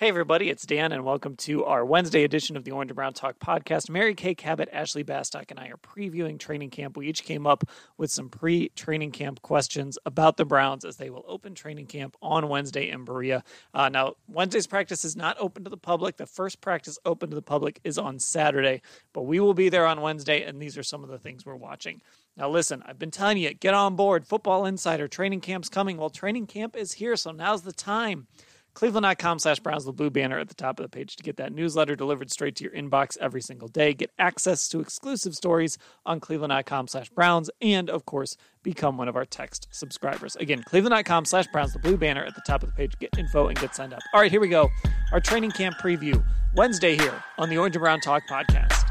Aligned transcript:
Hey, 0.00 0.08
everybody, 0.08 0.48
it's 0.48 0.64
Dan, 0.64 0.92
and 0.92 1.04
welcome 1.04 1.36
to 1.36 1.66
our 1.66 1.84
Wednesday 1.84 2.24
edition 2.24 2.56
of 2.56 2.64
the 2.64 2.70
Orange 2.70 2.90
and 2.90 2.96
Brown 2.96 3.12
Talk 3.12 3.38
podcast. 3.38 3.90
Mary 3.90 4.14
Kay 4.14 4.34
Cabot, 4.34 4.66
Ashley 4.72 5.04
Bastock, 5.04 5.50
and 5.50 5.60
I 5.60 5.68
are 5.68 5.76
previewing 5.76 6.38
training 6.38 6.70
camp. 6.70 6.96
We 6.96 7.06
each 7.06 7.22
came 7.22 7.46
up 7.46 7.64
with 7.98 8.10
some 8.10 8.30
pre 8.30 8.70
training 8.70 9.10
camp 9.10 9.42
questions 9.42 9.98
about 10.06 10.38
the 10.38 10.46
Browns 10.46 10.86
as 10.86 10.96
they 10.96 11.10
will 11.10 11.26
open 11.28 11.54
training 11.54 11.84
camp 11.84 12.16
on 12.22 12.48
Wednesday 12.48 12.88
in 12.88 13.04
Berea. 13.04 13.44
Uh, 13.74 13.90
now, 13.90 14.14
Wednesday's 14.26 14.66
practice 14.66 15.04
is 15.04 15.16
not 15.16 15.36
open 15.38 15.64
to 15.64 15.70
the 15.70 15.76
public. 15.76 16.16
The 16.16 16.24
first 16.24 16.62
practice 16.62 16.98
open 17.04 17.28
to 17.28 17.36
the 17.36 17.42
public 17.42 17.78
is 17.84 17.98
on 17.98 18.18
Saturday, 18.18 18.80
but 19.12 19.24
we 19.24 19.38
will 19.38 19.52
be 19.52 19.68
there 19.68 19.84
on 19.84 20.00
Wednesday, 20.00 20.44
and 20.44 20.62
these 20.62 20.78
are 20.78 20.82
some 20.82 21.04
of 21.04 21.10
the 21.10 21.18
things 21.18 21.44
we're 21.44 21.56
watching. 21.56 22.00
Now, 22.38 22.48
listen, 22.48 22.82
I've 22.86 22.98
been 22.98 23.10
telling 23.10 23.36
you, 23.36 23.52
get 23.52 23.74
on 23.74 23.96
board. 23.96 24.26
Football 24.26 24.64
Insider 24.64 25.08
training 25.08 25.42
camp's 25.42 25.68
coming. 25.68 25.98
Well, 25.98 26.08
training 26.08 26.46
camp 26.46 26.74
is 26.74 26.94
here, 26.94 27.16
so 27.16 27.32
now's 27.32 27.60
the 27.60 27.72
time. 27.74 28.28
Cleveland.com 28.74 29.38
slash 29.38 29.60
Browns, 29.60 29.84
the 29.84 29.92
blue 29.92 30.10
banner 30.10 30.38
at 30.38 30.48
the 30.48 30.54
top 30.54 30.78
of 30.78 30.84
the 30.84 30.88
page 30.88 31.16
to 31.16 31.22
get 31.22 31.36
that 31.36 31.52
newsletter 31.52 31.96
delivered 31.96 32.30
straight 32.30 32.56
to 32.56 32.64
your 32.64 32.72
inbox 32.72 33.16
every 33.18 33.40
single 33.42 33.68
day. 33.68 33.94
Get 33.94 34.10
access 34.18 34.68
to 34.68 34.80
exclusive 34.80 35.34
stories 35.34 35.78
on 36.06 36.20
Cleveland.com 36.20 36.88
slash 36.88 37.08
Browns, 37.10 37.50
and 37.60 37.90
of 37.90 38.06
course, 38.06 38.36
become 38.62 38.96
one 38.96 39.08
of 39.08 39.16
our 39.16 39.24
text 39.24 39.68
subscribers. 39.70 40.36
Again, 40.36 40.62
Cleveland.com 40.62 41.24
slash 41.24 41.46
Browns, 41.48 41.72
the 41.72 41.78
blue 41.78 41.96
banner 41.96 42.24
at 42.24 42.34
the 42.34 42.42
top 42.46 42.62
of 42.62 42.68
the 42.68 42.74
page. 42.74 42.98
Get 42.98 43.16
info 43.18 43.48
and 43.48 43.58
get 43.58 43.74
signed 43.74 43.92
up. 43.92 44.00
All 44.14 44.20
right, 44.20 44.30
here 44.30 44.40
we 44.40 44.48
go. 44.48 44.68
Our 45.12 45.20
training 45.20 45.50
camp 45.52 45.76
preview 45.78 46.22
Wednesday 46.54 46.96
here 46.96 47.22
on 47.38 47.48
the 47.48 47.58
Orange 47.58 47.76
and 47.76 47.82
Brown 47.82 48.00
Talk 48.00 48.22
podcast. 48.30 48.89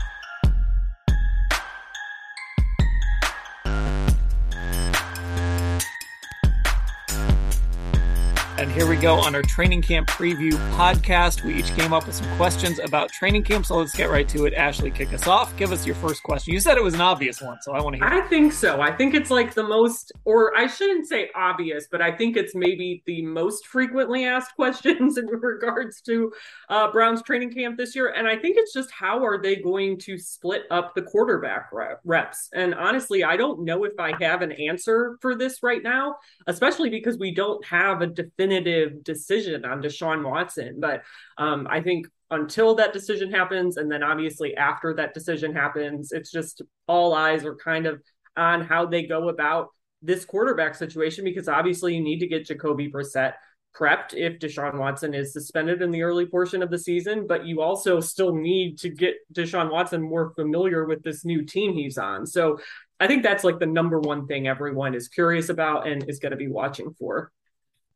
And 8.60 8.70
here 8.74 8.86
we 8.86 8.98
go 8.98 9.16
on 9.16 9.36
our 9.36 9.42
training 9.42 9.82
camp 9.82 10.10
preview 10.10 10.52
podcast. 10.76 11.46
We 11.46 11.54
each 11.54 11.74
came 11.78 11.94
up 11.94 12.06
with 12.06 12.14
some 12.14 12.28
questions 12.36 12.78
about 12.80 13.10
training 13.10 13.46
camp. 13.46 13.66
So 13.66 13.78
let's 13.78 13.96
get 13.96 14.10
right 14.10 14.28
to 14.28 14.48
it. 14.48 14.54
Ashley, 14.54 14.92
kick 14.92 15.14
us 15.14 15.28
off. 15.28 15.56
Give 15.56 15.72
us 15.72 15.86
your 15.86 15.96
first 15.96 16.24
question. 16.24 16.54
You 16.54 16.60
said 16.60 16.76
it 16.76 16.84
was 16.84 16.94
an 16.94 17.00
obvious 17.00 17.42
one, 17.42 17.58
so 17.62 17.72
I 17.72 17.82
want 17.82 17.96
to 17.96 18.06
hear. 18.06 18.22
I 18.22 18.28
think 18.28 18.52
so. 18.52 18.82
I 18.82 18.92
think 18.92 19.16
it's 19.16 19.32
like 19.32 19.54
the 19.54 19.64
most, 19.64 20.12
or 20.26 20.58
I 20.58 20.68
shouldn't 20.68 21.08
say 21.08 21.30
obvious, 21.36 21.88
but 21.90 22.02
I 22.02 22.12
think 22.12 22.36
it's 22.36 22.54
maybe 22.54 23.02
the 23.06 23.22
most 23.22 23.66
frequently 23.66 24.26
asked 24.26 24.54
questions 24.58 25.18
in 25.18 25.28
regards 25.28 26.02
to 26.02 26.30
uh, 26.68 26.92
Brown's 26.92 27.24
training 27.24 27.54
camp 27.54 27.78
this 27.78 27.96
year. 27.96 28.10
And 28.10 28.28
I 28.28 28.36
think 28.36 28.58
it's 28.58 28.74
just 28.74 28.92
how 28.92 29.24
are 29.24 29.42
they 29.42 29.56
going 29.56 29.98
to 30.00 30.18
split 30.18 30.64
up 30.70 30.96
the 30.96 31.04
quarterback 31.04 31.70
reps? 32.04 32.50
And 32.54 32.76
honestly, 32.76 33.24
I 33.24 33.38
don't 33.38 33.64
know 33.64 33.86
if 33.86 33.98
I 33.98 34.22
have 34.22 34.42
an 34.42 34.52
answer 34.52 35.18
for 35.22 35.34
this 35.34 35.64
right 35.64 35.82
now, 35.82 36.18
especially 36.46 36.90
because 36.90 37.18
we 37.18 37.34
don't 37.34 37.64
have 37.64 38.02
a 38.02 38.08
definitive 38.08 38.49
definitive 38.50 39.04
decision 39.04 39.66
on 39.66 39.82
Deshaun 39.82 40.30
Watson. 40.30 40.80
But 40.80 41.04
um, 41.38 41.68
I 41.70 41.82
think 41.82 42.08
until 42.32 42.76
that 42.76 42.94
decision 42.94 43.32
happens, 43.32 43.78
and 43.78 43.92
then 43.92 44.04
obviously 44.04 44.56
after 44.56 44.94
that 44.96 45.14
decision 45.14 45.54
happens, 45.54 46.12
it's 46.12 46.32
just 46.32 46.62
all 46.88 47.14
eyes 47.14 47.46
are 47.46 47.56
kind 47.56 47.86
of 47.86 48.02
on 48.38 48.62
how 48.62 48.86
they 48.86 49.04
go 49.06 49.30
about 49.30 49.70
this 50.02 50.26
quarterback 50.26 50.76
situation 50.76 51.24
because 51.24 51.48
obviously 51.48 51.96
you 51.96 52.02
need 52.02 52.20
to 52.20 52.28
get 52.28 52.46
Jacoby 52.46 52.90
Brissett 52.90 53.34
prepped 53.76 54.14
if 54.14 54.40
Deshaun 54.40 54.80
Watson 54.80 55.14
is 55.14 55.34
suspended 55.34 55.82
in 55.82 55.92
the 55.92 56.02
early 56.02 56.26
portion 56.26 56.64
of 56.64 56.72
the 56.72 56.78
season, 56.78 57.28
but 57.28 57.46
you 57.46 57.62
also 57.62 58.00
still 58.00 58.34
need 58.34 58.80
to 58.80 58.90
get 58.90 59.16
Deshaun 59.34 59.72
Watson 59.72 60.02
more 60.02 60.32
familiar 60.36 60.86
with 60.86 61.04
this 61.04 61.26
new 61.26 61.44
team 61.44 61.74
he's 61.74 61.98
on. 61.98 62.26
So 62.26 62.60
I 63.00 63.08
think 63.08 63.24
that's 63.24 63.44
like 63.44 63.60
the 63.60 63.66
number 63.66 64.00
one 64.00 64.26
thing 64.26 64.48
everyone 64.48 64.96
is 64.96 65.08
curious 65.08 65.50
about 65.50 65.88
and 65.88 66.10
is 66.10 66.20
going 66.20 66.32
to 66.32 66.38
be 66.38 66.48
watching 66.48 66.94
for. 66.98 67.32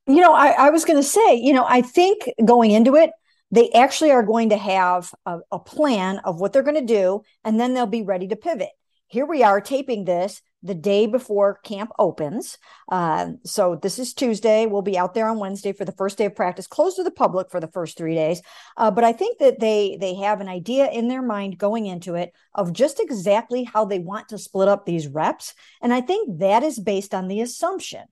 You 0.08 0.22
know, 0.22 0.34
I, 0.34 0.50
I 0.50 0.70
was 0.70 0.86
going 0.86 1.00
to 1.00 1.08
say, 1.08 1.36
you 1.36 1.54
know, 1.54 1.66
I 1.68 1.82
think 1.82 2.30
going 2.44 2.72
into 2.72 2.96
it, 2.96 3.12
they 3.52 3.70
actually 3.72 4.12
are 4.12 4.24
going 4.24 4.50
to 4.50 4.58
have 4.58 5.14
a, 5.26 5.40
a 5.52 5.60
plan 5.60 6.20
of 6.20 6.40
what 6.40 6.52
they're 6.52 6.64
going 6.64 6.80
to 6.80 6.94
do, 6.94 7.22
and 7.44 7.60
then 7.60 7.74
they'll 7.74 7.86
be 7.86 8.02
ready 8.02 8.28
to 8.28 8.36
pivot. 8.36 8.70
Here 9.08 9.26
we 9.26 9.44
are 9.44 9.62
taping 9.62 10.06
this 10.06 10.42
the 10.64 10.74
day 10.74 11.06
before 11.06 11.60
camp 11.64 11.92
opens. 12.00 12.58
Uh, 12.90 13.34
so 13.44 13.78
this 13.82 14.00
is 14.00 14.14
Tuesday. 14.14 14.66
We'll 14.66 14.82
be 14.82 14.98
out 14.98 15.14
there 15.14 15.28
on 15.28 15.38
Wednesday 15.38 15.74
for 15.74 15.84
the 15.84 15.92
first 15.92 16.18
day 16.18 16.26
of 16.26 16.36
practice, 16.36 16.68
closed 16.68 16.96
to 16.96 17.04
the 17.04 17.12
public 17.12 17.52
for 17.52 17.60
the 17.60 17.68
first 17.68 17.98
three 17.98 18.16
days. 18.16 18.42
Uh, 18.78 18.90
but 18.90 19.04
I 19.04 19.12
think 19.12 19.40
that 19.40 19.60
they 19.60 19.98
they 20.00 20.16
have 20.16 20.42
an 20.42 20.48
idea 20.48 20.90
in 20.90 21.10
their 21.10 21.22
mind 21.22 21.58
going 21.58 21.86
into 21.86 22.16
it 22.16 22.34
of 22.56 22.74
just 22.74 23.00
exactly 23.00 23.64
how 23.64 23.86
they 23.86 24.00
want 24.00 24.30
to 24.30 24.38
split 24.38 24.70
up 24.70 24.86
these 24.86 25.08
reps, 25.08 25.54
and 25.82 25.94
I 25.94 26.02
think 26.02 26.40
that 26.40 26.64
is 26.64 26.80
based 26.80 27.14
on 27.14 27.28
the 27.28 27.42
assumption 27.42 28.04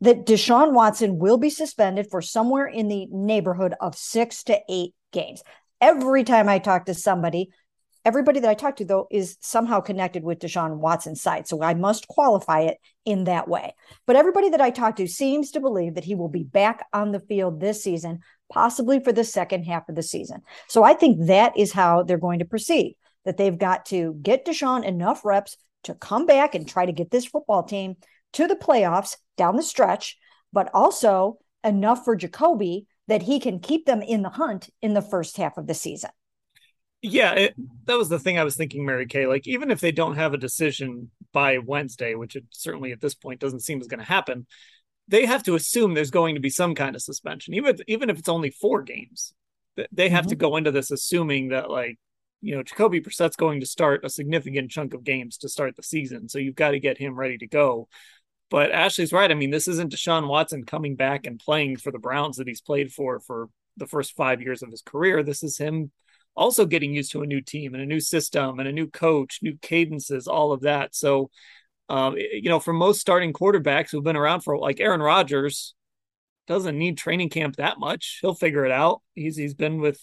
that 0.00 0.26
Deshaun 0.26 0.72
Watson 0.72 1.18
will 1.18 1.36
be 1.36 1.50
suspended 1.50 2.08
for 2.10 2.22
somewhere 2.22 2.66
in 2.66 2.88
the 2.88 3.06
neighborhood 3.10 3.74
of 3.80 3.94
six 3.94 4.42
to 4.44 4.58
eight 4.68 4.94
games. 5.12 5.42
Every 5.80 6.24
time 6.24 6.48
I 6.48 6.58
talk 6.58 6.86
to 6.86 6.94
somebody 6.94 7.50
everybody 8.04 8.40
that 8.40 8.50
I 8.50 8.54
talk 8.54 8.76
to, 8.76 8.84
though, 8.84 9.06
is 9.10 9.36
somehow 9.40 9.80
connected 9.80 10.24
with 10.24 10.38
Deshaun 10.38 10.78
Watson's 10.78 11.22
side. 11.22 11.46
So 11.46 11.62
I 11.62 11.74
must 11.74 12.08
qualify 12.08 12.60
it 12.62 12.78
in 13.04 13.24
that 13.24 13.48
way. 13.48 13.74
But 14.06 14.16
everybody 14.16 14.50
that 14.50 14.60
I 14.60 14.70
talk 14.70 14.96
to 14.96 15.06
seems 15.06 15.50
to 15.52 15.60
believe 15.60 15.94
that 15.94 16.04
he 16.04 16.14
will 16.14 16.28
be 16.28 16.44
back 16.44 16.86
on 16.92 17.12
the 17.12 17.20
field 17.20 17.60
this 17.60 17.82
season, 17.82 18.20
possibly 18.52 19.00
for 19.00 19.12
the 19.12 19.24
second 19.24 19.64
half 19.64 19.88
of 19.88 19.94
the 19.94 20.02
season. 20.02 20.42
So 20.68 20.82
I 20.82 20.94
think 20.94 21.26
that 21.26 21.56
is 21.56 21.72
how 21.72 22.02
they're 22.02 22.18
going 22.18 22.38
to 22.40 22.44
proceed, 22.44 22.96
that 23.24 23.36
they've 23.36 23.58
got 23.58 23.86
to 23.86 24.14
get 24.22 24.46
Deshaun 24.46 24.84
enough 24.84 25.24
reps 25.24 25.56
to 25.84 25.94
come 25.94 26.26
back 26.26 26.54
and 26.54 26.68
try 26.68 26.86
to 26.86 26.92
get 26.92 27.10
this 27.10 27.26
football 27.26 27.62
team 27.62 27.96
to 28.34 28.46
the 28.46 28.56
playoffs 28.56 29.16
down 29.36 29.56
the 29.56 29.62
stretch, 29.62 30.18
but 30.52 30.70
also 30.74 31.38
enough 31.64 32.04
for 32.04 32.16
Jacoby 32.16 32.86
that 33.06 33.22
he 33.22 33.40
can 33.40 33.58
keep 33.58 33.86
them 33.86 34.02
in 34.02 34.22
the 34.22 34.28
hunt 34.28 34.68
in 34.82 34.94
the 34.94 35.02
first 35.02 35.36
half 35.36 35.56
of 35.56 35.66
the 35.66 35.74
season. 35.74 36.10
Yeah, 37.00 37.32
it, 37.32 37.54
that 37.84 37.96
was 37.96 38.08
the 38.08 38.18
thing 38.18 38.38
I 38.38 38.44
was 38.44 38.56
thinking, 38.56 38.84
Mary 38.84 39.06
Kay. 39.06 39.26
Like, 39.26 39.46
even 39.46 39.70
if 39.70 39.80
they 39.80 39.92
don't 39.92 40.16
have 40.16 40.34
a 40.34 40.38
decision 40.38 41.10
by 41.32 41.58
Wednesday, 41.58 42.14
which 42.14 42.34
it 42.34 42.44
certainly 42.50 42.90
at 42.92 43.00
this 43.00 43.14
point 43.14 43.40
doesn't 43.40 43.60
seem 43.60 43.80
is 43.80 43.86
going 43.86 44.00
to 44.00 44.04
happen, 44.04 44.46
they 45.06 45.24
have 45.24 45.42
to 45.44 45.54
assume 45.54 45.94
there's 45.94 46.10
going 46.10 46.34
to 46.34 46.40
be 46.40 46.50
some 46.50 46.74
kind 46.74 46.96
of 46.96 47.02
suspension, 47.02 47.54
even 47.54 47.74
if, 47.74 47.80
even 47.86 48.10
if 48.10 48.18
it's 48.18 48.28
only 48.28 48.50
four 48.50 48.82
games. 48.82 49.32
They 49.92 50.08
have 50.08 50.24
mm-hmm. 50.24 50.30
to 50.30 50.36
go 50.36 50.56
into 50.56 50.72
this 50.72 50.90
assuming 50.90 51.48
that, 51.48 51.70
like, 51.70 51.98
you 52.40 52.56
know, 52.56 52.62
Jacoby 52.62 53.00
Brissett's 53.00 53.36
going 53.36 53.60
to 53.60 53.66
start 53.66 54.04
a 54.04 54.10
significant 54.10 54.70
chunk 54.70 54.92
of 54.92 55.04
games 55.04 55.38
to 55.38 55.48
start 55.48 55.76
the 55.76 55.82
season, 55.82 56.28
so 56.28 56.38
you've 56.38 56.54
got 56.54 56.72
to 56.72 56.80
get 56.80 56.98
him 56.98 57.14
ready 57.14 57.38
to 57.38 57.46
go. 57.46 57.88
But 58.50 58.72
Ashley's 58.72 59.12
right. 59.12 59.30
I 59.30 59.34
mean, 59.34 59.50
this 59.50 59.68
isn't 59.68 59.92
Deshaun 59.92 60.26
Watson 60.26 60.64
coming 60.64 60.96
back 60.96 61.26
and 61.26 61.38
playing 61.38 61.76
for 61.76 61.92
the 61.92 61.98
Browns 61.98 62.36
that 62.36 62.48
he's 62.48 62.60
played 62.60 62.92
for 62.92 63.20
for 63.20 63.50
the 63.76 63.86
first 63.86 64.16
five 64.16 64.40
years 64.40 64.62
of 64.62 64.70
his 64.70 64.82
career. 64.82 65.22
This 65.22 65.42
is 65.42 65.58
him 65.58 65.90
also 66.38 66.64
getting 66.64 66.94
used 66.94 67.12
to 67.12 67.22
a 67.22 67.26
new 67.26 67.40
team 67.40 67.74
and 67.74 67.82
a 67.82 67.86
new 67.86 68.00
system 68.00 68.58
and 68.58 68.68
a 68.68 68.72
new 68.72 68.88
coach, 68.88 69.40
new 69.42 69.58
cadences, 69.60 70.26
all 70.26 70.52
of 70.52 70.62
that. 70.62 70.94
So, 70.94 71.30
um, 71.88 72.16
you 72.16 72.48
know, 72.48 72.60
for 72.60 72.72
most 72.72 73.00
starting 73.00 73.32
quarterbacks 73.32 73.90
who've 73.90 74.04
been 74.04 74.16
around 74.16 74.42
for 74.42 74.58
like 74.58 74.80
Aaron 74.80 75.02
Rodgers, 75.02 75.74
doesn't 76.46 76.78
need 76.78 76.96
training 76.96 77.28
camp 77.28 77.56
that 77.56 77.78
much. 77.78 78.18
He'll 78.22 78.34
figure 78.34 78.64
it 78.64 78.72
out. 78.72 79.02
He's 79.14 79.36
he's 79.36 79.54
been 79.54 79.80
with 79.80 80.00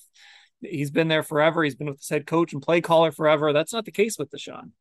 he's 0.62 0.92
been 0.92 1.08
there 1.08 1.24
forever. 1.24 1.64
He's 1.64 1.76
been 1.76 1.88
with 1.88 2.00
his 2.00 2.10
head 2.10 2.28
coach 2.28 2.54
and 2.54 2.62
play 2.62 2.82
caller 2.82 3.12
forever. 3.12 3.52
That's 3.52 3.74
not 3.74 3.86
the 3.86 3.92
case 3.92 4.18
with 4.20 4.30
Deshaun. 4.30 4.72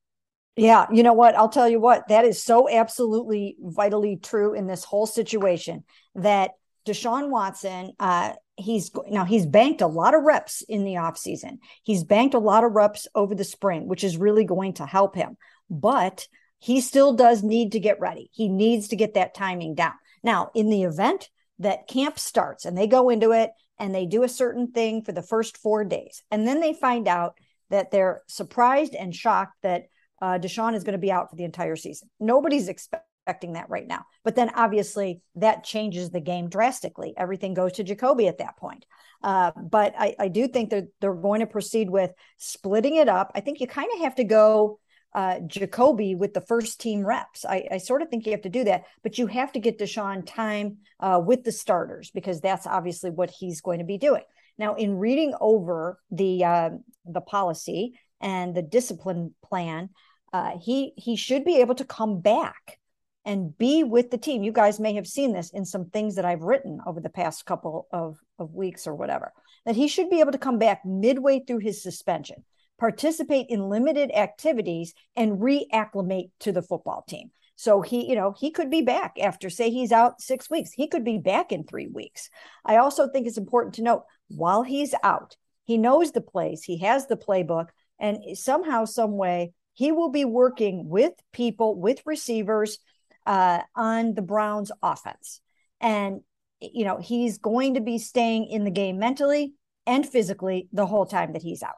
Yeah, 0.56 0.86
you 0.92 1.02
know 1.02 1.14
what? 1.14 1.34
I'll 1.34 1.48
tell 1.48 1.68
you 1.68 1.80
what, 1.80 2.06
that 2.08 2.24
is 2.24 2.40
so 2.42 2.70
absolutely 2.70 3.56
vitally 3.60 4.16
true 4.16 4.54
in 4.54 4.68
this 4.68 4.84
whole 4.84 5.06
situation 5.06 5.82
that 6.14 6.52
Deshaun 6.86 7.28
Watson, 7.28 7.92
uh, 7.98 8.34
he's 8.56 8.90
now 9.08 9.24
he's 9.24 9.46
banked 9.46 9.80
a 9.80 9.86
lot 9.86 10.14
of 10.14 10.22
reps 10.22 10.62
in 10.62 10.84
the 10.84 10.94
offseason. 10.94 11.58
He's 11.82 12.04
banked 12.04 12.34
a 12.34 12.38
lot 12.38 12.64
of 12.64 12.72
reps 12.72 13.06
over 13.14 13.34
the 13.34 13.44
spring, 13.44 13.88
which 13.88 14.04
is 14.04 14.16
really 14.16 14.44
going 14.44 14.74
to 14.74 14.86
help 14.86 15.14
him. 15.14 15.36
But 15.68 16.28
he 16.58 16.80
still 16.80 17.14
does 17.14 17.42
need 17.42 17.72
to 17.72 17.80
get 17.80 18.00
ready. 18.00 18.30
He 18.32 18.48
needs 18.48 18.88
to 18.88 18.96
get 18.96 19.14
that 19.14 19.34
timing 19.34 19.74
down. 19.74 19.94
Now, 20.22 20.50
in 20.54 20.70
the 20.70 20.84
event 20.84 21.28
that 21.58 21.88
camp 21.88 22.18
starts 22.18 22.64
and 22.64 22.76
they 22.76 22.86
go 22.86 23.10
into 23.10 23.32
it 23.32 23.50
and 23.78 23.94
they 23.94 24.06
do 24.06 24.22
a 24.22 24.28
certain 24.28 24.68
thing 24.68 25.02
for 25.02 25.12
the 25.12 25.22
first 25.22 25.56
four 25.56 25.84
days, 25.84 26.22
and 26.30 26.46
then 26.46 26.60
they 26.60 26.72
find 26.72 27.08
out 27.08 27.38
that 27.70 27.90
they're 27.90 28.22
surprised 28.28 28.94
and 28.94 29.14
shocked 29.14 29.56
that 29.62 29.86
uh, 30.22 30.38
Deshaun 30.38 30.74
is 30.74 30.84
going 30.84 30.92
to 30.92 30.98
be 30.98 31.12
out 31.12 31.28
for 31.28 31.36
the 31.36 31.44
entire 31.44 31.76
season. 31.76 32.08
Nobody's 32.20 32.68
expecting 32.68 33.08
expecting 33.24 33.54
that 33.54 33.70
right 33.70 33.86
now. 33.86 34.04
But 34.22 34.36
then 34.36 34.50
obviously 34.54 35.22
that 35.36 35.64
changes 35.64 36.10
the 36.10 36.20
game 36.20 36.50
drastically. 36.50 37.14
Everything 37.16 37.54
goes 37.54 37.72
to 37.74 37.84
Jacoby 37.84 38.28
at 38.28 38.38
that 38.38 38.58
point. 38.58 38.84
Uh, 39.22 39.50
but 39.56 39.94
I, 39.98 40.14
I 40.18 40.28
do 40.28 40.46
think 40.46 40.70
that 40.70 40.88
they're 41.00 41.14
going 41.14 41.40
to 41.40 41.46
proceed 41.46 41.88
with 41.88 42.12
splitting 42.36 42.96
it 42.96 43.08
up. 43.08 43.32
I 43.34 43.40
think 43.40 43.60
you 43.60 43.66
kind 43.66 43.88
of 43.94 44.00
have 44.00 44.16
to 44.16 44.24
go 44.24 44.78
uh, 45.14 45.40
Jacoby 45.46 46.14
with 46.14 46.34
the 46.34 46.42
first 46.42 46.80
team 46.80 47.06
reps. 47.06 47.46
I, 47.46 47.66
I, 47.70 47.78
sort 47.78 48.02
of 48.02 48.08
think 48.08 48.26
you 48.26 48.32
have 48.32 48.42
to 48.42 48.48
do 48.48 48.64
that, 48.64 48.82
but 49.04 49.16
you 49.16 49.28
have 49.28 49.52
to 49.52 49.60
get 49.60 49.78
Deshaun 49.78 50.26
time 50.26 50.78
uh, 50.98 51.20
with 51.24 51.44
the 51.44 51.52
starters 51.52 52.10
because 52.10 52.40
that's 52.40 52.66
obviously 52.66 53.10
what 53.10 53.30
he's 53.30 53.60
going 53.60 53.78
to 53.78 53.84
be 53.84 53.96
doing. 53.96 54.24
Now, 54.58 54.74
in 54.74 54.98
reading 54.98 55.32
over 55.40 56.00
the 56.10 56.44
uh, 56.44 56.70
the 57.06 57.20
policy 57.20 57.94
and 58.20 58.56
the 58.56 58.62
discipline 58.62 59.34
plan, 59.44 59.90
uh, 60.32 60.58
he 60.60 60.92
he 60.96 61.14
should 61.14 61.44
be 61.44 61.60
able 61.60 61.76
to 61.76 61.84
come 61.84 62.20
back 62.20 62.80
and 63.24 63.56
be 63.56 63.84
with 63.84 64.10
the 64.10 64.18
team. 64.18 64.42
You 64.42 64.52
guys 64.52 64.78
may 64.78 64.94
have 64.94 65.06
seen 65.06 65.32
this 65.32 65.50
in 65.50 65.64
some 65.64 65.86
things 65.86 66.16
that 66.16 66.24
I've 66.24 66.42
written 66.42 66.80
over 66.86 67.00
the 67.00 67.08
past 67.08 67.46
couple 67.46 67.86
of, 67.90 68.18
of 68.38 68.54
weeks 68.54 68.86
or 68.86 68.94
whatever, 68.94 69.32
that 69.64 69.76
he 69.76 69.88
should 69.88 70.10
be 70.10 70.20
able 70.20 70.32
to 70.32 70.38
come 70.38 70.58
back 70.58 70.84
midway 70.84 71.40
through 71.40 71.58
his 71.58 71.82
suspension, 71.82 72.44
participate 72.78 73.46
in 73.48 73.68
limited 73.68 74.10
activities, 74.14 74.94
and 75.16 75.38
reacclimate 75.38 76.30
to 76.40 76.52
the 76.52 76.62
football 76.62 77.04
team. 77.08 77.30
So 77.56 77.82
he, 77.82 78.08
you 78.08 78.16
know, 78.16 78.34
he 78.36 78.50
could 78.50 78.68
be 78.68 78.82
back 78.82 79.14
after, 79.20 79.48
say, 79.48 79.70
he's 79.70 79.92
out 79.92 80.20
six 80.20 80.50
weeks. 80.50 80.72
He 80.72 80.88
could 80.88 81.04
be 81.04 81.18
back 81.18 81.52
in 81.52 81.64
three 81.64 81.86
weeks. 81.86 82.28
I 82.64 82.76
also 82.76 83.08
think 83.08 83.26
it's 83.26 83.38
important 83.38 83.76
to 83.76 83.82
note 83.82 84.04
while 84.28 84.62
he's 84.62 84.94
out, 85.02 85.36
he 85.64 85.78
knows 85.78 86.12
the 86.12 86.20
plays, 86.20 86.64
he 86.64 86.78
has 86.78 87.06
the 87.06 87.16
playbook, 87.16 87.68
and 87.98 88.36
somehow, 88.36 88.84
some 88.84 89.16
way, 89.16 89.52
he 89.72 89.92
will 89.92 90.10
be 90.10 90.24
working 90.24 90.88
with 90.88 91.12
people, 91.32 91.74
with 91.74 92.02
receivers 92.04 92.78
uh, 93.26 93.60
on 93.74 94.14
the 94.14 94.22
Browns 94.22 94.70
offense. 94.82 95.40
And, 95.80 96.20
you 96.60 96.84
know, 96.84 96.98
he's 96.98 97.38
going 97.38 97.74
to 97.74 97.80
be 97.80 97.98
staying 97.98 98.46
in 98.46 98.64
the 98.64 98.70
game 98.70 98.98
mentally 98.98 99.54
and 99.86 100.06
physically 100.08 100.68
the 100.72 100.86
whole 100.86 101.06
time 101.06 101.32
that 101.32 101.42
he's 101.42 101.62
out. 101.62 101.74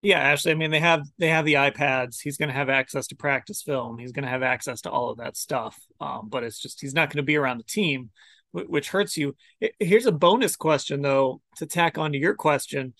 Yeah, 0.00 0.20
Ashley. 0.20 0.52
I 0.52 0.54
mean, 0.54 0.70
they 0.70 0.78
have 0.80 1.06
they 1.18 1.28
have 1.28 1.44
the 1.44 1.54
iPads. 1.54 2.18
He's 2.22 2.36
going 2.36 2.50
to 2.50 2.54
have 2.54 2.68
access 2.68 3.08
to 3.08 3.16
practice 3.16 3.62
film. 3.62 3.98
He's 3.98 4.12
going 4.12 4.24
to 4.24 4.30
have 4.30 4.44
access 4.44 4.82
to 4.82 4.90
all 4.90 5.10
of 5.10 5.18
that 5.18 5.36
stuff. 5.36 5.76
Um, 6.00 6.28
but 6.28 6.44
it's 6.44 6.60
just 6.60 6.80
he's 6.80 6.94
not 6.94 7.08
going 7.08 7.16
to 7.16 7.24
be 7.24 7.36
around 7.36 7.58
the 7.58 7.64
team, 7.64 8.10
which 8.52 8.90
hurts 8.90 9.16
you. 9.16 9.34
Here's 9.80 10.06
a 10.06 10.12
bonus 10.12 10.54
question 10.54 11.02
though 11.02 11.40
to 11.56 11.66
tack 11.66 11.98
onto 11.98 12.18
your 12.18 12.34
question. 12.34 12.94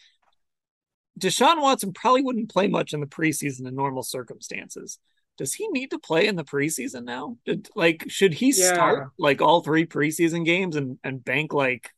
Deshaun 1.19 1.61
Watson 1.61 1.93
probably 1.93 2.23
wouldn't 2.23 2.51
play 2.51 2.67
much 2.67 2.93
in 2.93 3.01
the 3.01 3.07
preseason 3.07 3.67
in 3.67 3.75
normal 3.75 4.03
circumstances. 4.03 4.99
Does 5.39 5.55
he 5.55 5.69
need 5.69 5.93
to 5.93 5.99
play 5.99 6.27
in 6.27 6.37
the 6.37 6.45
preseason 6.45 7.05
now? 7.05 7.39
Did, 7.47 7.69
like, 7.75 8.05
should 8.09 8.35
he 8.35 8.49
yeah. 8.49 8.75
start 8.75 9.11
like 9.19 9.41
all 9.41 9.63
three 9.63 9.87
preseason 9.87 10.45
games 10.45 10.77
and, 10.77 10.99
and 11.03 11.25
bank 11.25 11.55
like, 11.55 11.91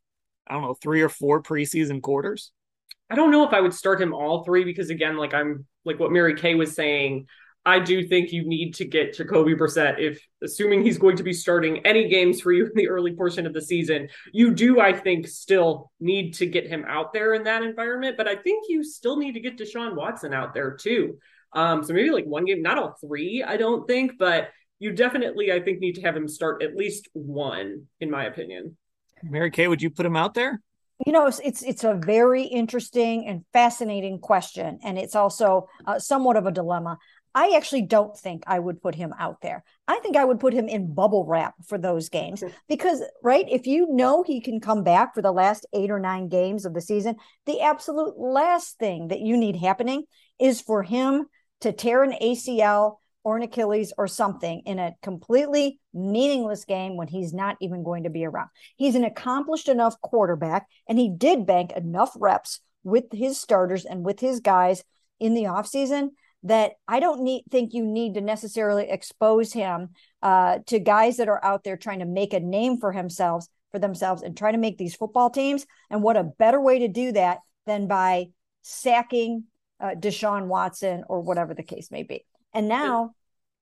I 0.47 0.55
don't 0.55 0.63
know, 0.63 0.75
three 0.75 1.03
or 1.03 1.09
four 1.09 1.43
preseason 1.43 2.03
quarters? 2.03 2.53
I 3.11 3.17
don't 3.17 3.33
know 3.33 3.47
if 3.47 3.53
I 3.53 3.61
would 3.61 3.75
start 3.75 4.01
him 4.01 4.15
all 4.15 4.45
three 4.45 4.63
because 4.63 4.91
again, 4.91 5.17
like 5.17 5.35
I'm 5.35 5.67
like 5.85 5.99
what 5.99 6.13
Mary 6.13 6.35
Kay 6.35 6.55
was 6.55 6.75
saying, 6.75 7.27
I 7.67 7.79
do 7.79 8.07
think 8.07 8.33
you 8.33 8.47
need 8.47 8.75
to 8.77 8.85
get 8.87 9.15
Jacoby 9.15 9.55
Brissett 9.55 9.99
if 9.99 10.25
assuming 10.43 10.83
he's 10.83 10.97
going 10.97 11.17
to 11.17 11.23
be 11.23 11.33
starting 11.33 11.85
any 11.85 12.09
games 12.09 12.41
for 12.41 12.53
you 12.53 12.65
in 12.65 12.73
the 12.75 12.89
early 12.89 13.15
portion 13.15 13.47
of 13.47 13.53
the 13.53 13.61
season, 13.61 14.09
you 14.33 14.55
do, 14.55 14.81
I 14.81 14.93
think, 14.93 15.29
still 15.29 15.91
need 16.01 16.35
to 16.35 16.47
get 16.47 16.67
him 16.67 16.85
out 16.89 17.13
there 17.13 17.35
in 17.35 17.45
that 17.45 17.63
environment. 17.63 18.17
But 18.17 18.29
I 18.29 18.37
think 18.37 18.67
you 18.69 18.83
still 18.83 19.17
need 19.17 19.33
to 19.33 19.41
get 19.41 19.59
Deshaun 19.59 19.95
Watson 19.95 20.33
out 20.33 20.55
there 20.55 20.75
too. 20.75 21.19
Um, 21.53 21.83
so 21.83 21.93
maybe 21.93 22.11
like 22.11 22.27
one 22.27 22.45
game, 22.45 22.63
not 22.63 22.79
all 22.79 22.97
three, 23.01 23.43
I 23.47 23.57
don't 23.57 23.87
think, 23.87 24.13
but 24.19 24.51
you 24.79 24.93
definitely, 24.93 25.53
I 25.53 25.61
think, 25.61 25.81
need 25.81 25.97
to 25.97 26.03
have 26.03 26.17
him 26.17 26.29
start 26.29 26.63
at 26.63 26.77
least 26.77 27.09
one, 27.13 27.87
in 28.01 28.11
my 28.11 28.25
opinion. 28.25 28.77
Mary 29.23 29.51
Kay, 29.51 29.69
would 29.69 29.83
you 29.83 29.91
put 29.91 30.07
him 30.07 30.17
out 30.17 30.35
there? 30.35 30.61
You 31.07 31.13
know, 31.13 31.27
it's 31.27 31.41
it's, 31.41 31.63
it's 31.63 31.85
a 31.85 31.95
very 31.95 32.43
interesting 32.45 33.27
and 33.27 33.45
fascinating 33.53 34.19
question, 34.19 34.79
and 34.83 34.99
it's 34.99 35.15
also 35.15 35.69
uh, 35.87 35.99
somewhat 35.99 36.37
of 36.37 36.47
a 36.47 36.53
dilemma. 36.53 36.99
I 37.35 37.55
actually 37.57 37.83
don't 37.83 38.17
think 38.17 38.43
I 38.47 38.59
would 38.59 38.83
put 38.83 38.95
him 38.95 39.15
out 39.19 39.41
there. 39.41 39.63
I 39.87 40.01
think 40.01 40.17
I 40.17 40.25
would 40.25 40.41
put 40.41 40.53
him 40.53 40.69
in 40.69 40.95
bubble 40.95 41.25
wrap 41.27 41.55
for 41.67 41.79
those 41.79 42.09
games 42.09 42.43
because, 42.69 43.03
right, 43.23 43.47
if 43.49 43.67
you 43.67 43.87
know 43.89 44.25
he 44.25 44.41
can 44.41 44.61
come 44.61 44.83
back 44.83 45.15
for 45.15 45.23
the 45.23 45.33
last 45.33 45.65
eight 45.73 45.91
or 45.91 46.01
nine 46.01 46.29
games 46.29 46.65
of 46.65 46.75
the 46.75 46.81
season, 46.81 47.17
the 47.47 47.61
absolute 47.61 48.19
last 48.19 48.79
thing 48.79 49.09
that 49.09 49.21
you 49.21 49.37
need 49.37 49.57
happening 49.57 50.05
is 50.41 50.61
for 50.61 50.83
him 50.83 51.27
to 51.61 51.73
tear 51.73 52.03
an 52.03 52.15
ACL 52.21 52.97
or 53.23 53.37
an 53.37 53.43
Achilles 53.43 53.93
or 53.99 54.09
something 54.09 54.63
in 54.65 54.79
a 54.79 54.95
completely 55.03 55.79
meaningless 55.93 56.65
game 56.65 56.97
when 56.97 57.09
he's 57.09 57.35
not 57.35 57.57
even 57.61 57.83
going 57.83 58.05
to 58.05 58.11
be 58.11 58.25
around. 58.25 58.49
He's 58.77 58.95
an 58.95 59.05
accomplished 59.05 59.69
enough 59.69 60.01
quarterback, 60.01 60.67
and 60.89 60.99
he 60.99 61.11
did 61.11 61.47
bank 61.47 61.73
enough 61.73 62.13
reps 62.19 62.61
with 62.83 63.05
his 63.13 63.39
starters 63.39 63.85
and 63.85 64.05
with 64.05 64.21
his 64.21 64.41
guys 64.41 64.85
in 65.19 65.35
the 65.35 65.45
offseason 65.45 66.11
that 66.45 66.73
I 66.89 67.01
don't 67.01 67.23
need 67.23 67.45
think 67.51 67.75
you 67.75 67.85
need 67.85 68.15
to 68.15 68.23
necessarily 68.23 68.89
expose 68.89 69.53
him 69.53 69.91
uh, 70.23 70.61
to 70.69 70.79
guys 70.79 71.19
that 71.19 71.29
are 71.29 71.45
out 71.45 71.65
there 71.65 71.77
trying 71.77 71.99
to 71.99 72.07
make 72.07 72.33
a 72.33 72.41
name 72.41 72.79
for 72.79 72.93
themselves 72.95 73.49
for 73.71 73.79
themselves 73.79 74.23
and 74.23 74.37
try 74.37 74.51
to 74.51 74.59
make 74.59 74.79
these 74.79 74.97
football 74.97 75.31
teams. 75.31 75.67
And 75.91 76.03
what 76.03 76.17
a 76.17 76.25
better 76.25 76.61
way 76.61 76.81
to 76.81 76.89
do 76.89 77.13
that 77.13 77.39
than 77.67 77.87
by 77.87 78.29
sacking 78.63 79.45
uh, 79.81 79.95
Deshaun 79.95 80.47
Watson 80.47 81.05
or 81.09 81.21
whatever 81.21 81.55
the 81.55 81.63
case 81.63 81.91
may 81.91 82.03
be. 82.03 82.25
And 82.53 82.69
now, 82.69 83.13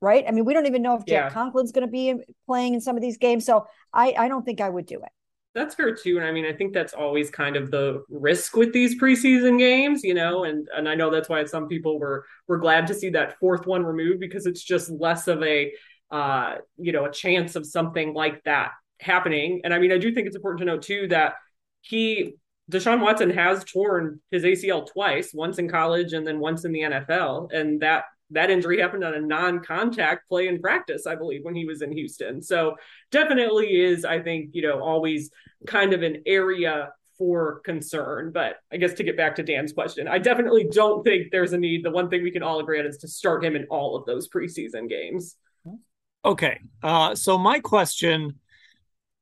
right? 0.00 0.24
I 0.26 0.30
mean, 0.30 0.44
we 0.44 0.54
don't 0.54 0.66
even 0.66 0.82
know 0.82 0.96
if 0.96 1.04
Jack 1.04 1.30
yeah. 1.32 1.36
Conklin's 1.36 1.72
going 1.72 1.86
to 1.86 1.90
be 1.90 2.14
playing 2.46 2.74
in 2.74 2.80
some 2.80 2.96
of 2.96 3.02
these 3.02 3.18
games. 3.18 3.44
So 3.44 3.66
I, 3.92 4.14
I 4.18 4.28
don't 4.28 4.44
think 4.44 4.60
I 4.60 4.68
would 4.68 4.86
do 4.86 4.96
it. 4.96 5.10
That's 5.54 5.74
fair 5.74 5.94
too. 5.94 6.18
And 6.18 6.26
I 6.26 6.30
mean, 6.30 6.44
I 6.44 6.52
think 6.52 6.72
that's 6.72 6.92
always 6.92 7.30
kind 7.30 7.56
of 7.56 7.70
the 7.70 8.04
risk 8.08 8.54
with 8.54 8.72
these 8.72 9.00
preseason 9.00 9.58
games, 9.58 10.04
you 10.04 10.14
know, 10.14 10.44
and 10.44 10.68
and 10.76 10.88
I 10.88 10.94
know 10.94 11.10
that's 11.10 11.28
why 11.28 11.44
some 11.46 11.66
people 11.66 11.98
were 11.98 12.24
were 12.46 12.58
glad 12.58 12.86
to 12.88 12.94
see 12.94 13.10
that 13.10 13.38
fourth 13.40 13.66
one 13.66 13.84
removed 13.84 14.20
because 14.20 14.46
it's 14.46 14.62
just 14.62 14.90
less 14.90 15.26
of 15.26 15.42
a 15.42 15.72
uh, 16.10 16.56
you 16.76 16.92
know, 16.92 17.04
a 17.04 17.10
chance 17.10 17.56
of 17.56 17.66
something 17.66 18.14
like 18.14 18.42
that 18.44 18.70
happening. 19.00 19.60
And 19.64 19.74
I 19.74 19.78
mean, 19.78 19.92
I 19.92 19.98
do 19.98 20.12
think 20.12 20.26
it's 20.26 20.36
important 20.36 20.60
to 20.60 20.64
note 20.66 20.82
too 20.82 21.08
that 21.08 21.34
he 21.80 22.34
Deshaun 22.70 23.00
Watson 23.00 23.30
has 23.30 23.64
torn 23.64 24.20
his 24.30 24.44
ACL 24.44 24.86
twice, 24.86 25.32
once 25.32 25.58
in 25.58 25.68
college 25.68 26.12
and 26.12 26.26
then 26.26 26.38
once 26.38 26.64
in 26.64 26.72
the 26.72 26.80
NFL. 26.80 27.52
And 27.52 27.80
that 27.80 28.04
that 28.30 28.50
injury 28.50 28.80
happened 28.80 29.04
on 29.04 29.14
a 29.14 29.20
non-contact 29.20 30.28
play 30.28 30.48
in 30.48 30.60
practice, 30.60 31.06
I 31.06 31.14
believe, 31.14 31.44
when 31.44 31.54
he 31.54 31.64
was 31.64 31.80
in 31.80 31.92
Houston. 31.92 32.42
So 32.42 32.76
definitely 33.10 33.80
is, 33.80 34.04
I 34.04 34.20
think, 34.20 34.50
you 34.52 34.60
know, 34.60 34.82
always 34.82 35.30
kind 35.66 35.94
of 35.94 36.02
an 36.02 36.22
area 36.26 36.90
for 37.16 37.60
concern. 37.60 38.30
But 38.32 38.56
I 38.70 38.76
guess 38.76 38.92
to 38.94 39.02
get 39.02 39.16
back 39.16 39.36
to 39.36 39.42
Dan's 39.42 39.72
question, 39.72 40.06
I 40.06 40.18
definitely 40.18 40.68
don't 40.70 41.02
think 41.04 41.32
there's 41.32 41.54
a 41.54 41.58
need. 41.58 41.84
The 41.84 41.90
one 41.90 42.10
thing 42.10 42.22
we 42.22 42.30
can 42.30 42.42
all 42.42 42.60
agree 42.60 42.78
on 42.78 42.86
is 42.86 42.98
to 42.98 43.08
start 43.08 43.42
him 43.42 43.56
in 43.56 43.66
all 43.70 43.96
of 43.96 44.04
those 44.04 44.28
preseason 44.28 44.88
games. 44.88 45.36
Okay. 46.24 46.60
Uh, 46.82 47.14
so 47.14 47.38
my 47.38 47.60
question 47.60 48.38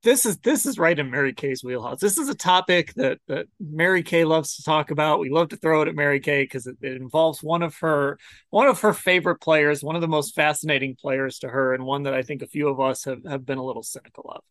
this 0.07 0.25
is 0.25 0.39
this 0.39 0.67
is 0.67 0.79
right 0.79 0.97
in 0.97 1.11
Mary 1.11 1.33
Kay's 1.33 1.65
wheelhouse. 1.65 1.99
This 1.99 2.17
is 2.17 2.29
a 2.29 2.35
topic 2.35 2.95
that 2.95 3.19
that 3.27 3.47
Mary 3.59 4.05
Kay 4.05 4.25
loves 4.25 4.55
to 4.55 4.63
talk 4.63 4.93
about. 4.93 5.19
We 5.19 5.31
love 5.31 5.49
to 5.49 5.57
throw 5.57 5.83
it 5.83 5.89
at 5.89 5.97
Mary 5.97 6.21
Kay 6.21 6.45
because 6.45 6.69
it, 6.69 6.77
it, 6.81 6.93
involves 6.93 7.43
one 7.43 7.65
of 7.65 7.75
her 7.79 8.17
one 8.51 8.69
of 8.69 8.81
her 8.83 8.93
favorite 8.93 9.41
players, 9.41 9.83
one 9.83 9.97
of 9.97 10.03
the 10.03 10.09
most 10.09 10.37
fascinating 10.37 10.95
players 10.95 11.41
to 11.41 11.49
her, 11.49 11.75
and 11.75 11.85
one 11.85 12.05
that 12.05 12.15
I 12.15 12.23
think 12.23 12.43
a 12.43 12.47
few 12.47 12.69
of 12.69 12.79
us 12.79 13.03
have, 13.03 13.25
have 13.29 13.45
been 13.45 13.59
a 13.59 13.65
little 13.65 13.83
cynical 13.83 14.31
of. 14.31 14.45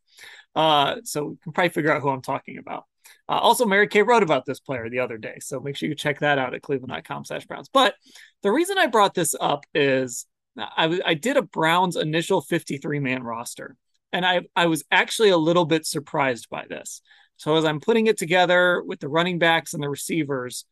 Uh, 0.62 1.02
so 1.06 1.24
we 1.24 1.38
can 1.38 1.54
probably 1.54 1.70
figure 1.70 1.94
out 1.94 2.02
who 2.02 2.10
I'm 2.10 2.22
talking 2.22 2.58
about. 2.58 2.84
Uh, 3.30 3.40
also, 3.40 3.66
Mary 3.66 3.88
Kay 3.88 4.02
wrote 4.02 4.24
about 4.24 4.46
this 4.46 4.60
player 4.60 4.90
the 4.90 5.00
other 5.00 5.18
day, 5.18 5.38
so 5.40 5.62
make 5.62 5.78
sure 5.78 5.88
you 5.88 5.96
check 5.96 6.20
that 6.20 6.38
out 6.38 6.54
at 6.54 6.64
cleveland.com/browns. 6.64 7.70
But 7.70 7.96
the 8.44 8.52
reason 8.52 8.78
I 8.78 8.88
brought 8.88 9.14
this 9.14 9.34
up 9.40 9.64
is 9.74 10.26
I, 10.58 11.00
I 11.06 11.14
did 11.14 11.38
a 11.38 11.42
Browns 11.42 11.96
initial 11.96 12.42
53 12.42 13.00
man 13.00 13.24
roster 13.24 13.78
and 14.16 14.26
I 14.26 14.42
I 14.56 14.68
was 14.68 14.84
actually 14.90 15.30
a 15.30 15.38
little 15.38 15.66
bit 15.66 15.86
surprised 15.86 16.50
by 16.50 16.66
this. 16.68 17.02
So 17.36 17.58
as 17.58 17.66
I'm 17.66 17.82
putting 17.82 18.08
it 18.08 18.18
together 18.18 18.82
with 18.82 19.02
the 19.02 19.10
running 19.10 19.40
backs 19.40 19.74
and 19.74 19.84
the 19.84 19.90
receivers, 19.90 20.66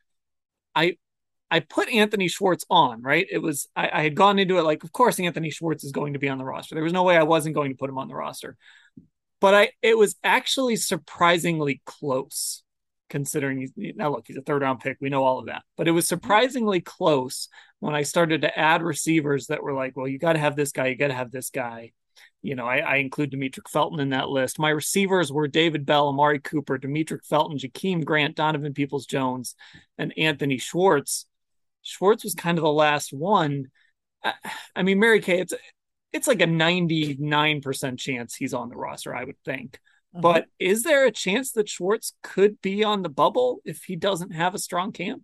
I 0.74 0.96
I 1.52 1.60
put 1.60 1.90
Anthony 1.90 2.30
Schwartz 2.30 2.64
on, 2.70 3.02
right? 3.02 3.28
It 3.30 3.40
was 3.40 3.68
I, 3.76 3.90
I, 3.94 4.04
had 4.04 4.16
gone 4.16 4.40
into 4.40 4.58
it 4.58 4.64
like, 4.64 4.84
of 4.86 4.94
course, 4.94 5.20
Anthony 5.20 5.52
Schwartz 5.52 5.84
is 5.84 5.92
going 5.92 6.14
to 6.14 6.20
be 6.20 6.30
on 6.30 6.38
the 6.38 6.46
roster. 6.46 6.74
There 6.74 6.84
was 6.86 6.94
no 6.94 7.04
way 7.04 7.18
I 7.18 7.24
wasn't 7.24 7.54
going 7.54 7.70
to 7.72 7.78
put 7.78 7.90
him 7.90 7.98
on 7.98 8.08
the 8.08 8.16
roster. 8.16 8.56
But 9.42 9.54
I 9.54 9.72
it 9.82 9.98
was 9.98 10.16
actually 10.24 10.78
surprisingly 10.78 11.82
close, 11.86 12.64
considering 13.10 13.70
now 13.76 14.12
look, 14.12 14.24
he's 14.26 14.38
a 14.38 14.42
third 14.42 14.62
round 14.62 14.80
pick. 14.80 14.98
We 15.02 15.10
know 15.10 15.26
all 15.26 15.40
of 15.40 15.48
that. 15.48 15.64
But 15.76 15.90
it 15.90 15.92
was 15.92 16.06
mm-hmm. 16.06 16.16
surprisingly 16.16 16.80
close 16.80 17.50
when 17.82 17.94
I 17.94 18.04
started 18.04 18.44
to 18.44 18.58
add 18.58 18.82
receivers 18.82 19.48
that 19.48 19.62
were 19.62 19.74
like, 19.74 19.98
well, 19.98 20.08
you 20.08 20.18
got 20.18 20.34
to 20.34 20.40
have 20.40 20.56
this 20.56 20.72
guy, 20.72 20.88
you 20.88 20.96
got 20.96 21.10
to 21.10 21.14
have 21.14 21.32
this 21.32 21.50
guy 21.50 21.92
you 22.44 22.56
know, 22.56 22.68
I, 22.68 22.80
I 22.80 22.96
include 22.98 23.32
Demetric 23.32 23.70
Felton 23.70 24.02
in 24.02 24.10
that 24.10 24.28
list. 24.28 24.60
My 24.60 24.70
receivers 24.70 25.32
were 25.32 25.48
David 25.48 25.86
Bell, 25.86 26.10
Amari 26.10 26.40
Cooper, 26.40 26.78
Demetric 26.78 27.26
Felton, 27.26 27.58
Jakeem 27.58 28.04
Grant, 28.04 28.36
Donovan 28.36 28.74
Peoples 28.74 29.06
Jones, 29.06 29.56
and 29.98 30.14
Anthony 30.18 30.58
Schwartz. 30.58 31.26
Schwartz 31.84 32.26
was 32.26 32.36
kind 32.36 32.58
of 32.58 32.64
the 32.64 32.72
last 32.72 33.14
one. 33.14 33.68
I, 34.24 34.34
I 34.76 34.84
mean, 34.84 35.00
Mary 35.00 35.22
Kay, 35.22 35.40
it's 35.40 35.54
it's 36.12 36.28
like 36.28 36.42
a 36.42 36.46
99% 36.46 37.98
chance 37.98 38.36
he's 38.36 38.54
on 38.54 38.70
the 38.70 38.76
roster, 38.76 39.16
I 39.16 39.24
would 39.24 39.42
think. 39.46 39.80
Mhm. 40.16 40.22
But 40.22 40.46
is 40.60 40.84
there 40.84 41.06
a 41.06 41.12
chance 41.12 41.54
that 41.54 41.70
Schwartz 41.70 42.14
could 42.22 42.62
be 42.62 42.84
on 42.84 43.02
the 43.04 43.10
bubble 43.10 43.62
if 43.64 43.86
he 43.86 43.96
doesn't 43.96 44.32
have 44.32 44.54
a 44.54 44.60
strong 44.60 44.92
camp? 44.92 45.24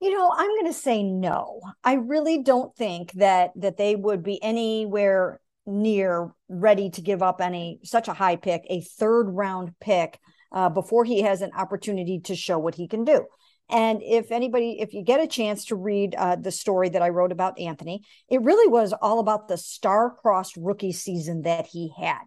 You 0.00 0.12
know, 0.12 0.32
I'm 0.36 0.48
going 0.48 0.66
to 0.66 0.72
say 0.72 1.04
no. 1.04 1.60
I 1.84 1.94
really 1.94 2.42
don't 2.42 2.74
think 2.74 3.12
that 3.12 3.52
that 3.54 3.76
they 3.76 3.94
would 3.94 4.24
be 4.24 4.42
anywhere 4.42 5.40
near 5.66 6.32
ready 6.48 6.90
to 6.90 7.00
give 7.00 7.22
up 7.22 7.40
any 7.40 7.80
such 7.84 8.08
a 8.08 8.12
high 8.12 8.36
pick, 8.36 8.64
a 8.68 8.80
third 8.80 9.24
round 9.24 9.72
pick, 9.80 10.18
uh, 10.52 10.68
before 10.68 11.04
he 11.04 11.22
has 11.22 11.42
an 11.42 11.50
opportunity 11.56 12.20
to 12.20 12.34
show 12.36 12.58
what 12.58 12.74
he 12.74 12.88
can 12.88 13.04
do. 13.04 13.24
And 13.70 14.02
if 14.02 14.32
anybody, 14.32 14.78
if 14.80 14.92
you 14.92 15.02
get 15.02 15.20
a 15.20 15.26
chance 15.26 15.66
to 15.66 15.76
read 15.76 16.14
uh, 16.14 16.36
the 16.36 16.50
story 16.50 16.90
that 16.90 17.00
I 17.00 17.08
wrote 17.08 17.32
about 17.32 17.58
Anthony, 17.58 18.02
it 18.28 18.42
really 18.42 18.70
was 18.70 18.92
all 18.92 19.18
about 19.18 19.48
the 19.48 19.56
star-crossed 19.56 20.56
rookie 20.56 20.92
season 20.92 21.42
that 21.42 21.66
he 21.66 21.92
had. 21.98 22.20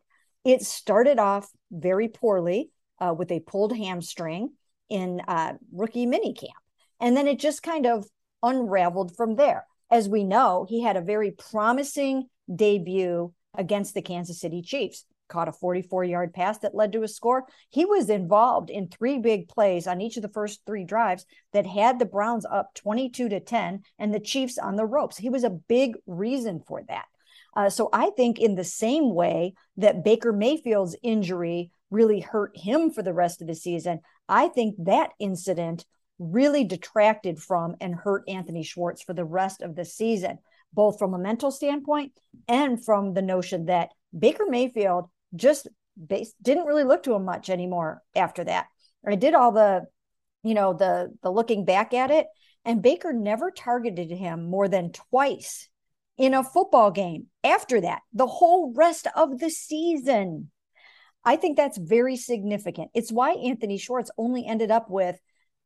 It 0.44 0.64
started 0.64 1.20
off 1.20 1.50
very 1.72 2.08
poorly 2.08 2.72
uh, 3.00 3.14
with 3.16 3.32
a 3.32 3.42
pulled 3.42 3.76
hamstring 3.76 4.54
in 4.90 5.22
uh, 5.28 5.54
rookie 5.72 6.08
minicamp. 6.08 6.50
And 7.00 7.16
then 7.16 7.28
it 7.28 7.40
just 7.40 7.62
kind 7.62 7.86
of 7.86 8.08
unraveled 8.42 9.16
from 9.16 9.36
there. 9.36 9.66
As 9.92 10.10
we 10.10 10.24
know, 10.24 10.66
he 10.68 10.82
had 10.82 10.98
a 10.98 11.02
very 11.02 11.32
promising 11.32 12.28
debut 12.54 13.34
against 13.58 13.94
the 13.94 14.02
Kansas 14.02 14.40
City 14.40 14.62
Chiefs, 14.62 15.06
caught 15.28 15.48
a 15.48 15.52
44 15.52 16.04
yard 16.04 16.34
pass 16.34 16.58
that 16.60 16.76
led 16.76 16.92
to 16.94 17.04
a 17.04 17.08
score. 17.08 17.46
He 17.70 17.86
was 17.86 18.10
involved 18.10 18.70
in 18.70 18.88
three 18.88 19.18
big 19.18 19.48
plays 19.48 19.88
on 19.88 20.02
each 20.02 20.18
of 20.18 20.22
the 20.22 20.30
first 20.30 20.62
three 20.66 20.84
drives 20.84 21.26
that 21.54 21.66
had 21.66 22.00
the 22.00 22.06
Browns 22.06 22.46
up 22.46 22.74
22 22.76 23.30
to 23.30 23.40
10 23.40 23.84
and 23.98 24.14
the 24.14 24.20
Chiefs 24.20 24.58
on 24.58 24.76
the 24.76 24.86
ropes. 24.86 25.18
He 25.18 25.30
was 25.30 25.44
a 25.44 25.50
big 25.50 25.96
reason 26.06 26.62
for 26.68 26.84
that. 26.88 27.06
Uh, 27.56 27.70
so 27.70 27.90
I 27.94 28.10
think, 28.18 28.38
in 28.40 28.56
the 28.56 28.66
same 28.66 29.14
way 29.14 29.54
that 29.78 30.04
Baker 30.04 30.34
Mayfield's 30.34 30.98
injury 31.02 31.72
really 31.90 32.20
hurt 32.20 32.58
him 32.58 32.92
for 32.92 33.02
the 33.02 33.14
rest 33.14 33.42
of 33.42 33.48
the 33.48 33.56
season, 33.56 34.02
I 34.28 34.50
think 34.50 34.76
that 34.80 35.12
incident 35.20 35.86
really 36.20 36.64
detracted 36.64 37.40
from 37.40 37.76
and 37.80 37.96
hurt 37.96 38.24
Anthony 38.28 38.64
Schwartz 38.64 39.02
for 39.02 39.14
the 39.14 39.26
rest 39.26 39.62
of 39.62 39.76
the 39.76 39.86
season, 39.86 40.40
both 40.76 41.00
from 41.00 41.14
a 41.14 41.20
mental 41.20 41.50
standpoint 41.50 42.12
and 42.48 42.84
from 42.84 43.14
the 43.14 43.22
notion 43.22 43.66
that 43.66 43.90
Baker 44.18 44.46
Mayfield 44.48 45.10
just 45.36 45.68
base, 46.08 46.34
didn't 46.42 46.66
really 46.66 46.84
look 46.84 47.04
to 47.04 47.14
him 47.14 47.26
much 47.26 47.50
anymore 47.50 48.02
after 48.16 48.44
that. 48.44 48.68
I 49.08 49.16
did 49.16 49.34
all 49.34 49.52
the, 49.52 49.86
you 50.44 50.54
know, 50.54 50.74
the 50.74 51.14
the 51.24 51.32
looking 51.32 51.66
back 51.66 51.94
at 51.94 52.12
it, 52.12 52.28
and 52.64 52.82
Baker 52.82 53.14
never 53.14 53.52
targeted 53.52 54.12
him 54.12 54.50
more 54.50 54.68
than 54.68 54.92
twice 54.92 55.70
in 56.18 56.34
a 56.34 56.44
football 56.44 56.92
game 56.92 57.28
after 57.44 57.82
that, 57.82 58.02
the 58.14 58.28
whole 58.28 58.74
rest 58.74 59.08
of 59.16 59.40
the 59.40 59.50
season. 59.50 60.50
I 61.24 61.36
think 61.36 61.58
that's 61.58 61.78
very 61.78 62.18
significant. 62.18 62.92
It's 62.94 63.12
why 63.12 63.32
Anthony 63.32 63.78
Schwartz 63.78 64.12
only 64.18 64.46
ended 64.46 64.72
up 64.72 64.90
with 64.90 65.20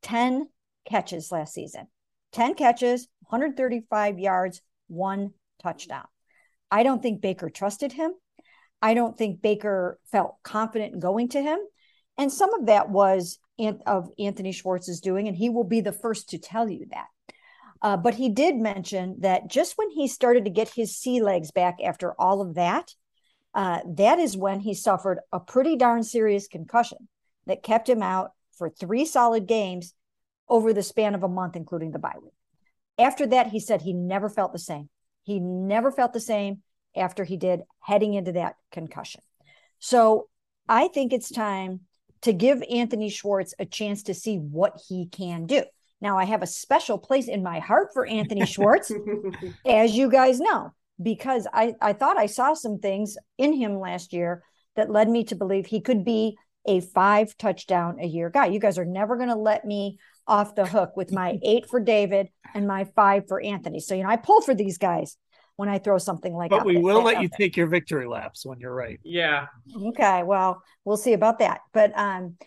10 0.04 0.48
catches 0.86 1.32
last 1.32 1.54
season 1.54 1.88
10 2.32 2.56
catches, 2.56 3.08
135 3.28 4.20
yards, 4.20 4.62
one 4.90 5.32
touchdown. 5.62 6.06
I 6.72 6.84
don't 6.84 7.02
think 7.02 7.22
Baker 7.22 7.50
trusted 7.50 7.94
him. 7.94 8.12
I 8.82 8.94
don't 8.94 9.18
think 9.18 9.42
Baker 9.42 10.00
felt 10.12 10.36
confident 10.44 10.94
in 10.94 11.00
going 11.00 11.30
to 11.30 11.42
him. 11.42 11.60
And 12.18 12.32
some 12.32 12.54
of 12.54 12.68
that 12.68 12.90
was 12.90 13.40
of 13.86 14.10
Anthony 14.18 14.52
Schwartz's 14.52 15.02
doing, 15.02 15.28
and 15.28 15.36
he 15.36 15.50
will 15.50 15.64
be 15.64 15.82
the 15.82 15.92
first 15.92 16.30
to 16.30 16.38
tell 16.38 16.70
you 16.70 16.86
that. 16.92 17.08
Uh, 17.82 17.98
but 17.98 18.16
he 18.16 18.30
did 18.30 18.56
mention 18.56 19.16
that 19.20 19.50
just 19.50 19.78
when 19.78 19.90
he 19.90 20.08
started 20.08 20.46
to 20.46 20.52
get 20.52 20.70
his 20.70 20.98
sea 20.98 21.22
legs 21.22 21.52
back 21.52 21.78
after 21.84 22.14
all 22.20 22.42
of 22.42 22.56
that, 22.56 22.94
uh, 23.54 23.80
that 23.88 24.20
is 24.20 24.38
when 24.38 24.60
he 24.60 24.74
suffered 24.74 25.20
a 25.32 25.40
pretty 25.40 25.76
darn 25.76 26.04
serious 26.04 26.48
concussion 26.48 27.08
that 27.48 27.64
kept 27.64 27.90
him 27.90 28.04
out 28.04 28.32
for 28.58 28.70
three 28.70 29.06
solid 29.06 29.48
games 29.48 29.94
over 30.50 30.74
the 30.74 30.84
span 30.84 31.16
of 31.16 31.24
a 31.24 31.30
month, 31.30 31.56
including 31.56 31.92
the 31.92 32.00
bye 32.00 32.16
week. 32.22 32.34
After 33.00 33.26
that, 33.28 33.48
he 33.48 33.60
said 33.60 33.82
he 33.82 33.94
never 33.94 34.30
felt 34.30 34.52
the 34.52 34.60
same. 34.60 34.90
He 35.24 35.40
never 35.40 35.92
felt 35.92 36.14
the 36.14 36.20
same 36.20 36.62
after 36.96 37.24
he 37.24 37.38
did 37.38 37.62
heading 37.80 38.14
into 38.14 38.34
that 38.34 38.56
concussion. 38.72 39.22
So 39.80 40.28
I 40.68 40.90
think 40.90 41.14
it's 41.14 41.32
time 41.32 41.82
to 42.22 42.34
give 42.34 42.62
Anthony 42.70 43.10
Schwartz 43.10 43.54
a 43.58 43.66
chance 43.66 44.04
to 44.04 44.14
see 44.14 44.38
what 44.38 44.80
he 44.88 45.08
can 45.08 45.46
do. 45.46 45.64
Now, 46.02 46.18
I 46.18 46.26
have 46.26 46.42
a 46.42 46.48
special 46.48 46.98
place 46.98 47.28
in 47.28 47.44
my 47.44 47.60
heart 47.60 47.90
for 47.94 48.06
Anthony 48.06 48.46
Schwartz, 48.46 48.92
as 49.66 49.96
you 49.96 50.10
guys 50.10 50.40
know, 50.40 50.72
because 51.02 51.48
I, 51.54 51.76
I 51.82 51.94
thought 51.94 52.18
I 52.18 52.26
saw 52.26 52.54
some 52.54 52.80
things 52.80 53.18
in 53.38 53.54
him 53.54 53.80
last 53.80 54.14
year 54.14 54.44
that 54.76 54.90
led 54.90 55.10
me 55.10 55.24
to 55.26 55.36
believe 55.36 55.66
he 55.66 55.82
could 55.82 56.04
be 56.04 56.38
a 56.66 56.82
five 56.82 57.38
touchdown 57.38 58.00
a 58.00 58.06
year 58.06 58.30
guy. 58.30 58.48
You 58.48 58.60
guys 58.60 58.78
are 58.78 58.86
never 58.86 59.16
going 59.16 59.30
to 59.30 59.36
let 59.36 59.66
me 59.66 59.98
off 60.30 60.56
the 60.56 60.66
hook 60.66 60.96
with 60.96 61.12
my 61.12 61.38
eight 61.44 61.68
for 61.68 61.80
David 61.80 62.30
and 62.54 62.68
my 62.68 62.86
five 62.96 63.28
for 63.28 63.42
Anthony. 63.42 63.80
So, 63.80 63.96
you 63.96 64.04
know, 64.04 64.10
I 64.10 64.16
pull 64.18 64.42
for 64.42 64.54
these 64.54 64.78
guys 64.78 65.18
when 65.56 65.68
I 65.68 65.78
throw 65.80 65.98
something 65.98 66.34
like 66.34 66.52
But 66.52 66.66
we 66.66 66.74
there- 66.76 66.84
will 66.84 67.02
let 67.04 67.22
you 67.22 67.28
there. 67.28 67.38
take 67.38 67.58
your 67.58 67.68
victory 67.68 68.08
laps 68.08 68.46
when 68.46 68.60
you're 68.60 68.74
right. 68.74 69.00
yeah. 69.04 69.48
Okay, 69.76 70.24
well, 70.24 70.64
we'll 70.86 70.98
see 70.98 71.14
about 71.14 71.40
that. 71.40 71.62
But 71.74 71.98
um, 71.98 72.38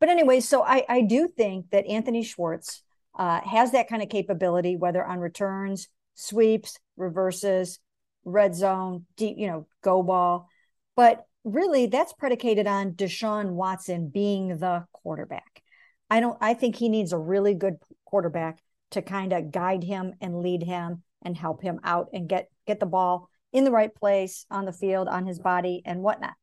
but 0.00 0.08
anyway, 0.08 0.40
so 0.40 0.62
I 0.62 0.84
I 0.88 1.02
do 1.02 1.28
think 1.28 1.70
that 1.70 1.86
Anthony 1.86 2.22
Schwartz 2.22 2.82
uh, 3.18 3.40
has 3.42 3.70
that 3.72 3.88
kind 3.88 4.02
of 4.02 4.08
capability, 4.08 4.76
whether 4.76 5.04
on 5.04 5.18
returns, 5.20 5.88
sweeps, 6.14 6.78
reverses, 6.96 7.78
red 8.24 8.54
zone, 8.54 9.06
deep, 9.16 9.36
you 9.38 9.46
know, 9.46 9.66
go 9.82 10.02
ball. 10.02 10.48
But 10.96 11.24
really, 11.44 11.86
that's 11.86 12.12
predicated 12.12 12.66
on 12.66 12.92
Deshaun 12.92 13.50
Watson 13.52 14.08
being 14.08 14.58
the 14.58 14.84
quarterback. 14.92 15.62
I 16.10 16.20
don't. 16.20 16.38
I 16.40 16.54
think 16.54 16.76
he 16.76 16.88
needs 16.88 17.12
a 17.12 17.18
really 17.18 17.54
good 17.54 17.76
quarterback 18.04 18.62
to 18.92 19.02
kind 19.02 19.32
of 19.32 19.50
guide 19.50 19.82
him 19.82 20.14
and 20.20 20.40
lead 20.40 20.62
him 20.62 21.02
and 21.22 21.36
help 21.36 21.62
him 21.62 21.80
out 21.82 22.08
and 22.12 22.28
get 22.28 22.48
get 22.66 22.80
the 22.80 22.86
ball 22.86 23.28
in 23.52 23.64
the 23.64 23.70
right 23.70 23.94
place 23.94 24.46
on 24.50 24.64
the 24.64 24.72
field, 24.72 25.08
on 25.08 25.26
his 25.26 25.38
body, 25.38 25.82
and 25.84 26.02
whatnot. 26.02 26.34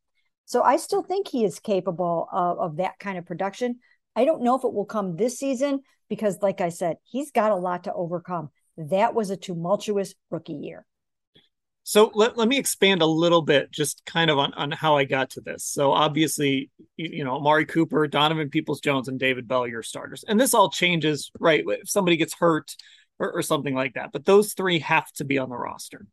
So 0.45 0.61
I 0.61 0.77
still 0.77 1.03
think 1.03 1.27
he 1.27 1.45
is 1.45 1.59
capable 1.59 2.27
of, 2.31 2.59
of 2.59 2.77
that 2.77 2.99
kind 2.99 3.17
of 3.17 3.25
production. 3.25 3.79
I 4.15 4.25
don't 4.25 4.43
know 4.43 4.55
if 4.55 4.63
it 4.63 4.73
will 4.73 4.85
come 4.85 5.15
this 5.15 5.39
season 5.39 5.81
because, 6.09 6.41
like 6.41 6.61
I 6.61 6.69
said, 6.69 6.97
he's 7.03 7.31
got 7.31 7.51
a 7.51 7.55
lot 7.55 7.85
to 7.85 7.93
overcome. 7.93 8.49
That 8.77 9.15
was 9.15 9.29
a 9.29 9.37
tumultuous 9.37 10.13
rookie 10.29 10.53
year. 10.53 10.85
So 11.85 12.11
let, 12.13 12.37
let 12.37 12.47
me 12.47 12.57
expand 12.57 13.01
a 13.01 13.05
little 13.05 13.41
bit, 13.41 13.69
just 13.69 14.05
kind 14.05 14.31
of 14.31 14.37
on, 14.37 14.53
on 14.53 14.71
how 14.71 14.95
I 14.97 15.03
got 15.03 15.31
to 15.31 15.41
this. 15.41 15.65
So 15.65 15.91
obviously, 15.91 16.71
you, 16.95 17.09
you 17.17 17.23
know, 17.25 17.35
Amari 17.35 17.65
Cooper, 17.65 18.07
Donovan 18.07 18.49
Peoples 18.49 18.79
Jones, 18.79 19.09
and 19.09 19.19
David 19.19 19.47
Bell, 19.49 19.67
your 19.67 19.83
starters. 19.83 20.23
And 20.25 20.39
this 20.39 20.53
all 20.53 20.69
changes, 20.69 21.29
right? 21.39 21.63
If 21.67 21.89
somebody 21.89 22.15
gets 22.15 22.33
hurt 22.33 22.73
or, 23.19 23.33
or 23.33 23.41
something 23.41 23.75
like 23.75 23.95
that. 23.95 24.11
But 24.13 24.25
those 24.25 24.53
three 24.53 24.79
have 24.79 25.11
to 25.13 25.25
be 25.25 25.37
on 25.37 25.49
the 25.49 25.57
roster. 25.57 26.05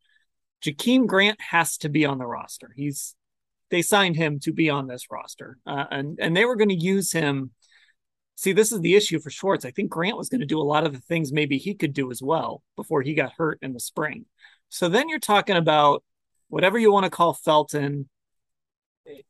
Jakeem 0.65 1.07
Grant 1.07 1.41
has 1.41 1.79
to 1.79 1.89
be 1.89 2.05
on 2.05 2.19
the 2.19 2.27
roster. 2.27 2.73
He's 2.77 3.15
they 3.71 3.83
signed 3.83 4.17
him 4.17 4.41
to 4.41 4.53
be 4.53 4.69
on 4.69 4.89
this 4.89 5.07
roster. 5.11 5.57
Uh, 5.67 5.85
and 5.91 6.19
and 6.21 6.37
they 6.37 6.45
were 6.45 6.57
going 6.57 6.69
to 6.71 6.75
use 6.75 7.13
him. 7.13 7.53
See, 8.35 8.53
this 8.53 8.73
is 8.73 8.81
the 8.81 8.97
issue 8.97 9.21
for 9.21 9.31
Schwartz. 9.31 9.65
I 9.65 9.71
think 9.71 9.91
Grant 9.91 10.17
was 10.17 10.29
going 10.29 10.41
to 10.41 10.47
do 10.47 10.61
a 10.61 10.63
lot 10.63 10.87
of 10.87 10.93
the 10.93 11.01
things 11.01 11.31
maybe 11.31 11.59
he 11.59 11.75
could 11.75 11.93
do 11.93 12.11
as 12.11 12.23
well 12.23 12.63
before 12.75 13.03
he 13.03 13.15
got 13.15 13.33
hurt 13.37 13.59
in 13.63 13.73
the 13.73 13.81
spring. 13.81 14.25
So 14.71 14.89
then 14.89 15.09
you're 15.09 15.19
talking 15.19 15.57
about 15.57 16.03
whatever 16.49 16.79
you 16.79 16.93
want 16.93 17.05
to 17.05 17.11
call 17.11 17.35
Felton. 17.35 18.09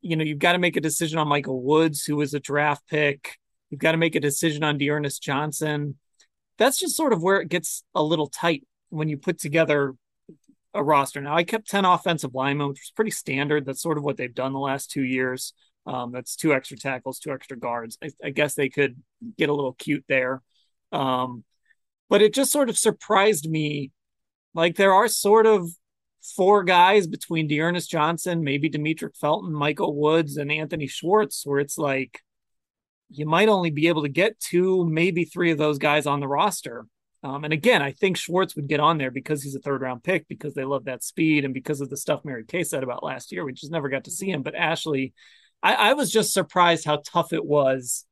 You 0.01 0.17
know, 0.17 0.25
you've 0.25 0.39
got 0.39 0.53
to 0.53 0.59
make 0.59 0.77
a 0.77 0.81
decision 0.81 1.19
on 1.19 1.29
Michael 1.29 1.63
Woods, 1.63 2.05
who 2.05 2.17
was 2.17 2.35
a 2.35 2.41
draft 2.41 2.87
pick. 2.89 3.39
You've 3.71 3.81
got 3.81 3.93
to 3.93 3.99
make 3.99 4.15
a 4.15 4.21
decision 4.21 4.63
on 4.63 4.79
D'Ernest 4.79 5.23
Johnson. 5.23 5.99
That's 6.59 6.79
just 6.79 6.97
sort 6.97 7.13
of 7.13 7.23
where 7.23 7.41
it 7.41 7.49
gets 7.49 7.83
a 7.95 8.03
little 8.03 8.27
tight 8.27 8.67
when 8.91 9.09
you 9.09 9.17
put 9.17 9.41
together 9.41 9.95
a 10.75 10.83
roster. 10.83 11.21
Now, 11.21 11.35
I 11.35 11.45
kept 11.45 11.71
10 11.71 11.85
offensive 11.85 12.35
linemen, 12.35 12.69
which 12.69 12.81
was 12.81 12.93
pretty 12.95 13.11
standard. 13.11 13.65
That's 13.65 13.83
sort 13.83 13.97
of 13.97 14.05
what 14.05 14.19
they've 14.19 14.35
done 14.35 14.53
the 14.53 14.59
last 14.59 14.91
two 14.91 15.03
years. 15.03 15.55
Um, 15.87 16.13
that's 16.13 16.37
two 16.37 16.53
extra 16.53 16.77
tackles, 16.77 17.19
two 17.19 17.33
extra 17.33 17.59
guards. 17.59 17.97
I, 18.03 18.11
I 18.23 18.31
guess 18.31 18.55
they 18.55 18.69
could 18.69 19.03
get 19.39 19.49
a 19.49 19.55
little 19.55 19.73
cute 19.73 20.05
there. 20.09 20.43
Um, 20.93 21.45
but 22.11 22.21
it 22.21 22.35
just 22.35 22.53
sort 22.53 22.69
of 22.69 22.77
surprised 22.77 23.49
me 23.49 23.91
like 24.55 24.77
there 24.77 24.95
are 24.95 25.09
sort 25.09 25.47
of 25.47 25.69
four 26.37 26.65
guys 26.65 27.07
between 27.07 27.49
D'Ernest 27.49 27.91
Johnson, 27.91 28.45
maybe 28.45 28.69
Demetric 28.69 29.17
Felton, 29.17 29.53
Michael 29.53 29.95
Woods, 29.95 30.37
and 30.37 30.53
Anthony 30.53 30.87
Schwartz, 30.87 31.47
where 31.47 31.61
it's 31.61 31.79
like 31.79 32.21
you 33.09 33.27
might 33.27 33.49
only 33.49 33.71
be 33.71 33.89
able 33.89 34.03
to 34.03 34.09
get 34.09 34.39
two, 34.39 34.85
maybe 34.89 35.25
three 35.25 35.51
of 35.51 35.59
those 35.59 35.79
guys 35.79 36.07
on 36.07 36.21
the 36.21 36.29
roster. 36.29 36.87
Um, 37.23 37.45
and 37.45 37.53
again, 37.53 37.83
I 37.83 37.93
think 37.93 38.17
Schwartz 38.17 38.57
would 38.57 38.69
get 38.69 38.81
on 38.81 38.97
there 38.97 39.11
because 39.11 39.43
he's 39.43 39.55
a 39.55 39.61
third 39.61 39.83
round 39.83 40.03
pick, 40.03 40.27
because 40.29 40.55
they 40.55 40.65
love 40.65 40.85
that 40.85 41.05
speed, 41.05 41.45
and 41.45 41.53
because 41.53 41.81
of 41.81 41.91
the 41.91 41.97
stuff 41.97 42.25
Mary 42.25 42.45
Kay 42.45 42.65
said 42.65 42.83
about 42.83 43.03
last 43.03 43.33
year. 43.33 43.45
We 43.45 43.53
just 43.53 43.73
never 43.73 43.89
got 43.89 44.05
to 44.05 44.11
see 44.11 44.31
him. 44.31 44.43
But 44.43 44.55
Ashley, 44.55 45.13
I, 45.63 45.75
I 45.75 45.93
was 45.95 46.11
just 46.11 46.33
surprised 46.33 46.85
how 46.85 47.03
tough 47.05 47.33
it 47.33 47.45
was 47.45 48.07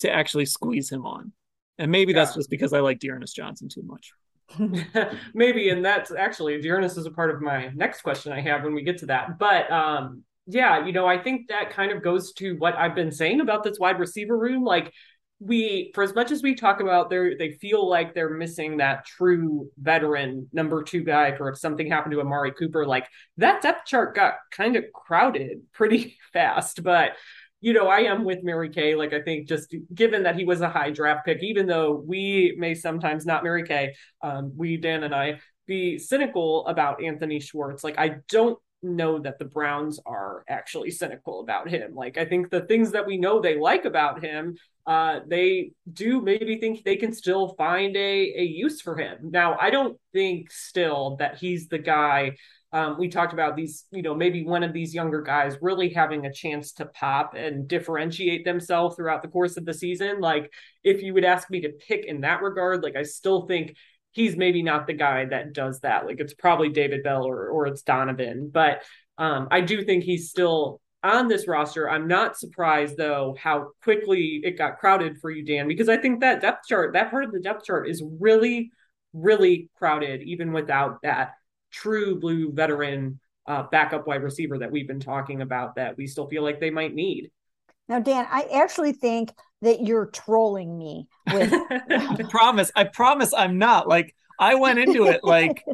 to 0.00 0.12
actually 0.12 0.46
squeeze 0.46 0.90
him 0.90 1.06
on. 1.06 1.32
And 1.78 1.90
maybe 1.90 2.12
that's 2.12 2.34
just 2.34 2.50
because 2.50 2.72
I 2.72 2.80
like 2.80 3.00
D'Ernest 3.00 3.34
Johnson 3.34 3.68
too 3.68 3.82
much. 3.82 4.12
Maybe, 5.34 5.70
and 5.70 5.84
that's 5.84 6.12
actually 6.12 6.60
D'Ernest 6.60 6.98
is 6.98 7.06
a 7.06 7.10
part 7.10 7.34
of 7.34 7.40
my 7.40 7.70
next 7.74 8.02
question 8.02 8.32
I 8.32 8.40
have 8.40 8.62
when 8.62 8.74
we 8.74 8.82
get 8.82 8.98
to 8.98 9.06
that. 9.06 9.38
But 9.38 9.70
um, 9.70 10.22
yeah, 10.46 10.84
you 10.86 10.92
know, 10.92 11.06
I 11.06 11.18
think 11.18 11.48
that 11.48 11.70
kind 11.70 11.92
of 11.92 12.02
goes 12.02 12.32
to 12.34 12.56
what 12.56 12.76
I've 12.76 12.94
been 12.94 13.10
saying 13.10 13.40
about 13.40 13.64
this 13.64 13.78
wide 13.78 13.98
receiver 13.98 14.36
room. 14.38 14.64
Like 14.64 14.92
we, 15.40 15.90
for 15.94 16.02
as 16.02 16.14
much 16.14 16.30
as 16.30 16.42
we 16.42 16.54
talk 16.54 16.80
about 16.80 17.10
they 17.10 17.34
they 17.38 17.52
feel 17.52 17.86
like 17.88 18.14
they're 18.14 18.30
missing 18.30 18.78
that 18.78 19.04
true 19.04 19.68
veteran 19.78 20.48
number 20.52 20.82
two 20.82 21.02
guy 21.02 21.36
for 21.36 21.50
if 21.50 21.58
something 21.58 21.90
happened 21.90 22.12
to 22.12 22.20
Amari 22.20 22.52
Cooper. 22.52 22.86
Like 22.86 23.08
that 23.36 23.62
depth 23.62 23.86
chart 23.86 24.14
got 24.14 24.34
kind 24.50 24.76
of 24.76 24.84
crowded 24.94 25.62
pretty 25.72 26.16
fast, 26.32 26.82
but 26.82 27.12
you 27.60 27.72
know, 27.72 27.88
I 27.88 28.00
am 28.00 28.24
with 28.24 28.42
Mary 28.42 28.68
Kay. 28.70 28.94
Like, 28.94 29.12
I 29.12 29.22
think 29.22 29.48
just 29.48 29.74
given 29.94 30.22
that 30.24 30.36
he 30.36 30.44
was 30.44 30.60
a 30.60 30.68
high 30.68 30.90
draft 30.90 31.24
pick, 31.24 31.42
even 31.42 31.66
though 31.66 32.02
we 32.06 32.54
may 32.58 32.74
sometimes 32.74 33.24
not 33.24 33.42
Mary 33.42 33.64
Kay, 33.64 33.94
um, 34.22 34.52
we, 34.56 34.76
Dan 34.76 35.04
and 35.04 35.14
I, 35.14 35.40
be 35.66 35.98
cynical 35.98 36.66
about 36.66 37.02
Anthony 37.02 37.40
Schwartz. 37.40 37.82
Like, 37.82 37.98
I 37.98 38.16
don't 38.28 38.58
know 38.82 39.18
that 39.18 39.38
the 39.38 39.44
Browns 39.46 39.98
are 40.06 40.44
actually 40.48 40.90
cynical 40.90 41.40
about 41.40 41.68
him. 41.68 41.94
Like, 41.94 42.18
I 42.18 42.24
think 42.24 42.50
the 42.50 42.60
things 42.60 42.92
that 42.92 43.06
we 43.06 43.16
know 43.16 43.40
they 43.40 43.58
like 43.58 43.84
about 43.84 44.22
him, 44.22 44.56
uh, 44.86 45.20
they 45.26 45.72
do 45.92 46.20
maybe 46.20 46.58
think 46.58 46.84
they 46.84 46.96
can 46.96 47.12
still 47.12 47.54
find 47.56 47.96
a, 47.96 48.34
a 48.36 48.44
use 48.44 48.80
for 48.80 48.96
him. 48.96 49.30
Now, 49.30 49.56
I 49.60 49.70
don't 49.70 49.98
think 50.12 50.52
still 50.52 51.16
that 51.16 51.38
he's 51.38 51.68
the 51.68 51.78
guy 51.78 52.36
um, 52.72 52.98
we 52.98 53.08
talked 53.08 53.32
about 53.32 53.56
these, 53.56 53.84
you 53.92 54.02
know, 54.02 54.14
maybe 54.14 54.44
one 54.44 54.62
of 54.62 54.72
these 54.72 54.94
younger 54.94 55.22
guys 55.22 55.56
really 55.60 55.88
having 55.90 56.26
a 56.26 56.32
chance 56.32 56.72
to 56.72 56.86
pop 56.86 57.34
and 57.34 57.68
differentiate 57.68 58.44
themselves 58.44 58.96
throughout 58.96 59.22
the 59.22 59.28
course 59.28 59.56
of 59.56 59.64
the 59.64 59.72
season. 59.72 60.20
Like, 60.20 60.52
if 60.82 61.00
you 61.00 61.14
would 61.14 61.24
ask 61.24 61.48
me 61.48 61.60
to 61.60 61.70
pick 61.70 62.04
in 62.04 62.22
that 62.22 62.42
regard, 62.42 62.82
like, 62.82 62.96
I 62.96 63.04
still 63.04 63.46
think 63.46 63.76
he's 64.12 64.36
maybe 64.36 64.62
not 64.62 64.86
the 64.86 64.94
guy 64.94 65.26
that 65.26 65.52
does 65.52 65.80
that. 65.80 66.06
Like, 66.06 66.18
it's 66.18 66.34
probably 66.34 66.68
David 66.68 67.02
Bell 67.02 67.24
or, 67.24 67.48
or 67.48 67.66
it's 67.66 67.82
Donovan. 67.82 68.50
But 68.52 68.82
um, 69.16 69.48
I 69.50 69.60
do 69.60 69.84
think 69.84 70.04
he's 70.04 70.30
still 70.30 70.80
on 71.04 71.28
this 71.28 71.46
roster. 71.46 71.88
I'm 71.88 72.08
not 72.08 72.36
surprised, 72.36 72.96
though, 72.96 73.36
how 73.40 73.68
quickly 73.84 74.40
it 74.42 74.58
got 74.58 74.78
crowded 74.78 75.18
for 75.20 75.30
you, 75.30 75.44
Dan, 75.44 75.68
because 75.68 75.88
I 75.88 75.98
think 75.98 76.20
that 76.20 76.40
depth 76.40 76.66
chart, 76.66 76.94
that 76.94 77.10
part 77.10 77.24
of 77.24 77.32
the 77.32 77.40
depth 77.40 77.64
chart 77.64 77.88
is 77.88 78.02
really, 78.18 78.72
really 79.12 79.70
crowded, 79.76 80.22
even 80.22 80.52
without 80.52 81.00
that 81.02 81.34
true 81.76 82.18
blue 82.18 82.50
veteran 82.52 83.20
uh, 83.46 83.64
backup 83.70 84.06
wide 84.06 84.22
receiver 84.22 84.58
that 84.58 84.72
we've 84.72 84.88
been 84.88 85.00
talking 85.00 85.42
about 85.42 85.76
that 85.76 85.96
we 85.96 86.06
still 86.06 86.26
feel 86.26 86.42
like 86.42 86.58
they 86.58 86.70
might 86.70 86.94
need. 86.94 87.30
Now, 87.88 88.00
Dan, 88.00 88.26
I 88.30 88.48
actually 88.52 88.92
think 88.92 89.30
that 89.62 89.82
you're 89.86 90.06
trolling 90.06 90.76
me 90.76 91.06
with 91.32 91.52
I 91.70 92.22
promise, 92.28 92.72
I 92.74 92.84
promise 92.84 93.32
I'm 93.32 93.58
not. 93.58 93.86
Like 93.86 94.14
I 94.38 94.54
went 94.56 94.78
into 94.78 95.06
it 95.06 95.22
like, 95.22 95.64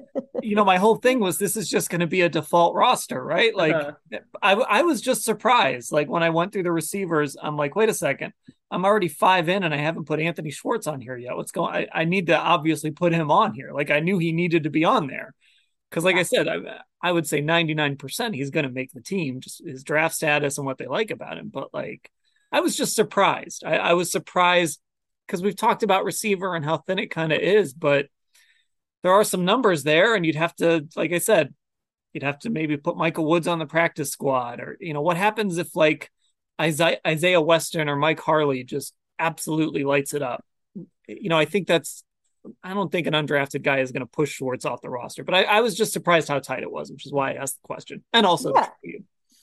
you 0.43 0.55
know, 0.55 0.65
my 0.65 0.77
whole 0.77 0.97
thing 0.97 1.21
was 1.21 1.39
this 1.39 1.57
is 1.57 1.69
just 1.69 1.89
going 1.89 2.01
to 2.01 2.07
be 2.07 2.21
a 2.21 2.29
default 2.29 2.75
roster, 2.75 3.23
right? 3.25 3.55
Like 3.55 3.75
uh-huh. 3.75 4.19
I 4.43 4.53
I 4.53 4.83
was 4.83 5.01
just 5.01 5.25
surprised. 5.25 5.93
Like 5.93 6.11
when 6.11 6.23
I 6.23 6.31
went 6.31 6.53
through 6.53 6.65
the 6.65 6.73
receivers, 6.73 7.37
I'm 7.41 7.57
like, 7.57 7.77
wait 7.77 7.89
a 7.89 7.95
second. 7.95 8.33
I'm 8.71 8.85
already 8.85 9.09
five 9.09 9.49
in 9.49 9.65
and 9.65 9.75
I 9.75 9.79
haven't 9.79 10.07
put 10.07 10.19
Anthony 10.19 10.51
Schwartz 10.51 10.87
on 10.87 11.01
here 11.01 11.17
yet. 11.17 11.37
What's 11.37 11.53
going 11.53 11.75
I, 11.75 11.89
I 11.93 12.05
need 12.05 12.27
to 12.29 12.39
obviously 12.39 12.91
put 12.91 13.13
him 13.13 13.31
on 13.31 13.55
here. 13.55 13.73
Like 13.73 13.91
I 13.91 14.01
knew 14.01 14.19
he 14.19 14.33
needed 14.33 14.65
to 14.65 14.71
be 14.71 14.85
on 14.85 15.07
there. 15.07 15.35
Because, 15.93 16.05
like 16.05 16.15
yeah. 16.15 16.21
I 16.21 16.23
said, 16.23 16.49
I, 16.49 16.57
I 17.03 17.13
would 17.13 17.27
say 17.27 17.43
99% 17.43 18.35
he's 18.35 18.49
going 18.49 18.65
to 18.65 18.73
make 18.73 18.93
the 18.93 19.03
team, 19.03 19.43
just 19.43 19.63
his 19.63 19.85
draft 19.85 20.15
status 20.15 20.57
and 20.57 20.67
what 20.67 20.79
they 20.79 20.87
like 20.87 21.11
about 21.11 21.37
him. 21.37 21.51
But, 21.53 21.75
like, 21.75 22.11
I 22.51 22.61
was 22.61 22.75
just 22.75 22.95
surprised. 22.95 23.63
I, 23.63 23.77
I 23.77 23.93
was 23.93 24.11
surprised 24.11 24.81
because 25.27 25.43
we've 25.43 25.55
talked 25.55 25.83
about 25.83 26.07
receiver 26.07 26.57
and 26.57 26.65
how 26.65 26.79
thin 26.79 26.99
it 26.99 27.11
kind 27.11 27.31
of 27.31 27.41
is, 27.41 27.75
but 27.75 28.07
there 29.03 29.13
are 29.13 29.23
some 29.23 29.45
numbers 29.45 29.83
there. 29.83 30.15
And 30.15 30.25
you'd 30.25 30.35
have 30.35 30.55
to, 30.57 30.89
like 30.97 31.13
I 31.13 31.19
said, 31.19 31.53
you'd 32.15 32.23
have 32.23 32.39
to 32.41 32.51
maybe 32.51 32.79
put 32.79 32.97
Michael 32.97 33.27
Woods 33.27 33.47
on 33.47 33.59
the 33.59 33.67
practice 33.67 34.11
squad 34.11 34.61
or, 34.61 34.79
you 34.81 34.95
know, 34.95 35.03
what 35.03 35.19
happens 35.19 35.59
if, 35.59 35.77
like, 35.77 36.11
Isaiah, 36.59 37.01
Isaiah 37.07 37.41
Weston 37.43 37.91
or 37.91 37.97
Mike 37.97 38.21
Harley 38.21 38.65
just 38.65 38.95
absolutely 39.19 39.85
lights 39.85 40.15
it 40.15 40.23
up? 40.23 40.43
You 41.07 41.29
know, 41.29 41.39
I 41.39 41.45
think 41.45 41.67
that's 41.67 42.03
I 42.63 42.75
don't 42.75 42.91
think 42.91 43.07
an 43.07 43.15
undrafted 43.15 43.63
guy 43.63 43.81
is 43.81 43.93
going 43.93 44.01
to 44.01 44.07
push 44.07 44.33
Schwartz 44.33 44.65
off 44.65 44.81
the 44.81 44.91
roster. 44.91 45.25
But 45.25 45.35
I, 45.35 45.43
I, 45.45 45.61
was 45.61 45.77
just 45.77 45.93
surprised 45.93 46.29
how 46.29 46.39
tight 46.39 46.63
it 46.63 46.71
was, 46.71 46.91
which 46.91 47.07
is 47.07 47.13
why 47.13 47.33
I 47.33 47.35
asked 47.35 47.61
the 47.63 47.67
question. 47.67 48.03
And 48.13 48.27
also, 48.27 48.53
yeah. 48.55 48.69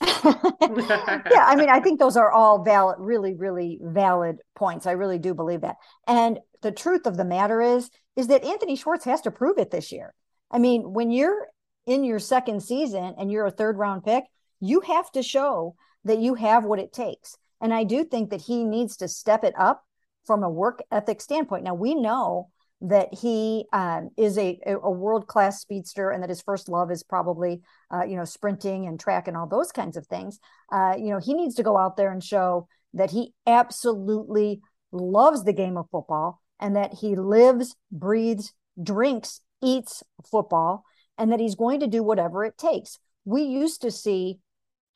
yeah, 0.02 1.44
I 1.46 1.56
mean, 1.56 1.68
I 1.68 1.80
think 1.80 1.98
those 1.98 2.16
are 2.16 2.30
all 2.30 2.62
valid, 2.62 2.96
really, 2.98 3.34
really 3.34 3.78
valid 3.82 4.38
points. 4.54 4.86
I 4.86 4.92
really 4.92 5.18
do 5.18 5.34
believe 5.34 5.62
that. 5.62 5.76
And 6.06 6.38
the 6.62 6.72
truth 6.72 7.06
of 7.06 7.16
the 7.16 7.24
matter 7.24 7.60
is, 7.60 7.90
is 8.16 8.28
that 8.28 8.44
Anthony 8.44 8.76
Schwartz 8.76 9.04
has 9.04 9.20
to 9.22 9.30
prove 9.30 9.58
it 9.58 9.70
this 9.70 9.92
year. 9.92 10.14
I 10.50 10.58
mean, 10.58 10.92
when 10.92 11.10
you're 11.10 11.48
in 11.86 12.04
your 12.04 12.18
second 12.18 12.62
season 12.62 13.14
and 13.18 13.30
you're 13.30 13.46
a 13.46 13.50
third 13.50 13.78
round 13.78 14.04
pick, 14.04 14.24
you 14.60 14.80
have 14.80 15.10
to 15.12 15.22
show 15.22 15.74
that 16.04 16.18
you 16.18 16.34
have 16.34 16.64
what 16.64 16.78
it 16.78 16.92
takes. 16.92 17.36
And 17.60 17.72
I 17.72 17.84
do 17.84 18.04
think 18.04 18.30
that 18.30 18.42
he 18.42 18.64
needs 18.64 18.96
to 18.98 19.08
step 19.08 19.44
it 19.44 19.54
up 19.58 19.84
from 20.24 20.42
a 20.42 20.50
work 20.50 20.80
ethic 20.90 21.20
standpoint. 21.20 21.64
Now 21.64 21.74
we 21.74 21.94
know 21.94 22.48
that 22.82 23.12
he 23.12 23.66
um, 23.72 24.10
is 24.16 24.38
a, 24.38 24.58
a 24.66 24.90
world 24.90 25.26
class 25.26 25.60
speedster 25.60 26.10
and 26.10 26.22
that 26.22 26.30
his 26.30 26.40
first 26.40 26.68
love 26.68 26.90
is 26.90 27.02
probably 27.02 27.60
uh, 27.92 28.04
you 28.04 28.16
know 28.16 28.24
sprinting 28.24 28.86
and 28.86 28.98
track 28.98 29.28
and 29.28 29.36
all 29.36 29.46
those 29.46 29.70
kinds 29.70 29.96
of 29.96 30.06
things 30.06 30.38
uh, 30.72 30.94
you 30.98 31.10
know 31.10 31.18
he 31.18 31.34
needs 31.34 31.54
to 31.54 31.62
go 31.62 31.76
out 31.76 31.96
there 31.96 32.10
and 32.10 32.24
show 32.24 32.66
that 32.94 33.10
he 33.10 33.34
absolutely 33.46 34.60
loves 34.92 35.44
the 35.44 35.52
game 35.52 35.76
of 35.76 35.90
football 35.90 36.40
and 36.58 36.74
that 36.74 36.94
he 36.94 37.14
lives 37.16 37.76
breathes 37.92 38.52
drinks 38.82 39.40
eats 39.62 40.02
football 40.30 40.84
and 41.18 41.30
that 41.32 41.40
he's 41.40 41.54
going 41.54 41.80
to 41.80 41.86
do 41.86 42.02
whatever 42.02 42.44
it 42.44 42.56
takes. 42.56 42.98
We 43.24 43.42
used 43.42 43.82
to 43.82 43.90
see 43.90 44.38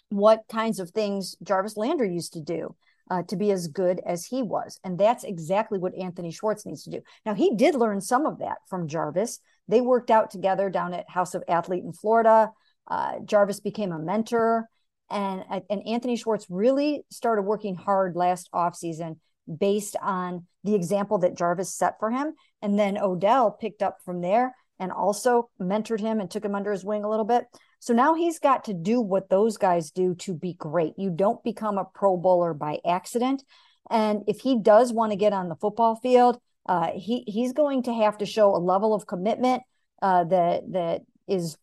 what 0.09 0.45
kinds 0.49 0.81
of 0.81 0.91
things 0.91 1.37
Jarvis 1.43 1.77
Landry 1.77 2.13
used 2.13 2.33
to 2.35 2.41
do 2.41 2.75
uh, 3.11 3.23
to 3.25 3.37
be 3.37 3.51
as 3.51 3.69
good 3.69 4.01
as 4.07 4.25
he 4.25 4.43
was. 4.43 4.79
And 4.85 4.99
that's 4.99 5.25
exactly 5.25 5.79
what 5.79 5.95
Anthony 5.95 6.31
Schwartz 6.31 6.65
needs 6.65 6.85
to 6.85 6.91
do. 6.91 7.03
Now, 7.27 7.35
he 7.35 7.55
did 7.55 7.75
learn 7.75 8.01
some 8.01 8.27
of 8.27 8.39
that 8.39 8.59
from 8.69 8.89
Jarvis. 8.89 9.41
They 9.69 9.81
worked 9.81 10.11
out 10.11 10.31
together 10.31 10.71
down 10.71 10.95
at 10.95 11.09
House 11.09 11.35
of 11.35 11.45
Athlete 11.49 11.85
in 11.85 11.93
Florida. 11.93 12.51
Uh, 12.89 13.21
Jarvis 13.25 13.61
became 13.61 13.93
a 13.93 13.99
mentor. 13.99 14.69
And, 15.11 15.45
and 15.69 15.87
Anthony 15.87 16.17
Schwartz 16.17 16.47
really 16.49 17.05
started 17.11 17.43
working 17.43 17.75
hard 17.75 18.17
last 18.17 18.49
offseason 18.55 19.19
based 19.59 19.97
on 20.01 20.47
the 20.65 20.75
example 20.75 21.19
that 21.19 21.37
Jarvis 21.37 21.75
set 21.75 21.99
for 21.99 22.11
him. 22.11 22.33
And 22.63 22.79
then 22.79 22.97
Odell 22.97 23.51
picked 23.51 23.83
up 23.83 23.99
from 24.05 24.23
there 24.23 24.55
and 24.79 24.91
also 24.91 25.51
mentored 25.61 26.01
him 26.01 26.21
and 26.21 26.31
took 26.31 26.45
him 26.45 26.55
under 26.55 26.73
his 26.73 26.85
wing 26.85 27.05
a 27.05 27.11
little 27.11 27.27
bit. 27.27 27.45
So 27.85 27.93
now 27.93 28.15
he's 28.15 28.39
got 28.39 28.65
to 28.65 28.73
do 28.73 28.99
what 29.03 29.29
those 29.29 29.59
guys 29.59 29.91
do 29.91 30.15
to 30.15 30.33
be 30.33 30.55
great. 30.55 30.95
You 30.97 31.11
don't 31.11 31.45
become 31.45 31.77
a 31.77 31.85
pro 31.85 32.17
bowler 32.17 32.55
by 32.55 32.79
accident. 32.83 33.45
And 33.91 34.25
if 34.27 34.41
he 34.41 34.59
does 34.59 34.91
want 34.91 35.13
to 35.13 35.17
get 35.17 35.35
on 35.35 35.51
the 35.51 35.55
football 35.55 35.95
field, 35.95 36.39
uh, 36.65 36.93
he 36.95 37.25
he's 37.27 37.53
going 37.53 37.83
to 37.83 37.93
have 37.93 38.17
to 38.19 38.25
show 38.25 38.57
a 38.57 38.57
level 38.57 38.95
of 38.95 39.07
commitment 39.07 39.65
uh, 40.01 40.25
that 40.25 40.63
that 40.73 41.03
is 41.29 41.59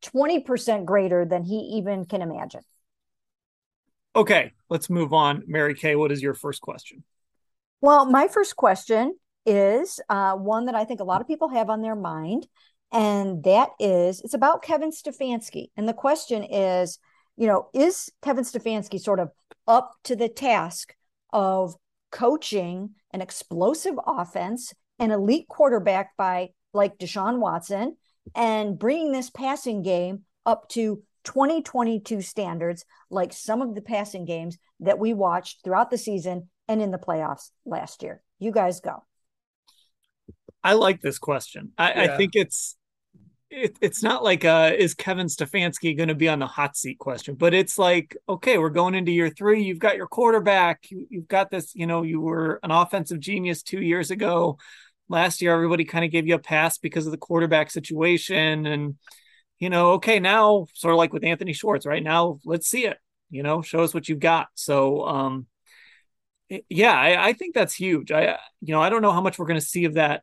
twenty 0.00 0.40
percent 0.40 0.86
greater 0.86 1.26
than 1.26 1.44
he 1.44 1.56
even 1.76 2.06
can 2.06 2.22
imagine. 2.22 2.62
Okay, 4.14 4.52
let's 4.70 4.88
move 4.88 5.12
on. 5.12 5.42
Mary 5.46 5.74
Kay, 5.74 5.94
what 5.94 6.10
is 6.10 6.22
your 6.22 6.32
first 6.32 6.62
question? 6.62 7.04
Well, 7.82 8.06
my 8.06 8.28
first 8.28 8.56
question 8.56 9.14
is 9.44 10.00
uh, 10.08 10.36
one 10.36 10.64
that 10.64 10.74
I 10.74 10.86
think 10.86 11.00
a 11.00 11.04
lot 11.04 11.20
of 11.20 11.26
people 11.26 11.50
have 11.50 11.68
on 11.68 11.82
their 11.82 11.94
mind, 11.94 12.48
and 12.96 13.44
that 13.44 13.68
is 13.78 14.22
it's 14.22 14.32
about 14.32 14.62
Kevin 14.62 14.90
Stefanski. 14.90 15.66
And 15.76 15.86
the 15.86 15.92
question 15.92 16.42
is, 16.42 16.98
you 17.36 17.46
know, 17.46 17.68
is 17.74 18.10
Kevin 18.22 18.44
Stefanski 18.44 18.98
sort 18.98 19.20
of 19.20 19.30
up 19.68 19.92
to 20.04 20.16
the 20.16 20.30
task 20.30 20.94
of 21.30 21.74
coaching 22.10 22.94
an 23.12 23.20
explosive 23.20 23.96
offense, 24.06 24.72
an 24.98 25.10
elite 25.10 25.46
quarterback 25.46 26.16
by 26.16 26.48
like 26.72 26.96
Deshaun 26.96 27.38
Watson, 27.38 27.96
and 28.34 28.78
bringing 28.78 29.12
this 29.12 29.28
passing 29.28 29.82
game 29.82 30.22
up 30.46 30.66
to 30.70 31.02
2022 31.24 32.22
standards, 32.22 32.86
like 33.10 33.34
some 33.34 33.60
of 33.60 33.74
the 33.74 33.82
passing 33.82 34.24
games 34.24 34.56
that 34.80 34.98
we 34.98 35.12
watched 35.12 35.62
throughout 35.62 35.90
the 35.90 35.98
season 35.98 36.48
and 36.66 36.80
in 36.80 36.92
the 36.92 36.98
playoffs 36.98 37.50
last 37.66 38.02
year? 38.02 38.22
You 38.38 38.52
guys 38.52 38.80
go. 38.80 39.02
I 40.64 40.72
like 40.72 41.02
this 41.02 41.18
question. 41.18 41.72
I, 41.76 41.92
yeah. 41.92 42.02
I 42.02 42.16
think 42.16 42.34
it's 42.34 42.76
it, 43.50 43.76
it's 43.80 44.02
not 44.02 44.24
like 44.24 44.44
uh 44.44 44.72
is 44.76 44.94
Kevin 44.94 45.26
Stefanski 45.26 45.96
going 45.96 46.08
to 46.08 46.14
be 46.14 46.28
on 46.28 46.38
the 46.38 46.46
hot 46.46 46.76
seat 46.76 46.98
question, 46.98 47.34
but 47.34 47.54
it's 47.54 47.78
like 47.78 48.16
okay, 48.28 48.58
we're 48.58 48.70
going 48.70 48.94
into 48.94 49.12
year 49.12 49.30
three. 49.30 49.62
You've 49.62 49.78
got 49.78 49.96
your 49.96 50.08
quarterback. 50.08 50.90
You, 50.90 51.06
you've 51.10 51.28
got 51.28 51.50
this. 51.50 51.74
You 51.74 51.86
know, 51.86 52.02
you 52.02 52.20
were 52.20 52.58
an 52.62 52.70
offensive 52.70 53.20
genius 53.20 53.62
two 53.62 53.80
years 53.80 54.10
ago. 54.10 54.58
Last 55.08 55.40
year, 55.40 55.54
everybody 55.54 55.84
kind 55.84 56.04
of 56.04 56.10
gave 56.10 56.26
you 56.26 56.34
a 56.34 56.40
pass 56.40 56.78
because 56.78 57.06
of 57.06 57.12
the 57.12 57.18
quarterback 57.18 57.70
situation, 57.70 58.66
and 58.66 58.96
you 59.58 59.70
know, 59.70 59.92
okay, 59.92 60.18
now 60.18 60.66
sort 60.74 60.92
of 60.92 60.98
like 60.98 61.12
with 61.12 61.24
Anthony 61.24 61.52
Schwartz, 61.52 61.86
right 61.86 62.02
now, 62.02 62.40
let's 62.44 62.68
see 62.68 62.86
it. 62.86 62.98
You 63.30 63.42
know, 63.42 63.62
show 63.62 63.80
us 63.80 63.94
what 63.94 64.08
you've 64.08 64.20
got. 64.20 64.48
So, 64.54 65.06
um, 65.06 65.46
yeah, 66.68 66.92
I, 66.92 67.28
I 67.28 67.32
think 67.32 67.54
that's 67.54 67.74
huge. 67.74 68.12
I, 68.12 68.38
you 68.60 68.72
know, 68.72 68.80
I 68.80 68.88
don't 68.88 69.02
know 69.02 69.12
how 69.12 69.20
much 69.20 69.38
we're 69.38 69.46
going 69.46 69.60
to 69.60 69.66
see 69.66 69.84
of 69.84 69.94
that 69.94 70.22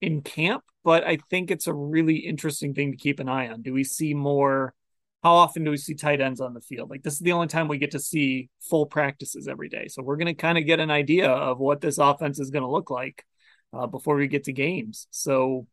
in 0.00 0.22
camp 0.22 0.64
but 0.84 1.04
I 1.04 1.18
think 1.28 1.50
it's 1.50 1.66
a 1.66 1.74
really 1.74 2.16
interesting 2.16 2.74
thing 2.74 2.92
to 2.92 2.96
keep 2.96 3.20
an 3.20 3.28
eye 3.28 3.48
on. 3.48 3.62
Do 3.62 3.72
we 3.72 3.84
see 3.84 4.14
more? 4.14 4.74
How 5.22 5.34
often 5.34 5.64
do 5.64 5.70
we 5.70 5.76
see 5.76 5.94
tight 5.94 6.20
ends 6.20 6.40
on 6.40 6.54
the 6.54 6.62
field? 6.62 6.88
Like 6.88 7.02
this 7.02 7.14
is 7.14 7.20
the 7.20 7.32
only 7.32 7.48
time 7.48 7.68
we 7.68 7.78
get 7.78 7.90
to 7.90 7.98
see 7.98 8.48
full 8.62 8.86
practices 8.86 9.48
every 9.48 9.68
day. 9.68 9.88
So 9.88 10.02
we're 10.02 10.16
going 10.16 10.26
to 10.26 10.34
kind 10.34 10.56
of 10.56 10.64
get 10.64 10.80
an 10.80 10.90
idea 10.90 11.30
of 11.30 11.58
what 11.58 11.82
this 11.82 11.98
offense 11.98 12.40
is 12.40 12.50
going 12.50 12.62
to 12.62 12.70
look 12.70 12.90
like 12.90 13.24
uh, 13.72 13.86
before 13.86 14.16
we 14.16 14.28
get 14.28 14.44
to 14.44 14.52
games. 14.52 15.06
So 15.10 15.66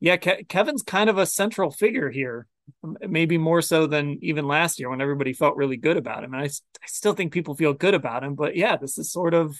yeah, 0.00 0.16
Ke- 0.16 0.48
Kevin's 0.48 0.82
kind 0.82 1.10
of 1.10 1.18
a 1.18 1.26
central 1.26 1.70
figure 1.70 2.10
here, 2.10 2.46
maybe 2.82 3.36
more 3.36 3.60
so 3.60 3.86
than 3.86 4.18
even 4.22 4.48
last 4.48 4.80
year 4.80 4.88
when 4.88 5.02
everybody 5.02 5.34
felt 5.34 5.56
really 5.56 5.76
good 5.76 5.98
about 5.98 6.24
him. 6.24 6.32
And 6.32 6.42
I, 6.42 6.46
I 6.46 6.86
still 6.86 7.12
think 7.12 7.32
people 7.32 7.54
feel 7.54 7.74
good 7.74 7.94
about 7.94 8.24
him, 8.24 8.34
but 8.34 8.56
yeah, 8.56 8.76
this 8.76 8.96
is 8.96 9.12
sort 9.12 9.34
of 9.34 9.54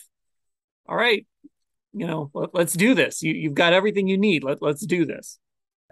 all 0.88 0.96
right 0.96 1.26
you 1.92 2.06
know, 2.06 2.30
let, 2.34 2.54
us 2.54 2.72
do 2.72 2.94
this. 2.94 3.22
You, 3.22 3.34
you've 3.34 3.54
got 3.54 3.72
everything 3.72 4.08
you 4.08 4.18
need. 4.18 4.44
Let, 4.44 4.62
let's 4.62 4.84
do 4.86 5.04
this. 5.04 5.38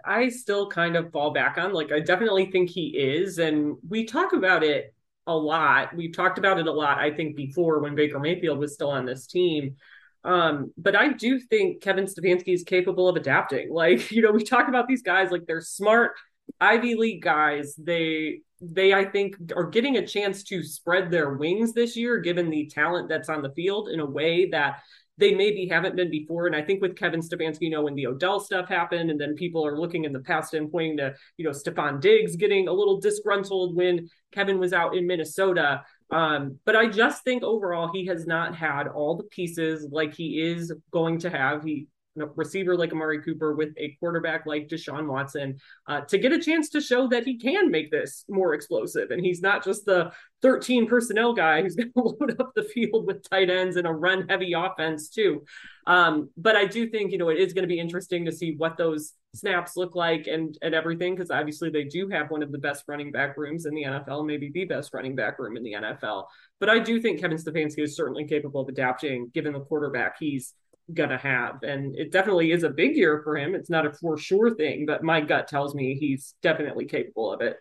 I 0.03 0.29
still 0.29 0.67
kind 0.67 0.95
of 0.95 1.11
fall 1.11 1.31
back 1.31 1.57
on, 1.57 1.73
like, 1.73 1.91
I 1.91 1.99
definitely 1.99 2.49
think 2.49 2.69
he 2.69 2.87
is. 2.97 3.37
And 3.37 3.75
we 3.87 4.05
talk 4.05 4.33
about 4.33 4.63
it 4.63 4.93
a 5.27 5.35
lot. 5.35 5.95
We've 5.95 6.15
talked 6.15 6.39
about 6.39 6.59
it 6.59 6.67
a 6.67 6.71
lot, 6.71 6.97
I 6.97 7.11
think, 7.11 7.35
before 7.35 7.79
when 7.79 7.95
Baker 7.95 8.19
Mayfield 8.19 8.57
was 8.57 8.73
still 8.73 8.89
on 8.89 9.05
this 9.05 9.27
team. 9.27 9.75
Um, 10.23 10.71
but 10.77 10.95
I 10.95 11.13
do 11.13 11.39
think 11.39 11.81
Kevin 11.81 12.05
Stefanski 12.05 12.53
is 12.53 12.63
capable 12.63 13.07
of 13.07 13.15
adapting. 13.15 13.69
Like, 13.81 14.11
you 14.11 14.21
know, 14.21 14.31
we 14.31 14.43
talk 14.43 14.67
about 14.67 14.87
these 14.87 15.01
guys 15.01 15.31
like 15.31 15.45
they're 15.47 15.61
smart 15.61 16.13
Ivy 16.59 16.95
League 16.95 17.21
guys. 17.21 17.75
They 17.75 18.41
they 18.61 18.93
I 18.93 19.05
think 19.05 19.35
are 19.55 19.69
getting 19.69 19.97
a 19.97 20.05
chance 20.05 20.43
to 20.43 20.63
spread 20.63 21.09
their 21.09 21.33
wings 21.33 21.73
this 21.73 21.95
year, 21.95 22.19
given 22.19 22.49
the 22.49 22.67
talent 22.67 23.09
that's 23.09 23.29
on 23.29 23.41
the 23.41 23.51
field 23.53 23.89
in 23.89 23.99
a 23.99 24.05
way 24.05 24.49
that 24.49 24.81
they 25.21 25.35
maybe 25.35 25.67
haven't 25.67 25.95
been 25.95 26.09
before. 26.09 26.47
And 26.47 26.55
I 26.55 26.63
think 26.63 26.81
with 26.81 26.97
Kevin 26.97 27.21
Stefanski, 27.21 27.61
you 27.61 27.69
know, 27.69 27.83
when 27.83 27.95
the 27.95 28.07
Odell 28.07 28.39
stuff 28.39 28.67
happened, 28.67 29.11
and 29.11 29.21
then 29.21 29.35
people 29.35 29.65
are 29.65 29.79
looking 29.79 30.03
in 30.03 30.11
the 30.11 30.19
past 30.19 30.55
and 30.55 30.69
pointing 30.69 30.97
to, 30.97 31.13
you 31.37 31.45
know, 31.45 31.51
Stefon 31.51 32.01
Diggs 32.01 32.35
getting 32.35 32.67
a 32.67 32.73
little 32.73 32.99
disgruntled 32.99 33.75
when 33.75 34.09
Kevin 34.33 34.59
was 34.59 34.73
out 34.73 34.97
in 34.97 35.05
Minnesota. 35.05 35.83
Um, 36.09 36.59
but 36.65 36.75
I 36.75 36.87
just 36.87 37.23
think 37.23 37.43
overall 37.43 37.91
he 37.93 38.07
has 38.07 38.25
not 38.25 38.55
had 38.55 38.87
all 38.87 39.15
the 39.15 39.23
pieces 39.25 39.87
like 39.91 40.13
he 40.13 40.41
is 40.41 40.73
going 40.91 41.19
to 41.19 41.29
have. 41.29 41.63
He 41.63 41.87
receiver 42.15 42.75
like 42.75 42.91
Amari 42.91 43.21
Cooper 43.21 43.55
with 43.55 43.73
a 43.77 43.95
quarterback 43.99 44.45
like 44.45 44.67
Deshaun 44.67 45.07
Watson 45.07 45.57
uh, 45.87 46.01
to 46.01 46.17
get 46.17 46.33
a 46.33 46.39
chance 46.39 46.69
to 46.69 46.81
show 46.81 47.07
that 47.07 47.25
he 47.25 47.37
can 47.37 47.71
make 47.71 47.91
this 47.91 48.25
more 48.29 48.53
explosive. 48.53 49.11
And 49.11 49.23
he's 49.23 49.41
not 49.41 49.63
just 49.63 49.85
the 49.85 50.11
13 50.41 50.87
personnel 50.87 51.33
guy 51.33 51.61
who's 51.61 51.75
going 51.75 51.91
to 51.93 52.01
load 52.01 52.39
up 52.39 52.51
the 52.55 52.63
field 52.63 53.07
with 53.07 53.27
tight 53.29 53.49
ends 53.49 53.77
and 53.77 53.87
a 53.87 53.91
run 53.91 54.27
heavy 54.27 54.53
offense, 54.53 55.09
too. 55.09 55.43
Um, 55.87 56.29
but 56.37 56.55
I 56.55 56.65
do 56.65 56.89
think, 56.89 57.11
you 57.11 57.17
know, 57.17 57.29
it 57.29 57.39
is 57.39 57.53
going 57.53 57.63
to 57.63 57.73
be 57.73 57.79
interesting 57.79 58.25
to 58.25 58.31
see 58.31 58.55
what 58.57 58.77
those 58.77 59.13
snaps 59.33 59.77
look 59.77 59.95
like 59.95 60.27
and, 60.27 60.57
and 60.61 60.75
everything, 60.75 61.15
because 61.15 61.31
obviously 61.31 61.69
they 61.69 61.85
do 61.85 62.09
have 62.09 62.29
one 62.29 62.43
of 62.43 62.51
the 62.51 62.57
best 62.57 62.83
running 62.87 63.11
back 63.11 63.37
rooms 63.37 63.65
in 63.65 63.73
the 63.73 63.83
NFL, 63.83 64.25
maybe 64.25 64.51
the 64.53 64.65
best 64.65 64.93
running 64.93 65.15
back 65.15 65.39
room 65.39 65.57
in 65.57 65.63
the 65.63 65.73
NFL. 65.73 66.25
But 66.59 66.69
I 66.69 66.79
do 66.79 67.01
think 67.01 67.19
Kevin 67.19 67.37
Stefanski 67.37 67.83
is 67.83 67.95
certainly 67.95 68.27
capable 68.27 68.61
of 68.61 68.67
adapting 68.67 69.31
given 69.33 69.53
the 69.53 69.61
quarterback 69.61 70.17
he's 70.19 70.53
gonna 70.93 71.17
have. 71.17 71.63
And 71.63 71.95
it 71.95 72.11
definitely 72.11 72.51
is 72.51 72.63
a 72.63 72.69
big 72.69 72.95
year 72.95 73.21
for 73.23 73.37
him. 73.37 73.55
It's 73.55 73.69
not 73.69 73.85
a 73.85 73.93
for 73.93 74.17
sure 74.17 74.55
thing, 74.55 74.85
but 74.85 75.03
my 75.03 75.21
gut 75.21 75.47
tells 75.47 75.73
me 75.75 75.95
he's 75.95 76.33
definitely 76.41 76.85
capable 76.85 77.31
of 77.33 77.41
it. 77.41 77.57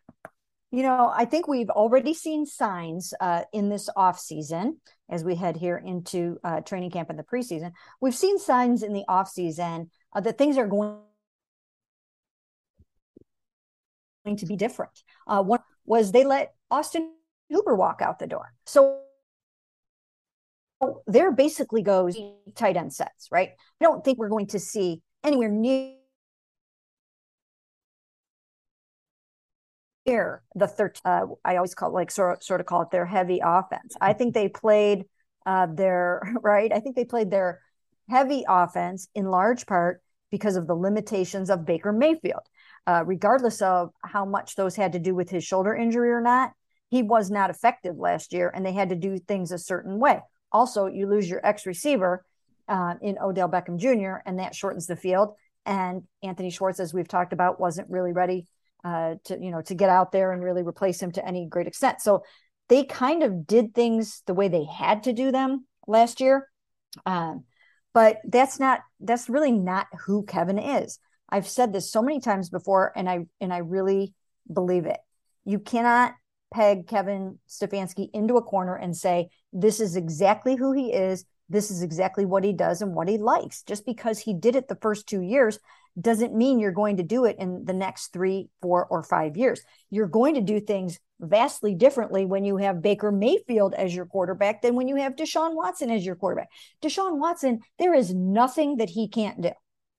You 0.73 0.85
know, 0.85 1.13
I 1.13 1.25
think 1.25 1.49
we've 1.49 1.71
already 1.71 2.15
seen 2.15 2.47
signs 2.47 3.13
uh, 3.21 3.43
in 3.53 3.69
this 3.69 3.89
off 3.97 4.21
season 4.21 4.79
as 5.09 5.25
we 5.25 5.35
head 5.35 5.57
here 5.57 5.77
into 5.77 6.39
uh, 6.45 6.61
training 6.61 6.93
camp 6.93 7.11
in 7.11 7.17
the 7.17 7.25
preseason. 7.25 7.73
We've 8.01 8.15
seen 8.15 8.39
signs 8.39 8.85
in 8.85 8.93
the 8.93 9.05
off 9.09 9.29
season 9.29 9.91
uh, 10.15 10.21
that 10.21 10.39
things 10.39 10.57
are 10.59 10.69
going 10.69 11.01
to 14.25 14.47
be 14.47 14.55
different. 14.55 14.93
Uh, 15.27 15.43
one 15.43 15.61
was 15.85 16.13
they 16.13 16.25
let 16.25 16.55
Austin 16.71 17.15
Hooper 17.51 17.75
walk 17.75 18.01
out 18.01 18.21
the 18.21 18.29
door. 18.29 18.53
So 18.65 19.01
there 21.07 21.33
basically 21.33 21.83
goes 21.83 22.17
tight 22.55 22.77
end 22.77 22.93
sets, 22.93 23.29
right? 23.31 23.51
I 23.81 23.85
don't 23.85 24.05
think 24.05 24.19
we're 24.19 24.29
going 24.29 24.47
to 24.49 24.59
see 24.59 25.03
anywhere 25.23 25.49
near 25.51 25.97
the 30.07 30.67
third. 30.67 30.99
Uh, 31.05 31.27
I 31.45 31.57
always 31.57 31.75
call 31.75 31.91
it 31.91 31.95
like 31.95 32.11
sort 32.11 32.43
sort 32.43 32.61
of 32.61 32.67
call 32.67 32.83
it 32.83 32.91
their 32.91 33.07
heavy 33.07 33.41
offense. 33.43 33.95
I 34.01 34.13
think 34.13 34.35
they 34.35 34.49
played 34.49 35.05
uh, 35.47 35.67
their 35.73 36.23
right. 36.43 36.73
I 36.73 36.81
think 36.81 36.97
they 36.97 37.05
played 37.05 37.31
their 37.31 37.61
heavy 38.09 38.45
offense 38.49 39.09
in 39.15 39.27
large 39.27 39.67
part 39.67 40.03
because 40.31 40.57
of 40.57 40.67
the 40.67 40.75
limitations 40.75 41.51
of 41.51 41.67
Baker 41.67 41.93
Mayfield. 41.93 42.43
Uh, 42.87 43.05
regardless 43.05 43.61
of 43.61 43.91
how 44.03 44.25
much 44.25 44.57
those 44.57 44.75
had 44.75 44.93
to 44.93 44.99
do 44.99 45.15
with 45.15 45.29
his 45.29 45.45
shoulder 45.45 45.75
injury 45.75 46.11
or 46.11 46.21
not, 46.21 46.53
he 46.89 47.03
was 47.03 47.31
not 47.31 47.51
effective 47.51 47.97
last 47.97 48.33
year, 48.33 48.51
and 48.53 48.65
they 48.65 48.73
had 48.73 48.89
to 48.89 48.97
do 48.97 49.19
things 49.19 49.53
a 49.53 49.59
certain 49.59 49.99
way. 50.01 50.21
Also, 50.53 50.87
you 50.87 51.07
lose 51.07 51.29
your 51.29 51.45
ex 51.45 51.67
receiver 51.67 52.25
uh, 52.69 52.95
in 53.03 53.19
Odell 53.19 53.49
Beckham 53.49 53.79
Jr., 53.79 54.23
and 54.27 54.39
that 54.39 54.55
shortens 54.55 54.87
the 54.87 54.97
field. 54.97 55.35
And 55.67 56.03
Anthony 56.23 56.51
Schwartz, 56.51 56.81
as 56.81 56.95
we've 56.95 57.09
talked 57.09 57.33
about, 57.33 57.61
wasn't 57.61 57.91
really 57.91 58.13
ready 58.13 58.47
uh, 58.85 59.17
to 59.25 59.39
you 59.41 59.51
know 59.51 59.63
to 59.63 59.75
get 59.75 59.91
out 59.91 60.13
there 60.13 60.33
and 60.33 60.43
really 60.43 60.63
replace 60.63 61.03
him 61.03 61.13
to 61.13 61.27
any 61.27 61.47
great 61.47 61.67
extent. 61.67 62.01
So 62.01 62.25
they 62.69 62.85
kind 62.85 63.23
of 63.23 63.47
did 63.47 63.75
things 63.75 64.23
the 64.27 64.35
way 64.35 64.49
they 64.49 64.65
had 64.65 65.03
to 65.05 65.13
do 65.13 65.33
them 65.33 65.67
last 65.87 66.21
year. 66.21 66.49
Um, 67.05 67.45
but 67.93 68.19
that's 68.25 68.61
not 68.61 68.81
that's 69.01 69.29
really 69.29 69.53
not 69.53 69.87
who 70.07 70.25
Kevin 70.25 70.59
is. 70.59 70.99
I've 71.29 71.49
said 71.49 71.73
this 71.73 71.91
so 71.91 72.03
many 72.03 72.21
times 72.21 72.49
before, 72.49 72.93
and 72.97 73.09
I 73.09 73.27
and 73.41 73.53
I 73.53 73.59
really 73.59 74.15
believe 74.53 74.87
it. 74.87 74.99
You 75.45 75.59
cannot 75.59 76.15
peg 76.53 76.87
Kevin 76.87 77.39
Stefanski 77.49 78.11
into 78.13 78.37
a 78.37 78.43
corner 78.43 78.77
and 78.77 78.97
say, 78.97 79.29
this 79.53 79.81
is 79.81 79.97
exactly 79.97 80.57
who 80.57 80.73
he 80.73 80.93
is. 80.93 81.25
This 81.49 81.71
is 81.71 81.83
exactly 81.83 82.25
what 82.25 82.45
he 82.45 82.53
does 82.53 82.81
and 82.83 82.95
what 82.95 83.09
he 83.09 83.19
likes. 83.19 83.63
Just 83.63 83.85
because 83.85 84.19
he 84.19 84.35
did 84.35 84.57
it 84.57 84.69
the 84.69 84.79
first 84.81 85.07
two 85.07 85.21
years 85.21 85.59
doesn't 86.01 86.35
mean 86.35 86.61
you're 86.61 86.71
going 86.71 86.99
to 86.99 87.03
do 87.03 87.25
it 87.25 87.37
in 87.39 87.65
the 87.65 87.73
next 87.73 88.13
three, 88.13 88.49
four, 88.63 88.87
or 88.87 89.03
five 89.03 89.37
years. 89.37 89.61
You're 89.91 90.07
going 90.07 90.35
to 90.35 90.41
do 90.41 90.61
things 90.61 90.99
vastly 91.21 91.75
differently 91.75 92.25
when 92.25 92.45
you 92.45 92.57
have 92.57 92.81
Baker 92.81 93.11
Mayfield 93.11 93.75
as 93.75 93.95
your 93.95 94.07
quarterback 94.07 94.63
than 94.63 94.77
when 94.77 94.89
you 94.89 94.97
have 94.97 95.17
Deshaun 95.17 95.55
Watson 95.55 95.91
as 95.91 96.07
your 96.07 96.15
quarterback. 96.15 96.49
Deshaun 96.83 97.19
Watson, 97.19 97.61
there 97.79 97.95
is 97.95 98.15
nothing 98.15 98.77
that 98.77 98.91
he 98.91 99.09
can't 99.09 99.41
do. 99.41 99.51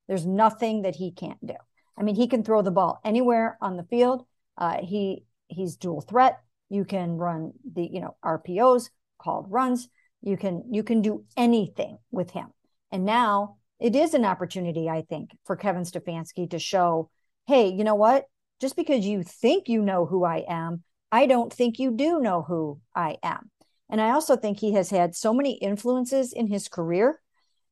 There's 0.07 0.25
nothing 0.25 0.83
that 0.83 0.95
he 0.95 1.11
can't 1.11 1.45
do. 1.45 1.55
I 1.97 2.03
mean, 2.03 2.15
he 2.15 2.27
can 2.27 2.43
throw 2.43 2.61
the 2.61 2.71
ball 2.71 2.99
anywhere 3.03 3.57
on 3.61 3.77
the 3.77 3.83
field. 3.83 4.25
Uh, 4.57 4.77
he 4.81 5.25
he's 5.51 5.75
dual 5.75 6.01
threat. 6.01 6.39
You 6.69 6.85
can 6.85 7.17
run 7.17 7.53
the, 7.69 7.83
you 7.83 7.99
know, 7.99 8.15
RPOs 8.23 8.89
called 9.19 9.47
runs. 9.49 9.87
You 10.21 10.37
can 10.37 10.63
you 10.71 10.83
can 10.83 11.01
do 11.01 11.25
anything 11.35 11.97
with 12.11 12.31
him. 12.31 12.47
And 12.91 13.05
now 13.05 13.57
it 13.79 13.95
is 13.95 14.13
an 14.13 14.25
opportunity, 14.25 14.89
I 14.89 15.01
think, 15.01 15.31
for 15.45 15.55
Kevin 15.55 15.83
Stefanski 15.83 16.49
to 16.51 16.59
show, 16.59 17.09
hey, 17.47 17.69
you 17.69 17.83
know 17.83 17.95
what? 17.95 18.25
Just 18.59 18.75
because 18.75 19.05
you 19.05 19.23
think 19.23 19.67
you 19.67 19.81
know 19.81 20.05
who 20.05 20.23
I 20.23 20.45
am, 20.47 20.83
I 21.11 21.25
don't 21.25 21.51
think 21.51 21.79
you 21.79 21.91
do 21.91 22.19
know 22.19 22.43
who 22.43 22.79
I 22.95 23.17
am. 23.23 23.49
And 23.89 23.99
I 23.99 24.11
also 24.11 24.37
think 24.37 24.59
he 24.59 24.73
has 24.73 24.89
had 24.89 25.15
so 25.15 25.33
many 25.33 25.53
influences 25.53 26.31
in 26.31 26.47
his 26.47 26.67
career. 26.67 27.19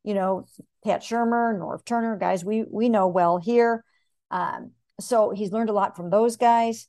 You 0.04 0.14
know, 0.16 0.46
Pat 0.84 1.02
Shurmur, 1.02 1.58
Norv 1.58 1.86
Turner, 1.86 2.18
guys 2.18 2.44
we 2.44 2.66
we 2.70 2.90
know 2.90 3.08
well 3.08 3.38
here. 3.38 3.84
Um, 4.32 4.72
so 5.00 5.32
he's 5.32 5.52
learned 5.52 5.70
a 5.70 5.74
lot 5.74 5.96
from 5.96 6.10
those 6.10 6.36
guys 6.36 6.88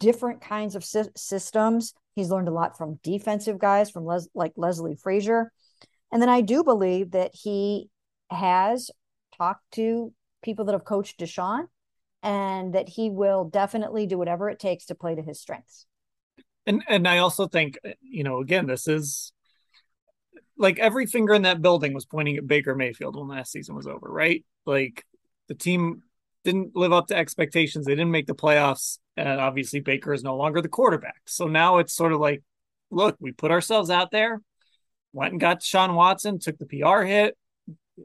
different 0.00 0.40
kinds 0.40 0.74
of 0.74 0.84
sy- 0.84 1.04
systems. 1.16 1.94
He's 2.14 2.30
learned 2.30 2.48
a 2.48 2.52
lot 2.52 2.76
from 2.76 2.98
defensive 3.02 3.58
guys, 3.58 3.90
from 3.90 4.04
Les- 4.04 4.28
like 4.34 4.52
Leslie 4.56 4.96
Frazier. 4.96 5.52
And 6.12 6.22
then 6.22 6.28
I 6.28 6.40
do 6.40 6.62
believe 6.62 7.12
that 7.12 7.32
he 7.34 7.88
has 8.30 8.90
talked 9.36 9.70
to 9.72 10.12
people 10.42 10.64
that 10.66 10.72
have 10.72 10.84
coached 10.84 11.18
Deshaun 11.18 11.66
and 12.22 12.74
that 12.74 12.88
he 12.88 13.10
will 13.10 13.44
definitely 13.44 14.06
do 14.06 14.16
whatever 14.16 14.48
it 14.48 14.58
takes 14.58 14.86
to 14.86 14.94
play 14.94 15.14
to 15.14 15.22
his 15.22 15.40
strengths. 15.40 15.86
And 16.66 16.82
and 16.88 17.06
I 17.06 17.18
also 17.18 17.46
think, 17.46 17.78
you 18.00 18.24
know, 18.24 18.40
again, 18.40 18.66
this 18.66 18.88
is 18.88 19.32
like 20.56 20.78
every 20.78 21.06
finger 21.06 21.34
in 21.34 21.42
that 21.42 21.60
building 21.62 21.92
was 21.92 22.06
pointing 22.06 22.36
at 22.36 22.46
Baker 22.46 22.74
Mayfield 22.74 23.16
when 23.16 23.28
last 23.28 23.52
season 23.52 23.74
was 23.74 23.86
over, 23.86 24.06
right? 24.08 24.44
Like 24.64 25.04
the 25.48 25.54
team 25.54 26.02
didn't 26.44 26.76
live 26.76 26.92
up 26.92 27.08
to 27.08 27.16
expectations. 27.16 27.86
They 27.86 27.94
didn't 27.94 28.10
make 28.10 28.26
the 28.26 28.34
playoffs. 28.34 28.98
And 29.16 29.40
obviously, 29.40 29.80
Baker 29.80 30.12
is 30.12 30.22
no 30.22 30.36
longer 30.36 30.60
the 30.60 30.68
quarterback. 30.68 31.22
So 31.26 31.46
now 31.46 31.78
it's 31.78 31.94
sort 31.94 32.12
of 32.12 32.20
like, 32.20 32.42
look, 32.90 33.16
we 33.18 33.32
put 33.32 33.50
ourselves 33.50 33.90
out 33.90 34.10
there, 34.10 34.40
went 35.12 35.32
and 35.32 35.40
got 35.40 35.62
Sean 35.62 35.94
Watson, 35.94 36.38
took 36.38 36.58
the 36.58 36.66
PR 36.66 37.02
hit, 37.02 37.36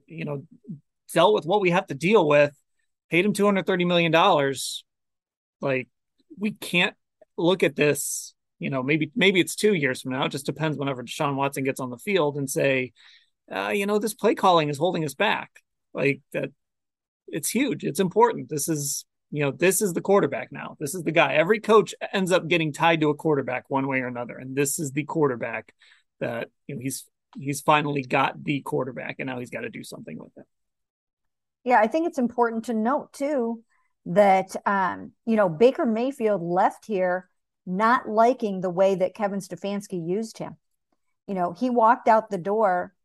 you 0.07 0.25
know, 0.25 0.43
dealt 1.13 1.33
with 1.33 1.45
what 1.45 1.61
we 1.61 1.71
have 1.71 1.87
to 1.87 1.95
deal 1.95 2.27
with, 2.27 2.55
paid 3.09 3.25
him 3.25 3.33
$230 3.33 3.85
million. 3.85 4.53
Like, 5.61 5.89
we 6.37 6.51
can't 6.51 6.95
look 7.37 7.63
at 7.63 7.75
this, 7.75 8.33
you 8.59 8.69
know, 8.69 8.83
maybe, 8.83 9.11
maybe 9.15 9.39
it's 9.39 9.55
two 9.55 9.73
years 9.73 10.01
from 10.01 10.13
now. 10.13 10.25
It 10.25 10.31
just 10.31 10.45
depends 10.45 10.77
whenever 10.77 11.03
Deshaun 11.03 11.35
Watson 11.35 11.63
gets 11.63 11.79
on 11.79 11.89
the 11.89 11.97
field 11.97 12.37
and 12.37 12.49
say, 12.49 12.93
uh, 13.51 13.69
you 13.69 13.85
know, 13.85 13.99
this 13.99 14.13
play 14.13 14.35
calling 14.35 14.69
is 14.69 14.77
holding 14.77 15.03
us 15.03 15.15
back. 15.15 15.49
Like 15.93 16.21
that, 16.33 16.51
it's 17.31 17.49
huge. 17.49 17.83
It's 17.83 17.99
important. 17.99 18.49
This 18.49 18.69
is 18.69 19.05
you 19.31 19.43
know 19.43 19.51
this 19.51 19.81
is 19.81 19.93
the 19.93 20.01
quarterback 20.01 20.51
now. 20.51 20.75
This 20.79 20.95
is 20.95 21.03
the 21.03 21.11
guy. 21.11 21.33
Every 21.33 21.59
coach 21.59 21.93
ends 22.13 22.31
up 22.31 22.47
getting 22.47 22.73
tied 22.73 23.01
to 23.01 23.09
a 23.09 23.15
quarterback 23.15 23.65
one 23.67 23.87
way 23.87 24.01
or 24.01 24.07
another, 24.07 24.37
and 24.37 24.55
this 24.55 24.79
is 24.79 24.91
the 24.91 25.03
quarterback 25.03 25.73
that 26.19 26.49
you 26.67 26.75
know 26.75 26.81
he's 26.81 27.05
he's 27.37 27.61
finally 27.61 28.03
got 28.03 28.43
the 28.43 28.61
quarterback, 28.61 29.17
and 29.19 29.27
now 29.27 29.39
he's 29.39 29.51
got 29.51 29.61
to 29.61 29.69
do 29.69 29.83
something 29.83 30.17
with 30.17 30.31
it. 30.37 30.45
Yeah, 31.63 31.79
I 31.79 31.87
think 31.87 32.07
it's 32.07 32.17
important 32.17 32.65
to 32.65 32.73
note 32.73 33.13
too 33.13 33.63
that 34.05 34.55
um, 34.65 35.11
you 35.25 35.35
know 35.35 35.49
Baker 35.49 35.85
Mayfield 35.85 36.41
left 36.41 36.85
here 36.85 37.29
not 37.65 38.09
liking 38.09 38.61
the 38.61 38.69
way 38.69 38.95
that 38.95 39.13
Kevin 39.13 39.39
Stefanski 39.39 40.05
used 40.05 40.39
him. 40.39 40.57
You 41.27 41.35
know, 41.35 41.53
he 41.53 41.69
walked 41.69 42.07
out 42.07 42.31
the 42.31 42.39
door, 42.39 42.95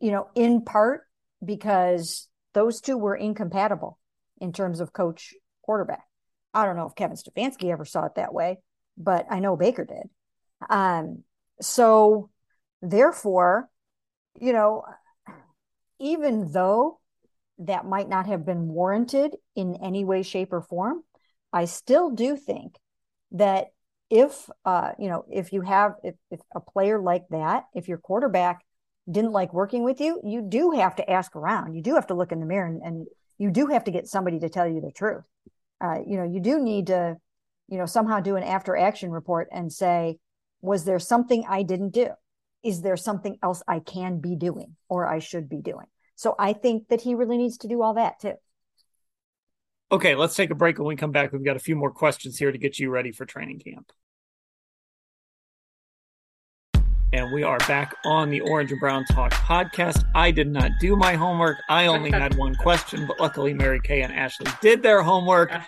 you 0.00 0.10
know, 0.10 0.28
in 0.34 0.62
part 0.62 1.02
because 1.44 2.26
those 2.54 2.80
two 2.80 2.96
were 2.96 3.14
incompatible 3.14 3.98
in 4.40 4.52
terms 4.52 4.80
of 4.80 4.92
coach 4.92 5.34
quarterback. 5.62 6.04
I 6.52 6.64
don't 6.64 6.76
know 6.76 6.86
if 6.86 6.94
Kevin 6.94 7.16
Stefanski 7.16 7.70
ever 7.70 7.84
saw 7.84 8.06
it 8.06 8.14
that 8.14 8.32
way, 8.32 8.58
but 8.96 9.26
I 9.30 9.40
know 9.40 9.56
Baker 9.56 9.84
did. 9.84 10.08
Um, 10.70 11.24
so 11.60 12.30
therefore, 12.80 13.68
you 14.40 14.52
know, 14.52 14.84
even 16.00 16.52
though 16.52 17.00
that 17.58 17.86
might 17.86 18.08
not 18.08 18.26
have 18.26 18.44
been 18.44 18.68
warranted 18.68 19.36
in 19.54 19.76
any 19.82 20.04
way, 20.04 20.22
shape, 20.22 20.52
or 20.52 20.60
form, 20.60 21.02
I 21.52 21.66
still 21.66 22.10
do 22.10 22.36
think 22.36 22.76
that 23.32 23.68
if 24.10 24.48
uh, 24.64 24.92
you 24.98 25.08
know, 25.08 25.24
if 25.30 25.52
you 25.52 25.60
have 25.62 25.94
if, 26.02 26.14
if 26.30 26.40
a 26.54 26.60
player 26.60 27.00
like 27.00 27.24
that, 27.30 27.64
if 27.74 27.88
your 27.88 27.98
quarterback 27.98 28.64
didn't 29.10 29.32
like 29.32 29.52
working 29.52 29.84
with 29.84 30.00
you, 30.00 30.20
you 30.24 30.42
do 30.42 30.70
have 30.72 30.96
to 30.96 31.10
ask 31.10 31.36
around. 31.36 31.74
You 31.74 31.82
do 31.82 31.94
have 31.94 32.06
to 32.08 32.14
look 32.14 32.32
in 32.32 32.40
the 32.40 32.46
mirror 32.46 32.66
and, 32.66 32.82
and 32.82 33.06
you 33.38 33.50
do 33.50 33.66
have 33.66 33.84
to 33.84 33.90
get 33.90 34.08
somebody 34.08 34.40
to 34.40 34.48
tell 34.48 34.66
you 34.66 34.80
the 34.80 34.92
truth. 34.92 35.24
Uh, 35.80 35.98
you 36.06 36.16
know, 36.16 36.24
you 36.24 36.40
do 36.40 36.60
need 36.60 36.86
to, 36.86 37.16
you 37.68 37.78
know, 37.78 37.86
somehow 37.86 38.20
do 38.20 38.36
an 38.36 38.42
after 38.42 38.76
action 38.76 39.10
report 39.10 39.48
and 39.52 39.72
say, 39.72 40.18
was 40.62 40.84
there 40.84 40.98
something 40.98 41.44
I 41.48 41.62
didn't 41.62 41.90
do? 41.90 42.08
Is 42.62 42.80
there 42.80 42.96
something 42.96 43.36
else 43.42 43.62
I 43.68 43.80
can 43.80 44.20
be 44.20 44.36
doing 44.36 44.76
or 44.88 45.06
I 45.06 45.18
should 45.18 45.48
be 45.48 45.60
doing? 45.60 45.86
So 46.16 46.34
I 46.38 46.52
think 46.54 46.88
that 46.88 47.02
he 47.02 47.14
really 47.14 47.36
needs 47.36 47.58
to 47.58 47.68
do 47.68 47.82
all 47.82 47.94
that 47.94 48.20
too. 48.20 48.34
Okay, 49.92 50.14
let's 50.14 50.34
take 50.34 50.50
a 50.50 50.54
break. 50.54 50.78
When 50.78 50.88
we 50.88 50.96
come 50.96 51.12
back, 51.12 51.32
we've 51.32 51.44
got 51.44 51.56
a 51.56 51.60
few 51.60 51.76
more 51.76 51.90
questions 51.90 52.38
here 52.38 52.50
to 52.50 52.58
get 52.58 52.78
you 52.78 52.88
ready 52.88 53.12
for 53.12 53.26
training 53.26 53.60
camp. 53.60 53.92
And 57.14 57.30
we 57.30 57.44
are 57.44 57.58
back 57.58 57.94
on 58.04 58.28
the 58.28 58.40
Orange 58.40 58.72
and 58.72 58.80
Brown 58.80 59.04
Talk 59.04 59.30
podcast. 59.30 60.04
I 60.16 60.32
did 60.32 60.48
not 60.48 60.72
do 60.80 60.96
my 60.96 61.14
homework. 61.14 61.58
I 61.68 61.86
only 61.86 62.10
had 62.10 62.34
one 62.38 62.56
question, 62.56 63.06
but 63.06 63.20
luckily 63.20 63.54
Mary 63.54 63.78
Kay 63.80 64.02
and 64.02 64.12
Ashley 64.12 64.50
did 64.60 64.82
their 64.82 65.00
homework. 65.00 65.52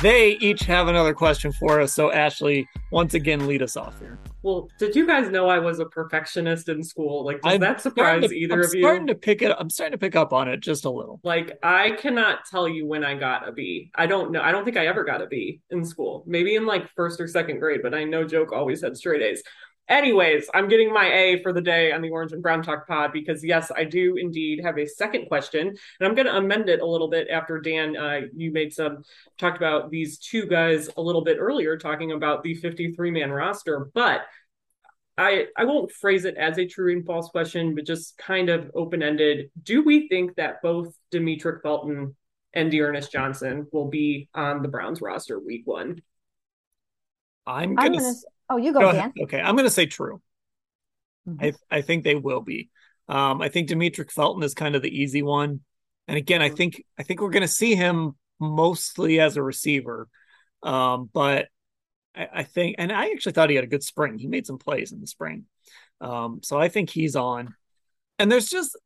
They 0.00 0.32
each 0.38 0.62
have 0.62 0.88
another 0.88 1.12
question 1.12 1.52
for 1.52 1.80
us. 1.80 1.92
So, 1.92 2.10
Ashley, 2.10 2.66
once 2.90 3.14
again, 3.14 3.46
lead 3.46 3.62
us 3.62 3.76
off 3.76 3.98
here. 4.00 4.18
Well, 4.42 4.68
did 4.78 4.96
you 4.96 5.06
guys 5.06 5.30
know 5.30 5.48
I 5.48 5.58
was 5.58 5.78
a 5.78 5.84
perfectionist 5.84 6.68
in 6.68 6.82
school? 6.82 7.24
Like, 7.24 7.42
does 7.42 7.54
I'm 7.54 7.60
that 7.60 7.80
surprise 7.80 8.28
to, 8.28 8.34
either 8.34 8.54
I'm 8.54 8.60
of 8.60 8.74
you? 8.74 8.82
Starting 8.82 9.06
to 9.08 9.14
pick 9.14 9.42
it. 9.42 9.54
I'm 9.58 9.70
starting 9.70 9.92
to 9.92 9.98
pick 9.98 10.16
up 10.16 10.32
on 10.32 10.48
it 10.48 10.60
just 10.60 10.84
a 10.86 10.90
little. 10.90 11.20
Like, 11.22 11.58
I 11.62 11.92
cannot 11.92 12.46
tell 12.50 12.66
you 12.66 12.86
when 12.86 13.04
I 13.04 13.14
got 13.14 13.46
a 13.46 13.52
B. 13.52 13.90
I 13.94 14.06
don't 14.06 14.32
know. 14.32 14.40
I 14.42 14.52
don't 14.52 14.64
think 14.64 14.78
I 14.78 14.86
ever 14.86 15.04
got 15.04 15.22
a 15.22 15.26
B 15.26 15.60
in 15.70 15.84
school. 15.84 16.24
Maybe 16.26 16.56
in 16.56 16.66
like 16.66 16.88
first 16.96 17.20
or 17.20 17.28
second 17.28 17.60
grade, 17.60 17.80
but 17.82 17.94
I 17.94 18.04
know 18.04 18.24
Joke 18.24 18.52
always 18.52 18.82
had 18.82 18.96
straight 18.96 19.22
A's. 19.22 19.42
Anyways, 19.88 20.48
I'm 20.54 20.68
getting 20.68 20.92
my 20.92 21.12
A 21.12 21.42
for 21.42 21.52
the 21.52 21.60
day 21.60 21.92
on 21.92 22.00
the 22.00 22.08
Orange 22.08 22.32
and 22.32 22.42
Brown 22.42 22.62
Talk 22.62 22.86
pod 22.88 23.12
because, 23.12 23.44
yes, 23.44 23.70
I 23.76 23.84
do 23.84 24.16
indeed 24.16 24.60
have 24.64 24.78
a 24.78 24.86
second 24.86 25.26
question. 25.26 25.68
And 25.68 25.78
I'm 26.00 26.14
going 26.14 26.26
to 26.26 26.36
amend 26.36 26.70
it 26.70 26.80
a 26.80 26.86
little 26.86 27.08
bit 27.08 27.28
after 27.28 27.60
Dan, 27.60 27.94
uh, 27.94 28.20
you 28.34 28.50
made 28.50 28.72
some, 28.72 29.02
talked 29.36 29.58
about 29.58 29.90
these 29.90 30.18
two 30.18 30.46
guys 30.46 30.88
a 30.96 31.02
little 31.02 31.22
bit 31.22 31.36
earlier, 31.38 31.76
talking 31.76 32.12
about 32.12 32.42
the 32.42 32.54
53 32.54 33.10
man 33.10 33.30
roster. 33.30 33.90
But 33.92 34.22
I, 35.18 35.46
I 35.56 35.66
won't 35.66 35.92
phrase 35.92 36.24
it 36.24 36.36
as 36.36 36.58
a 36.58 36.66
true 36.66 36.92
and 36.92 37.04
false 37.04 37.28
question, 37.28 37.74
but 37.74 37.86
just 37.86 38.16
kind 38.16 38.48
of 38.48 38.70
open 38.74 39.02
ended. 39.02 39.50
Do 39.62 39.82
we 39.82 40.08
think 40.08 40.34
that 40.36 40.62
both 40.62 40.96
Demetric 41.12 41.60
Felton 41.62 42.16
and 42.54 42.70
D'Ernest 42.70 43.12
Johnson 43.12 43.66
will 43.70 43.88
be 43.88 44.28
on 44.34 44.62
the 44.62 44.68
Browns 44.68 45.02
roster 45.02 45.38
week 45.38 45.66
one? 45.66 46.00
I'm 47.46 47.74
gonna, 47.74 47.86
I'm 47.86 47.98
gonna 47.98 48.14
Oh, 48.50 48.56
you 48.56 48.72
go, 48.72 48.80
go 48.80 48.92
Dan. 48.92 49.12
Okay, 49.22 49.40
I'm 49.40 49.56
going 49.56 49.66
to 49.66 49.70
say 49.70 49.86
true. 49.86 50.20
Mm-hmm. 51.28 51.44
I 51.44 51.78
I 51.78 51.80
think 51.80 52.04
they 52.04 52.14
will 52.14 52.40
be. 52.40 52.70
Um, 53.08 53.42
I 53.42 53.48
think 53.48 53.68
Demetric 53.68 54.10
Felton 54.10 54.42
is 54.42 54.54
kind 54.54 54.74
of 54.74 54.82
the 54.82 54.94
easy 54.94 55.22
one, 55.22 55.60
and 56.08 56.16
again, 56.16 56.42
I 56.42 56.48
mm-hmm. 56.48 56.56
think 56.56 56.84
I 56.98 57.02
think 57.02 57.20
we're 57.20 57.30
going 57.30 57.42
to 57.42 57.48
see 57.48 57.74
him 57.74 58.16
mostly 58.40 59.20
as 59.20 59.36
a 59.36 59.42
receiver. 59.42 60.08
Um, 60.62 61.10
but 61.12 61.48
I, 62.14 62.28
I, 62.36 62.42
think, 62.42 62.76
and 62.78 62.90
I 62.90 63.10
actually 63.10 63.32
thought 63.32 63.50
he 63.50 63.56
had 63.56 63.64
a 63.64 63.68
good 63.68 63.82
spring. 63.82 64.18
He 64.18 64.26
made 64.26 64.46
some 64.46 64.58
plays 64.58 64.92
in 64.92 65.00
the 65.00 65.06
spring, 65.06 65.44
um, 66.00 66.40
so 66.42 66.58
I 66.58 66.68
think 66.68 66.90
he's 66.90 67.16
on. 67.16 67.54
And 68.18 68.30
there's 68.30 68.48
just 68.48 68.78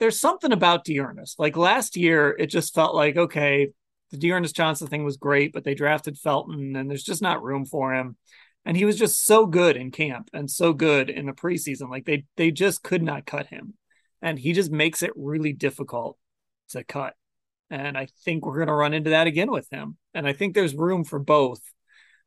there's 0.00 0.20
something 0.20 0.52
about 0.52 0.84
D'Ernest. 0.84 1.38
Like 1.38 1.56
last 1.56 1.96
year, 1.96 2.34
it 2.38 2.46
just 2.46 2.74
felt 2.74 2.94
like 2.94 3.16
okay, 3.16 3.68
the 4.10 4.16
D'Ernest 4.16 4.56
Johnson 4.56 4.88
thing 4.88 5.04
was 5.04 5.16
great, 5.16 5.52
but 5.52 5.64
they 5.64 5.74
drafted 5.74 6.18
Felton, 6.18 6.76
and 6.76 6.88
there's 6.88 7.04
just 7.04 7.22
not 7.22 7.42
room 7.42 7.66
for 7.66 7.94
him 7.94 8.16
and 8.64 8.76
he 8.76 8.84
was 8.84 8.96
just 8.96 9.24
so 9.24 9.46
good 9.46 9.76
in 9.76 9.90
camp 9.90 10.30
and 10.32 10.50
so 10.50 10.72
good 10.72 11.10
in 11.10 11.26
the 11.26 11.32
preseason. 11.32 11.90
Like 11.90 12.04
they 12.04 12.24
they 12.36 12.50
just 12.50 12.82
could 12.82 13.02
not 13.02 13.26
cut 13.26 13.46
him. 13.46 13.74
And 14.22 14.38
he 14.38 14.52
just 14.52 14.70
makes 14.70 15.02
it 15.02 15.10
really 15.16 15.52
difficult 15.52 16.18
to 16.70 16.82
cut. 16.82 17.14
And 17.70 17.96
i 17.96 18.08
think 18.24 18.44
we're 18.44 18.56
going 18.56 18.68
to 18.68 18.74
run 18.74 18.94
into 18.94 19.10
that 19.10 19.26
again 19.26 19.50
with 19.50 19.68
him. 19.70 19.96
And 20.14 20.26
i 20.26 20.32
think 20.32 20.54
there's 20.54 20.74
room 20.74 21.04
for 21.04 21.18
both. 21.18 21.60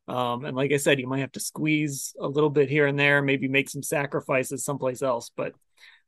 Um, 0.07 0.45
and 0.45 0.55
like 0.55 0.71
i 0.71 0.77
said 0.77 0.99
you 0.99 1.07
might 1.07 1.19
have 1.19 1.31
to 1.33 1.39
squeeze 1.39 2.13
a 2.19 2.27
little 2.27 2.49
bit 2.49 2.69
here 2.69 2.85
and 2.85 2.97
there 2.97 3.21
maybe 3.21 3.47
make 3.47 3.69
some 3.69 3.83
sacrifices 3.83 4.63
someplace 4.63 5.01
else. 5.01 5.31
But 5.35 5.53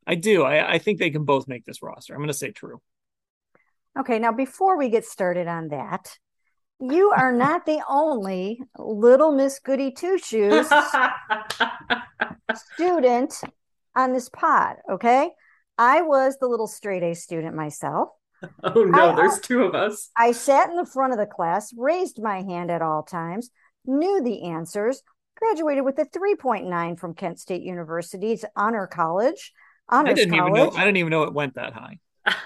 i 0.06 0.14
do. 0.14 0.42
I, 0.42 0.74
I 0.74 0.78
think 0.78 0.98
they 0.98 1.10
can 1.10 1.24
both 1.24 1.48
make 1.48 1.64
this 1.64 1.82
roster. 1.82 2.14
I'm 2.14 2.20
going 2.20 2.28
to 2.28 2.34
say 2.34 2.52
true. 2.52 2.80
Okay 3.98 4.20
now 4.20 4.32
before 4.32 4.78
we 4.78 4.88
get 4.90 5.04
started 5.04 5.48
on 5.48 5.68
that 5.68 6.18
you 6.80 7.12
are 7.16 7.32
not 7.32 7.66
the 7.66 7.82
only 7.88 8.60
little 8.78 9.32
Miss 9.32 9.58
Goody 9.58 9.90
Two 9.90 10.18
Shoes 10.18 10.68
student 12.74 13.34
on 13.94 14.12
this 14.12 14.28
pod. 14.28 14.76
Okay. 14.90 15.30
I 15.78 16.02
was 16.02 16.36
the 16.38 16.46
little 16.46 16.66
straight 16.66 17.02
A 17.02 17.14
student 17.14 17.54
myself. 17.54 18.10
Oh 18.62 18.84
no, 18.84 19.12
I, 19.12 19.16
there's 19.16 19.40
two 19.40 19.62
of 19.62 19.74
us. 19.74 20.10
I 20.16 20.32
sat 20.32 20.70
in 20.70 20.76
the 20.76 20.86
front 20.86 21.12
of 21.12 21.18
the 21.18 21.26
class, 21.26 21.72
raised 21.76 22.22
my 22.22 22.42
hand 22.42 22.70
at 22.70 22.82
all 22.82 23.02
times, 23.02 23.50
knew 23.84 24.22
the 24.22 24.44
answers, 24.44 25.02
graduated 25.36 25.84
with 25.84 25.98
a 25.98 26.04
3.9 26.06 26.98
from 26.98 27.14
Kent 27.14 27.38
State 27.38 27.62
University's 27.62 28.44
honor 28.56 28.86
college. 28.86 29.52
Honors 29.88 30.12
I 30.12 30.14
didn't 30.14 30.38
college. 30.38 30.52
even 30.58 30.70
know 30.70 30.76
I 30.76 30.84
didn't 30.84 30.96
even 30.98 31.10
know 31.10 31.22
it 31.24 31.34
went 31.34 31.54
that 31.54 31.72
high 31.72 31.98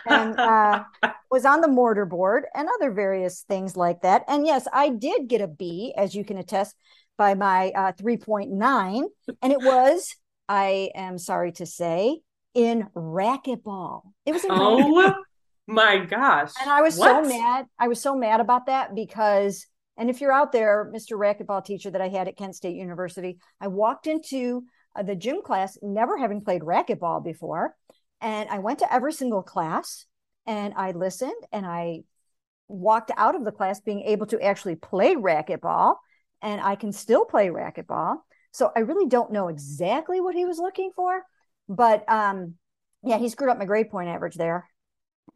and 0.06 0.38
uh, 0.38 0.84
was 1.30 1.44
on 1.44 1.60
the 1.60 1.68
mortar 1.68 2.06
board 2.06 2.44
and 2.54 2.68
other 2.76 2.90
various 2.90 3.42
things 3.42 3.76
like 3.76 4.02
that. 4.02 4.24
And 4.28 4.46
yes, 4.46 4.66
I 4.72 4.88
did 4.88 5.28
get 5.28 5.40
a 5.40 5.48
B, 5.48 5.92
as 5.96 6.14
you 6.14 6.24
can 6.24 6.38
attest 6.38 6.76
by 7.16 7.34
my 7.34 7.70
uh, 7.70 7.92
3.9. 7.92 9.04
And 9.42 9.52
it 9.52 9.58
was, 9.58 10.14
I 10.48 10.90
am 10.94 11.18
sorry 11.18 11.52
to 11.52 11.66
say, 11.66 12.20
in 12.54 12.88
racquetball. 12.94 14.02
It 14.26 14.32
was 14.32 14.44
in 14.44 14.50
Oh 14.52 15.14
my 15.66 15.98
gosh. 15.98 16.52
And 16.60 16.70
I 16.70 16.82
was 16.82 16.96
what? 16.96 17.24
so 17.24 17.28
mad. 17.28 17.66
I 17.78 17.88
was 17.88 18.00
so 18.00 18.14
mad 18.14 18.40
about 18.40 18.66
that 18.66 18.94
because, 18.94 19.66
and 19.96 20.10
if 20.10 20.20
you're 20.20 20.32
out 20.32 20.52
there, 20.52 20.90
Mr. 20.94 21.18
Racquetball 21.18 21.64
teacher 21.64 21.90
that 21.90 22.00
I 22.00 22.08
had 22.08 22.28
at 22.28 22.36
Kent 22.36 22.56
State 22.56 22.76
University, 22.76 23.38
I 23.60 23.68
walked 23.68 24.06
into 24.06 24.64
uh, 24.96 25.02
the 25.02 25.16
gym 25.16 25.42
class 25.42 25.78
never 25.82 26.16
having 26.16 26.42
played 26.42 26.62
racquetball 26.62 27.24
before 27.24 27.74
and 28.24 28.48
I 28.48 28.58
went 28.58 28.78
to 28.78 28.90
every 28.90 29.12
single 29.12 29.42
class 29.42 30.06
and 30.46 30.72
I 30.74 30.92
listened 30.92 31.34
and 31.52 31.66
I 31.66 32.04
walked 32.68 33.10
out 33.18 33.34
of 33.34 33.44
the 33.44 33.52
class 33.52 33.80
being 33.80 34.00
able 34.00 34.24
to 34.28 34.40
actually 34.42 34.76
play 34.76 35.14
racquetball. 35.14 35.96
And 36.40 36.60
I 36.60 36.74
can 36.74 36.90
still 36.90 37.26
play 37.26 37.48
racquetball. 37.48 38.16
So 38.50 38.72
I 38.74 38.80
really 38.80 39.06
don't 39.06 39.30
know 39.30 39.48
exactly 39.48 40.22
what 40.22 40.34
he 40.34 40.46
was 40.46 40.58
looking 40.58 40.90
for. 40.96 41.22
But 41.68 42.10
um, 42.10 42.54
yeah, 43.02 43.18
he 43.18 43.28
screwed 43.28 43.50
up 43.50 43.58
my 43.58 43.66
grade 43.66 43.90
point 43.90 44.08
average 44.08 44.36
there. 44.36 44.68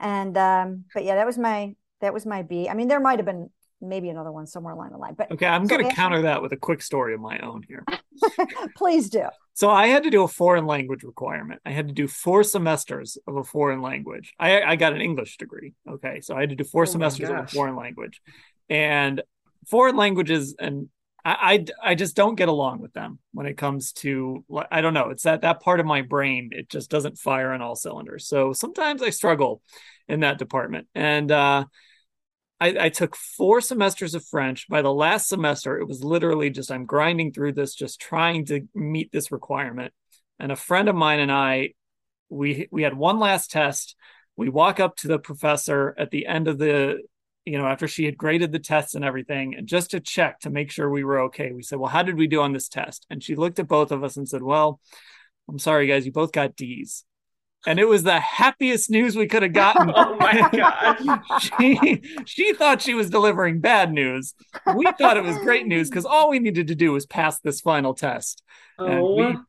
And 0.00 0.36
um, 0.38 0.84
but 0.94 1.04
yeah, 1.04 1.16
that 1.16 1.26
was 1.26 1.36
my 1.36 1.74
that 2.00 2.14
was 2.14 2.24
my 2.24 2.42
B. 2.42 2.70
I 2.70 2.74
mean, 2.74 2.88
there 2.88 3.00
might 3.00 3.18
have 3.18 3.26
been 3.26 3.50
maybe 3.80 4.08
another 4.08 4.32
one 4.32 4.46
somewhere 4.46 4.74
along 4.74 4.90
the 4.90 4.98
line. 4.98 5.14
But 5.14 5.30
okay, 5.32 5.46
I'm 5.46 5.66
so 5.66 5.76
going 5.76 5.88
to 5.88 5.94
counter 5.94 6.22
that 6.22 6.42
with 6.42 6.52
a 6.52 6.56
quick 6.56 6.82
story 6.82 7.14
of 7.14 7.20
my 7.20 7.38
own 7.38 7.62
here. 7.66 7.84
Please 8.76 9.08
do. 9.08 9.24
So 9.54 9.70
I 9.70 9.88
had 9.88 10.04
to 10.04 10.10
do 10.10 10.22
a 10.22 10.28
foreign 10.28 10.66
language 10.66 11.02
requirement. 11.02 11.60
I 11.64 11.70
had 11.70 11.88
to 11.88 11.94
do 11.94 12.08
four 12.08 12.42
semesters 12.42 13.18
of 13.26 13.36
a 13.36 13.44
foreign 13.44 13.82
language. 13.82 14.34
I, 14.38 14.62
I 14.62 14.76
got 14.76 14.92
an 14.92 15.00
English 15.00 15.36
degree. 15.36 15.74
Okay, 15.88 16.20
so 16.20 16.36
I 16.36 16.40
had 16.40 16.50
to 16.50 16.56
do 16.56 16.64
four 16.64 16.82
oh 16.82 16.86
semesters 16.86 17.28
of 17.28 17.36
a 17.36 17.46
foreign 17.46 17.76
language, 17.76 18.20
and 18.68 19.22
foreign 19.66 19.96
languages 19.96 20.54
and 20.58 20.88
I, 21.24 21.64
I, 21.82 21.90
I 21.90 21.94
just 21.94 22.16
don't 22.16 22.36
get 22.36 22.48
along 22.48 22.80
with 22.80 22.92
them 22.92 23.18
when 23.32 23.46
it 23.46 23.56
comes 23.56 23.92
to 23.94 24.44
I 24.70 24.80
don't 24.80 24.94
know. 24.94 25.10
It's 25.10 25.24
that 25.24 25.42
that 25.42 25.60
part 25.60 25.80
of 25.80 25.86
my 25.86 26.02
brain 26.02 26.50
it 26.52 26.68
just 26.68 26.90
doesn't 26.90 27.18
fire 27.18 27.52
on 27.52 27.60
all 27.60 27.76
cylinders. 27.76 28.26
So 28.26 28.52
sometimes 28.52 29.02
I 29.02 29.10
struggle 29.10 29.60
in 30.08 30.20
that 30.20 30.38
department. 30.38 30.88
And 30.94 31.30
uh, 31.30 31.64
I, 32.60 32.86
I, 32.86 32.88
took 32.88 33.14
four 33.14 33.60
semesters 33.60 34.14
of 34.14 34.26
French. 34.26 34.68
By 34.68 34.82
the 34.82 34.92
last 34.92 35.28
semester, 35.28 35.78
it 35.78 35.86
was 35.86 36.02
literally 36.02 36.50
just 36.50 36.70
I'm 36.70 36.86
grinding 36.86 37.32
through 37.32 37.52
this, 37.52 37.74
just 37.74 38.00
trying 38.00 38.46
to 38.46 38.66
meet 38.74 39.12
this 39.12 39.30
requirement. 39.30 39.92
And 40.40 40.50
a 40.50 40.56
friend 40.56 40.88
of 40.88 40.96
mine 40.96 41.20
and 41.20 41.30
I, 41.30 41.74
we 42.28 42.68
we 42.70 42.82
had 42.82 42.94
one 42.94 43.18
last 43.18 43.50
test. 43.50 43.96
We 44.36 44.48
walk 44.48 44.80
up 44.80 44.96
to 44.96 45.08
the 45.08 45.18
professor 45.18 45.94
at 45.98 46.10
the 46.10 46.26
end 46.26 46.48
of 46.48 46.58
the, 46.58 47.02
you 47.44 47.58
know, 47.58 47.66
after 47.66 47.88
she 47.88 48.04
had 48.04 48.16
graded 48.16 48.52
the 48.52 48.58
tests 48.58 48.94
and 48.94 49.04
everything, 49.04 49.54
and 49.54 49.66
just 49.66 49.92
to 49.92 50.00
check 50.00 50.40
to 50.40 50.50
make 50.50 50.70
sure 50.70 50.90
we 50.90 51.04
were 51.04 51.20
okay. 51.22 51.52
We 51.52 51.62
said, 51.62 51.78
"Well, 51.78 51.90
how 51.90 52.02
did 52.02 52.16
we 52.16 52.26
do 52.26 52.40
on 52.42 52.52
this 52.52 52.68
test?" 52.68 53.06
And 53.10 53.22
she 53.22 53.36
looked 53.36 53.58
at 53.58 53.68
both 53.68 53.92
of 53.92 54.04
us 54.04 54.16
and 54.16 54.28
said, 54.28 54.42
"Well, 54.42 54.80
I'm 55.48 55.58
sorry, 55.58 55.86
guys, 55.86 56.06
you 56.06 56.12
both 56.12 56.32
got 56.32 56.56
D's." 56.56 57.04
And 57.66 57.78
it 57.78 57.88
was 57.88 58.02
the 58.02 58.20
happiest 58.20 58.90
news 58.90 59.16
we 59.16 59.26
could 59.26 59.42
have 59.42 59.52
gotten. 59.52 59.92
oh 59.96 60.16
my 60.16 60.48
god! 60.52 61.40
she 61.40 62.02
she 62.24 62.52
thought 62.54 62.82
she 62.82 62.94
was 62.94 63.10
delivering 63.10 63.60
bad 63.60 63.92
news. 63.92 64.34
We 64.74 64.86
thought 64.98 65.16
it 65.16 65.24
was 65.24 65.36
great 65.38 65.66
news 65.66 65.90
because 65.90 66.04
all 66.04 66.30
we 66.30 66.38
needed 66.38 66.68
to 66.68 66.74
do 66.74 66.92
was 66.92 67.06
pass 67.06 67.40
this 67.40 67.60
final 67.60 67.94
test, 67.94 68.42
oh. 68.78 68.86
and 68.86 69.02
we 69.02 69.40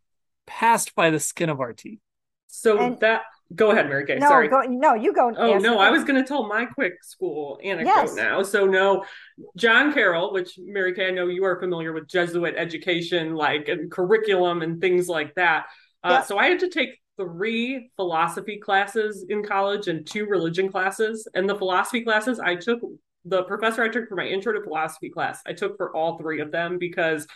passed 0.47 0.95
by 0.95 1.09
the 1.09 1.19
skin 1.19 1.49
of 1.49 1.59
our 1.59 1.73
teeth. 1.73 1.99
So 2.47 2.79
and, 2.79 2.99
that 2.99 3.21
go 3.55 3.71
ahead, 3.71 3.87
Mary 3.87 4.05
Kay. 4.05 4.15
No, 4.15 4.27
Sorry. 4.27 4.47
Go, 4.47 4.61
no, 4.61 4.95
you 4.95 5.13
go. 5.13 5.31
Oh 5.35 5.57
no, 5.57 5.79
I 5.79 5.89
was 5.91 6.03
going 6.03 6.21
to 6.21 6.27
tell 6.27 6.47
my 6.47 6.65
quick 6.65 7.03
school 7.03 7.59
anecdote 7.63 7.85
yes. 7.85 8.15
now. 8.15 8.43
So 8.43 8.65
no, 8.65 9.05
John 9.55 9.93
Carroll, 9.93 10.33
which 10.33 10.59
Mary 10.61 10.93
Kay, 10.93 11.07
I 11.07 11.11
know 11.11 11.27
you 11.27 11.45
are 11.45 11.59
familiar 11.59 11.93
with 11.93 12.07
Jesuit 12.07 12.55
education, 12.57 13.35
like 13.35 13.67
and 13.67 13.91
curriculum 13.91 14.61
and 14.61 14.81
things 14.81 15.07
like 15.07 15.35
that. 15.35 15.65
Uh, 16.03 16.17
yep. 16.19 16.25
So 16.25 16.37
I 16.37 16.47
had 16.47 16.59
to 16.59 16.69
take 16.69 16.89
three 17.19 17.91
philosophy 17.95 18.57
classes 18.57 19.25
in 19.27 19.43
college 19.43 19.87
and 19.87 20.07
two 20.07 20.25
religion 20.25 20.71
classes. 20.71 21.27
And 21.33 21.49
the 21.49 21.57
philosophy 21.57 22.01
classes 22.01 22.39
I 22.39 22.55
took, 22.55 22.79
the 23.25 23.43
professor 23.43 23.83
I 23.83 23.89
took 23.89 24.07
for 24.07 24.15
my 24.15 24.25
intro 24.25 24.53
to 24.53 24.63
philosophy 24.63 25.09
class, 25.09 25.41
I 25.45 25.53
took 25.53 25.75
for 25.77 25.95
all 25.95 26.17
three 26.17 26.39
of 26.39 26.51
them 26.51 26.77
because 26.79 27.27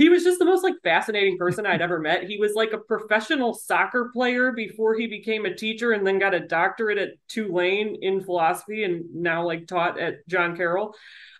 he 0.00 0.08
was 0.08 0.24
just 0.24 0.38
the 0.38 0.46
most 0.46 0.64
like 0.64 0.76
fascinating 0.82 1.36
person 1.36 1.66
I'd 1.66 1.82
ever 1.82 1.98
met. 1.98 2.24
He 2.24 2.38
was 2.38 2.54
like 2.54 2.72
a 2.72 2.78
professional 2.78 3.52
soccer 3.52 4.08
player 4.14 4.50
before 4.50 4.94
he 4.94 5.06
became 5.06 5.44
a 5.44 5.54
teacher 5.54 5.92
and 5.92 6.06
then 6.06 6.18
got 6.18 6.32
a 6.32 6.40
doctorate 6.40 6.96
at 6.96 7.10
Tulane 7.28 7.98
in 8.00 8.22
philosophy 8.22 8.84
and 8.84 9.04
now 9.14 9.44
like 9.44 9.66
taught 9.66 10.00
at 10.00 10.26
John 10.26 10.56
Carroll. 10.56 10.94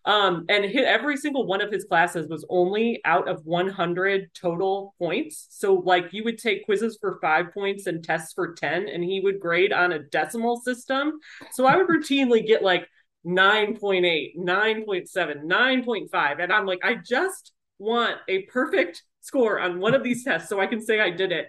Um, 0.04 0.44
and 0.50 0.62
hit 0.66 0.84
every 0.84 1.16
single 1.16 1.46
one 1.46 1.62
of 1.62 1.72
his 1.72 1.86
classes 1.86 2.28
was 2.28 2.44
only 2.50 3.00
out 3.06 3.28
of 3.28 3.46
100 3.46 4.28
total 4.34 4.94
points. 4.98 5.46
So, 5.48 5.76
like, 5.76 6.12
you 6.12 6.24
would 6.24 6.38
take 6.38 6.66
quizzes 6.66 6.98
for 7.00 7.18
five 7.22 7.52
points 7.54 7.86
and 7.86 8.02
tests 8.02 8.32
for 8.34 8.54
10, 8.54 8.88
and 8.88 9.04
he 9.04 9.20
would 9.20 9.40
grade 9.40 9.74
on 9.74 9.92
a 9.92 9.98
decimal 9.98 10.58
system. 10.58 11.18
So, 11.52 11.66
I 11.66 11.76
would 11.76 11.86
routinely 11.86 12.46
get 12.46 12.62
like 12.62 12.88
9.8, 13.26 14.38
9.7, 14.38 15.44
9.5. 15.44 16.42
And 16.42 16.50
I'm 16.50 16.64
like, 16.64 16.80
I 16.82 16.94
just 16.94 17.52
want 17.80 18.16
a 18.28 18.42
perfect 18.42 19.02
score 19.20 19.58
on 19.58 19.80
one 19.80 19.94
of 19.94 20.04
these 20.04 20.24
tests 20.24 20.48
so 20.48 20.60
I 20.60 20.66
can 20.66 20.80
say 20.80 21.00
I 21.00 21.10
did 21.10 21.32
it. 21.32 21.48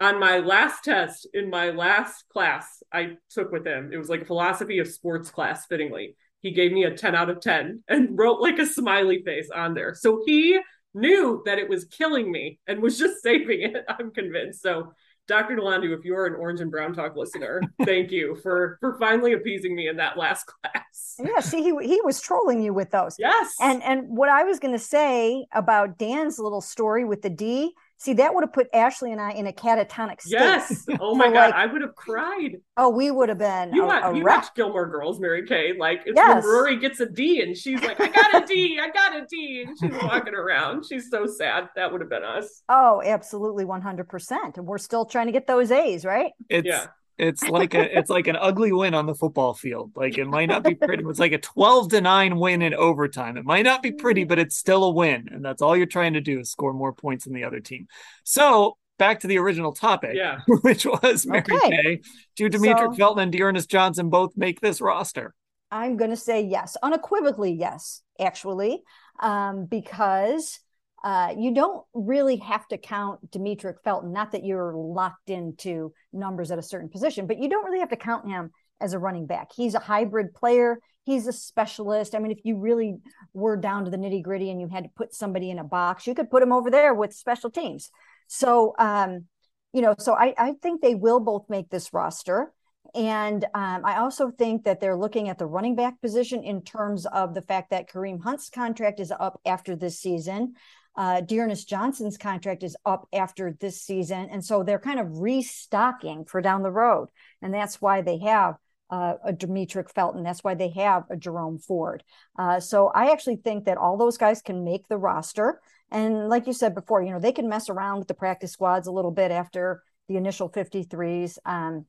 On 0.00 0.18
my 0.18 0.38
last 0.38 0.82
test 0.84 1.28
in 1.34 1.50
my 1.50 1.70
last 1.70 2.24
class 2.32 2.82
I 2.92 3.18
took 3.30 3.52
with 3.52 3.66
him, 3.66 3.90
it 3.92 3.98
was 3.98 4.08
like 4.08 4.22
a 4.22 4.26
philosophy 4.26 4.78
of 4.78 4.88
sports 4.88 5.30
class, 5.30 5.66
fittingly 5.66 6.16
he 6.42 6.50
gave 6.50 6.72
me 6.72 6.84
a 6.84 6.94
10 6.94 7.14
out 7.14 7.30
of 7.30 7.40
10 7.40 7.84
and 7.88 8.08
wrote 8.18 8.40
like 8.40 8.58
a 8.58 8.66
smiley 8.66 9.22
face 9.24 9.48
on 9.54 9.74
there. 9.74 9.94
So 9.94 10.22
he 10.26 10.60
knew 10.92 11.42
that 11.46 11.58
it 11.58 11.68
was 11.68 11.86
killing 11.86 12.30
me 12.30 12.58
and 12.66 12.82
was 12.82 12.98
just 12.98 13.22
saving 13.22 13.62
it. 13.62 13.84
I'm 13.88 14.10
convinced. 14.10 14.60
So 14.60 14.92
Dr. 15.28 15.56
Delandu, 15.56 15.96
if 15.96 16.04
you're 16.04 16.26
an 16.26 16.34
Orange 16.34 16.60
and 16.60 16.70
Brown 16.70 16.92
Talk 16.92 17.16
listener, 17.16 17.62
thank 17.84 18.10
you 18.10 18.36
for 18.42 18.76
for 18.80 18.98
finally 18.98 19.32
appeasing 19.32 19.74
me 19.74 19.88
in 19.88 19.96
that 19.96 20.16
last 20.18 20.44
class. 20.46 21.16
Yeah, 21.18 21.40
see, 21.40 21.62
he 21.62 21.74
he 21.86 22.00
was 22.02 22.20
trolling 22.20 22.60
you 22.62 22.74
with 22.74 22.90
those. 22.90 23.16
Yes. 23.18 23.54
And 23.60 23.82
and 23.82 24.04
what 24.08 24.28
I 24.28 24.44
was 24.44 24.58
going 24.58 24.74
to 24.74 24.84
say 24.84 25.46
about 25.52 25.98
Dan's 25.98 26.38
little 26.38 26.60
story 26.60 27.04
with 27.04 27.22
the 27.22 27.30
D 27.30 27.72
See, 28.02 28.14
that 28.14 28.34
would 28.34 28.42
have 28.42 28.52
put 28.52 28.66
Ashley 28.74 29.12
and 29.12 29.20
I 29.20 29.30
in 29.30 29.46
a 29.46 29.52
catatonic 29.52 30.20
state. 30.20 30.32
Yes. 30.32 30.86
Oh 31.00 31.14
my 31.14 31.32
god, 31.32 31.52
I 31.52 31.66
would 31.66 31.82
have 31.82 31.94
cried. 31.94 32.56
Oh, 32.76 32.88
we 32.88 33.12
would 33.12 33.28
have 33.28 33.38
been. 33.38 33.72
You, 33.72 33.84
a, 33.84 33.86
watch, 33.86 34.04
a 34.04 34.16
you 34.16 34.24
watch 34.24 34.54
Gilmore 34.56 34.88
Girls, 34.88 35.20
Mary 35.20 35.46
Kay. 35.46 35.72
Like 35.78 36.02
it's 36.04 36.16
yes. 36.16 36.42
when 36.42 36.52
Rory 36.52 36.78
gets 36.78 36.98
a 36.98 37.06
D 37.06 37.42
and 37.42 37.56
she's 37.56 37.80
like, 37.80 38.00
"I 38.00 38.08
got 38.08 38.42
a 38.42 38.46
D, 38.46 38.80
I 38.82 38.88
got 38.90 39.14
a 39.14 39.24
D," 39.26 39.64
and 39.66 39.76
she's 39.78 40.02
walking 40.02 40.34
around. 40.34 40.84
She's 40.84 41.10
so 41.10 41.26
sad. 41.26 41.68
That 41.76 41.92
would 41.92 42.00
have 42.00 42.10
been 42.10 42.24
us. 42.24 42.62
Oh, 42.68 43.02
absolutely, 43.04 43.64
one 43.64 43.82
hundred 43.82 44.08
percent. 44.08 44.58
And 44.58 44.66
we're 44.66 44.78
still 44.78 45.04
trying 45.04 45.26
to 45.26 45.32
get 45.32 45.46
those 45.46 45.70
A's, 45.70 46.04
right? 46.04 46.32
It's, 46.48 46.66
yeah 46.66 46.86
it's 47.18 47.42
like 47.48 47.74
a 47.74 47.98
it's 47.98 48.10
like 48.10 48.26
an 48.26 48.36
ugly 48.36 48.72
win 48.72 48.94
on 48.94 49.06
the 49.06 49.14
football 49.14 49.54
field. 49.54 49.92
Like 49.94 50.18
it 50.18 50.26
might 50.26 50.46
not 50.46 50.64
be 50.64 50.74
pretty. 50.74 51.04
It's 51.06 51.18
like 51.18 51.32
a 51.32 51.38
12 51.38 51.90
to 51.90 52.00
9 52.00 52.38
win 52.38 52.62
in 52.62 52.74
overtime. 52.74 53.36
It 53.36 53.44
might 53.44 53.62
not 53.62 53.82
be 53.82 53.92
pretty, 53.92 54.24
but 54.24 54.38
it's 54.38 54.56
still 54.56 54.84
a 54.84 54.90
win. 54.90 55.28
And 55.30 55.44
that's 55.44 55.62
all 55.62 55.76
you're 55.76 55.86
trying 55.86 56.14
to 56.14 56.20
do 56.20 56.40
is 56.40 56.50
score 56.50 56.72
more 56.72 56.92
points 56.92 57.24
than 57.24 57.34
the 57.34 57.44
other 57.44 57.60
team. 57.60 57.86
So 58.24 58.76
back 58.98 59.20
to 59.20 59.26
the 59.26 59.38
original 59.38 59.72
topic, 59.72 60.12
yeah. 60.14 60.40
which 60.62 60.86
was 60.86 61.26
Mary 61.26 61.44
okay. 61.50 61.70
Kay. 61.70 62.00
Do 62.36 62.48
Demetric 62.48 62.92
so, 62.92 62.94
Felton 62.94 63.22
and 63.24 63.32
D'Ernest 63.32 63.70
Johnson 63.70 64.10
both 64.10 64.32
make 64.36 64.60
this 64.60 64.80
roster? 64.80 65.34
I'm 65.70 65.96
going 65.96 66.10
to 66.10 66.16
say 66.16 66.42
yes, 66.42 66.76
unequivocally 66.82 67.52
yes, 67.52 68.02
actually, 68.20 68.82
um, 69.20 69.64
because 69.64 70.60
uh, 71.04 71.34
you 71.36 71.52
don't 71.52 71.84
really 71.94 72.36
have 72.36 72.66
to 72.68 72.78
count 72.78 73.30
Demetric 73.30 73.74
Felton. 73.82 74.12
Not 74.12 74.32
that 74.32 74.44
you're 74.44 74.72
locked 74.74 75.30
into 75.30 75.92
numbers 76.12 76.50
at 76.50 76.58
a 76.58 76.62
certain 76.62 76.88
position, 76.88 77.26
but 77.26 77.38
you 77.38 77.48
don't 77.48 77.64
really 77.64 77.80
have 77.80 77.90
to 77.90 77.96
count 77.96 78.28
him 78.28 78.50
as 78.80 78.92
a 78.92 78.98
running 78.98 79.26
back. 79.26 79.50
He's 79.54 79.74
a 79.74 79.80
hybrid 79.80 80.34
player. 80.34 80.78
He's 81.04 81.26
a 81.26 81.32
specialist. 81.32 82.14
I 82.14 82.20
mean, 82.20 82.30
if 82.30 82.44
you 82.44 82.58
really 82.58 82.98
were 83.32 83.56
down 83.56 83.84
to 83.84 83.90
the 83.90 83.96
nitty 83.96 84.22
gritty 84.22 84.50
and 84.50 84.60
you 84.60 84.68
had 84.68 84.84
to 84.84 84.90
put 84.94 85.12
somebody 85.12 85.50
in 85.50 85.58
a 85.58 85.64
box, 85.64 86.06
you 86.06 86.14
could 86.14 86.30
put 86.30 86.42
him 86.42 86.52
over 86.52 86.70
there 86.70 86.94
with 86.94 87.12
special 87.12 87.50
teams. 87.50 87.90
So, 88.28 88.74
um, 88.78 89.24
you 89.72 89.82
know, 89.82 89.94
so 89.98 90.14
I, 90.14 90.34
I 90.38 90.54
think 90.62 90.80
they 90.80 90.94
will 90.94 91.18
both 91.18 91.46
make 91.48 91.68
this 91.70 91.92
roster. 91.92 92.52
And 92.94 93.44
um, 93.54 93.84
I 93.84 93.98
also 93.98 94.30
think 94.30 94.64
that 94.64 94.80
they're 94.80 94.96
looking 94.96 95.28
at 95.28 95.38
the 95.38 95.46
running 95.46 95.74
back 95.74 96.00
position 96.00 96.44
in 96.44 96.62
terms 96.62 97.06
of 97.06 97.34
the 97.34 97.42
fact 97.42 97.70
that 97.70 97.90
Kareem 97.90 98.22
Hunt's 98.22 98.50
contract 98.50 99.00
is 99.00 99.12
up 99.18 99.40
after 99.46 99.74
this 99.74 99.98
season 99.98 100.54
uh, 100.96 101.22
D'Ernest 101.22 101.68
Johnson's 101.68 102.18
contract 102.18 102.62
is 102.62 102.76
up 102.84 103.08
after 103.12 103.56
this 103.60 103.80
season. 103.80 104.28
And 104.30 104.44
so 104.44 104.62
they're 104.62 104.78
kind 104.78 105.00
of 105.00 105.18
restocking 105.18 106.24
for 106.24 106.40
down 106.40 106.62
the 106.62 106.70
road. 106.70 107.08
And 107.40 107.52
that's 107.52 107.80
why 107.80 108.02
they 108.02 108.18
have 108.18 108.56
uh, 108.90 109.14
a 109.24 109.32
Demetric 109.32 109.90
Felton. 109.90 110.22
That's 110.22 110.44
why 110.44 110.54
they 110.54 110.68
have 110.70 111.04
a 111.10 111.16
Jerome 111.16 111.58
Ford. 111.58 112.04
Uh, 112.38 112.60
so 112.60 112.88
I 112.88 113.10
actually 113.10 113.36
think 113.36 113.64
that 113.64 113.78
all 113.78 113.96
those 113.96 114.18
guys 114.18 114.42
can 114.42 114.64
make 114.64 114.86
the 114.88 114.98
roster. 114.98 115.60
And 115.90 116.28
like 116.28 116.46
you 116.46 116.52
said 116.52 116.74
before, 116.74 117.02
you 117.02 117.10
know, 117.10 117.18
they 117.18 117.32
can 117.32 117.48
mess 117.48 117.70
around 117.70 117.98
with 118.00 118.08
the 118.08 118.14
practice 118.14 118.52
squads 118.52 118.86
a 118.86 118.92
little 118.92 119.10
bit 119.10 119.30
after 119.30 119.82
the 120.08 120.16
initial 120.16 120.50
53s. 120.50 121.38
Um, 121.46 121.86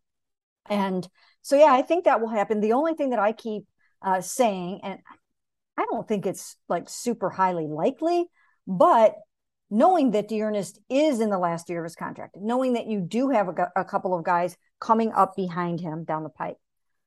and 0.69 1.05
so, 1.41 1.57
yeah, 1.57 1.73
I 1.73 1.81
think 1.81 2.05
that 2.05 2.21
will 2.21 2.29
happen. 2.29 2.61
The 2.61 2.73
only 2.73 2.93
thing 2.93 3.09
that 3.09 3.19
I 3.19 3.33
keep 3.33 3.65
uh, 4.01 4.21
saying, 4.21 4.79
and 4.83 4.99
I 5.77 5.85
don't 5.91 6.07
think 6.07 6.25
it's 6.25 6.55
like 6.69 6.87
super 6.87 7.29
highly 7.29 7.67
likely, 7.67 8.29
but 8.67 9.15
knowing 9.69 10.11
that 10.11 10.27
D'Ernest 10.27 10.79
is 10.89 11.19
in 11.19 11.29
the 11.29 11.39
last 11.39 11.69
year 11.69 11.79
of 11.79 11.85
his 11.85 11.95
contract, 11.95 12.35
knowing 12.39 12.73
that 12.73 12.87
you 12.87 13.01
do 13.01 13.29
have 13.29 13.49
a, 13.49 13.71
a 13.75 13.83
couple 13.83 14.13
of 14.13 14.23
guys 14.23 14.55
coming 14.79 15.11
up 15.11 15.35
behind 15.35 15.79
him 15.79 16.03
down 16.03 16.23
the 16.23 16.29
pipe, 16.29 16.57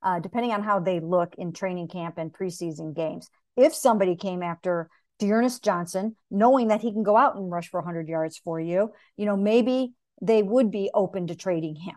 uh, 0.03 0.19
depending 0.19 0.53
on 0.53 0.63
how 0.63 0.81
they 0.81 0.99
look 0.99 1.35
in 1.39 1.53
training 1.53 1.89
camp 1.89 2.19
and 2.19 2.33
preseason 2.33 2.95
games. 2.95 3.29
If 3.57 3.75
somebody 3.75 4.17
came 4.17 4.43
after 4.43 4.89
D'Ernest 5.19 5.63
Johnson, 5.63 6.17
knowing 6.31 6.69
that 6.69 6.81
he 6.81 6.93
can 6.93 7.03
go 7.03 7.17
out 7.17 7.37
and 7.37 7.51
rush 7.51 7.69
for 7.69 7.81
100 7.81 8.09
yards 8.09 8.37
for 8.37 8.61
you, 8.61 8.93
you 9.17 9.27
know, 9.27 9.37
maybe 9.37 9.93
they 10.21 10.43
would 10.43 10.71
be 10.71 10.91
open 10.93 11.29
to 11.29 11.35
trading 11.35 11.77
him. 11.77 11.95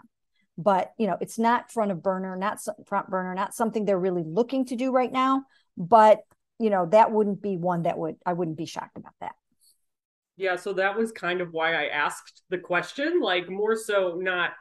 But, 0.58 0.92
you 0.98 1.08
know, 1.08 1.18
it's 1.22 1.40
not 1.40 1.72
front 1.72 1.92
of 1.92 2.04
burner, 2.04 2.36
not 2.36 2.60
front 2.86 3.10
burner, 3.10 3.34
not 3.34 3.56
something 3.56 3.86
they're 3.86 3.98
really 3.98 4.24
looking 4.26 4.66
to 4.66 4.76
do 4.76 4.92
right 4.92 5.12
now. 5.12 5.46
But, 5.78 6.20
you 6.60 6.70
know, 6.70 6.86
that 6.88 7.12
wouldn't 7.12 7.42
be 7.42 7.58
one 7.58 7.84
that 7.84 7.98
would, 7.98 8.18
I 8.26 8.34
wouldn't 8.34 8.58
be 8.58 8.66
shocked 8.66 8.98
about 8.98 9.14
that. 9.22 9.36
Yeah, 10.40 10.56
so 10.56 10.72
that 10.74 10.98
was 10.98 11.12
kind 11.12 11.42
of 11.42 11.52
why 11.52 11.74
I 11.74 11.88
asked 11.88 12.44
the 12.50 12.58
question, 12.58 13.20
like 13.20 13.50
more 13.50 13.76
so 13.76 14.18
not 14.18 14.52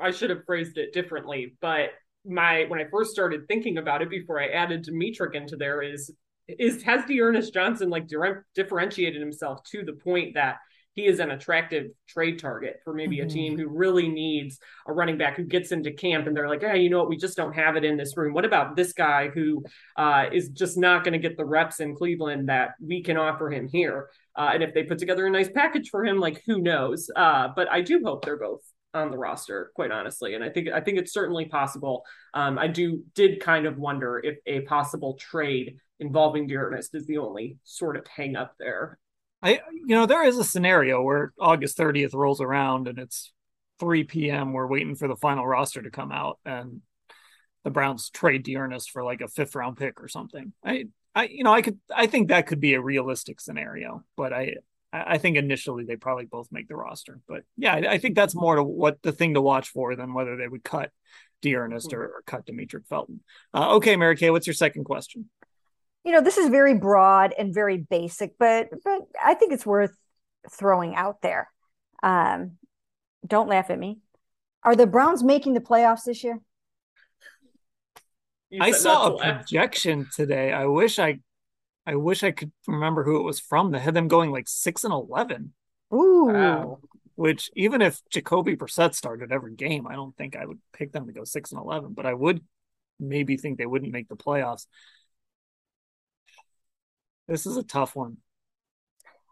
I 0.00 0.12
should 0.12 0.30
have 0.30 0.46
phrased 0.46 0.78
it 0.78 0.94
differently, 0.94 1.56
but 1.60 1.90
my 2.24 2.64
when 2.68 2.80
I 2.80 2.86
first 2.90 3.10
started 3.10 3.46
thinking 3.46 3.76
about 3.76 4.00
it 4.00 4.08
before 4.08 4.40
I 4.40 4.46
added 4.46 4.86
Demetric 4.86 5.34
into 5.34 5.56
there 5.56 5.82
is 5.82 6.10
is 6.48 6.82
has 6.84 7.04
D'Ernest 7.04 7.52
Johnson 7.52 7.90
like 7.90 8.08
differentiated 8.54 9.20
himself 9.20 9.62
to 9.72 9.84
the 9.84 9.92
point 9.92 10.34
that 10.34 10.56
he 10.94 11.06
is 11.06 11.20
an 11.20 11.30
attractive 11.30 11.90
trade 12.08 12.38
target 12.38 12.80
for 12.82 12.94
maybe 12.94 13.18
mm-hmm. 13.18 13.26
a 13.26 13.30
team 13.30 13.58
who 13.58 13.68
really 13.68 14.08
needs 14.08 14.58
a 14.86 14.92
running 14.92 15.18
back 15.18 15.36
who 15.36 15.44
gets 15.44 15.70
into 15.70 15.92
camp 15.92 16.26
and 16.26 16.36
they're 16.36 16.48
like, 16.48 16.62
hey, 16.62 16.80
you 16.80 16.90
know 16.90 16.98
what, 16.98 17.10
we 17.10 17.16
just 17.16 17.36
don't 17.36 17.52
have 17.52 17.76
it 17.76 17.84
in 17.84 17.96
this 17.96 18.16
room. 18.16 18.34
What 18.34 18.44
about 18.44 18.74
this 18.74 18.92
guy 18.92 19.28
who 19.28 19.64
uh, 19.96 20.26
is 20.32 20.48
just 20.48 20.76
not 20.76 21.04
going 21.04 21.12
to 21.12 21.18
get 21.18 21.36
the 21.36 21.44
reps 21.44 21.80
in 21.80 21.94
Cleveland 21.94 22.48
that 22.48 22.70
we 22.80 23.02
can 23.02 23.16
offer 23.16 23.50
him 23.50 23.68
here? 23.68 24.08
Uh, 24.36 24.50
and 24.54 24.62
if 24.62 24.74
they 24.74 24.84
put 24.84 24.98
together 24.98 25.26
a 25.26 25.30
nice 25.30 25.50
package 25.50 25.90
for 25.90 26.04
him, 26.04 26.18
like 26.18 26.42
who 26.46 26.60
knows? 26.60 27.10
Uh, 27.14 27.48
but 27.54 27.68
I 27.70 27.80
do 27.80 28.00
hope 28.04 28.24
they're 28.24 28.38
both 28.38 28.62
on 28.94 29.10
the 29.10 29.18
roster, 29.18 29.70
quite 29.74 29.90
honestly. 29.90 30.34
And 30.34 30.42
I 30.42 30.48
think 30.48 30.68
I 30.68 30.80
think 30.80 30.98
it's 30.98 31.12
certainly 31.12 31.46
possible. 31.46 32.04
Um, 32.34 32.58
I 32.58 32.66
do 32.66 33.02
did 33.14 33.40
kind 33.40 33.66
of 33.66 33.78
wonder 33.78 34.20
if 34.22 34.38
a 34.46 34.60
possible 34.62 35.14
trade 35.14 35.76
involving 35.98 36.46
D'Ernest 36.46 36.94
is 36.94 37.06
the 37.06 37.18
only 37.18 37.58
sort 37.64 37.96
of 37.96 38.06
hang 38.06 38.36
up 38.36 38.54
there. 38.58 38.98
I 39.42 39.60
you 39.86 39.94
know 39.94 40.06
there 40.06 40.24
is 40.24 40.38
a 40.38 40.44
scenario 40.44 41.02
where 41.02 41.32
August 41.40 41.78
30th 41.78 42.14
rolls 42.14 42.40
around 42.40 42.88
and 42.88 42.98
it's 42.98 43.32
3 43.78 44.04
p.m. 44.04 44.52
We're 44.52 44.66
waiting 44.66 44.94
for 44.94 45.08
the 45.08 45.16
final 45.16 45.46
roster 45.46 45.82
to 45.82 45.90
come 45.90 46.12
out 46.12 46.38
and 46.44 46.82
the 47.64 47.70
Browns 47.70 48.10
trade 48.10 48.44
D'Ernest 48.44 48.90
for 48.90 49.04
like 49.04 49.20
a 49.20 49.28
fifth 49.28 49.54
round 49.54 49.76
pick 49.76 50.02
or 50.02 50.08
something. 50.08 50.52
I 50.64 50.86
I 51.14 51.24
you 51.24 51.44
know 51.44 51.52
I 51.52 51.62
could 51.62 51.78
I 51.94 52.06
think 52.06 52.28
that 52.28 52.46
could 52.46 52.60
be 52.60 52.74
a 52.74 52.80
realistic 52.80 53.40
scenario, 53.40 54.04
but 54.16 54.32
I 54.32 54.56
I 54.92 55.18
think 55.18 55.36
initially 55.36 55.84
they 55.84 55.96
probably 55.96 56.26
both 56.26 56.48
make 56.50 56.68
the 56.68 56.76
roster. 56.76 57.20
But 57.28 57.42
yeah, 57.56 57.74
I, 57.74 57.92
I 57.92 57.98
think 57.98 58.16
that's 58.16 58.34
more 58.34 58.56
to 58.56 58.62
what 58.62 59.00
the 59.02 59.12
thing 59.12 59.34
to 59.34 59.40
watch 59.40 59.68
for 59.68 59.94
than 59.94 60.14
whether 60.14 60.36
they 60.36 60.48
would 60.48 60.64
cut 60.64 60.90
D'Ernest 61.42 61.92
or, 61.92 62.02
or 62.04 62.22
cut 62.26 62.46
Demetric 62.46 62.86
Felton. 62.88 63.20
Uh, 63.54 63.76
okay, 63.76 63.96
Mary 63.96 64.16
Kay, 64.16 64.30
what's 64.30 64.46
your 64.46 64.54
second 64.54 64.84
question? 64.84 65.30
You 66.04 66.12
know, 66.12 66.20
this 66.20 66.38
is 66.38 66.48
very 66.48 66.74
broad 66.74 67.34
and 67.36 67.54
very 67.54 67.76
basic, 67.76 68.36
but 68.38 68.68
but 68.84 69.02
I 69.22 69.34
think 69.34 69.52
it's 69.52 69.66
worth 69.66 69.94
throwing 70.50 70.94
out 70.94 71.22
there. 71.22 71.50
Um, 72.02 72.52
don't 73.26 73.48
laugh 73.48 73.70
at 73.70 73.78
me. 73.78 73.98
Are 74.62 74.76
the 74.76 74.86
Browns 74.86 75.22
making 75.22 75.54
the 75.54 75.60
playoffs 75.60 76.04
this 76.04 76.24
year? 76.24 76.40
I 78.58 78.72
saw 78.72 79.14
a 79.14 79.18
projection 79.18 80.08
today. 80.14 80.52
I 80.52 80.66
wish 80.66 80.98
I 80.98 81.20
I 81.86 81.94
wish 81.94 82.22
I 82.22 82.30
could 82.30 82.52
remember 82.66 83.04
who 83.04 83.18
it 83.18 83.22
was 83.22 83.40
from 83.40 83.72
that 83.72 83.80
had 83.80 83.94
them 83.94 84.08
going 84.08 84.30
like 84.30 84.48
six 84.48 84.84
and 84.84 84.92
eleven. 84.92 85.52
Ooh. 85.92 86.30
Wow. 86.32 86.78
Which 87.14 87.50
even 87.54 87.82
if 87.82 88.00
Jacoby 88.08 88.56
Brissett 88.56 88.94
started 88.94 89.30
every 89.30 89.54
game, 89.54 89.86
I 89.86 89.94
don't 89.94 90.16
think 90.16 90.36
I 90.36 90.46
would 90.46 90.58
pick 90.72 90.92
them 90.92 91.06
to 91.06 91.12
go 91.12 91.24
six 91.24 91.52
and 91.52 91.60
eleven, 91.60 91.92
but 91.92 92.06
I 92.06 92.14
would 92.14 92.42
maybe 92.98 93.36
think 93.36 93.58
they 93.58 93.66
wouldn't 93.66 93.92
make 93.92 94.08
the 94.08 94.16
playoffs. 94.16 94.66
This 97.28 97.46
is 97.46 97.56
a 97.56 97.62
tough 97.62 97.94
one. 97.94 98.16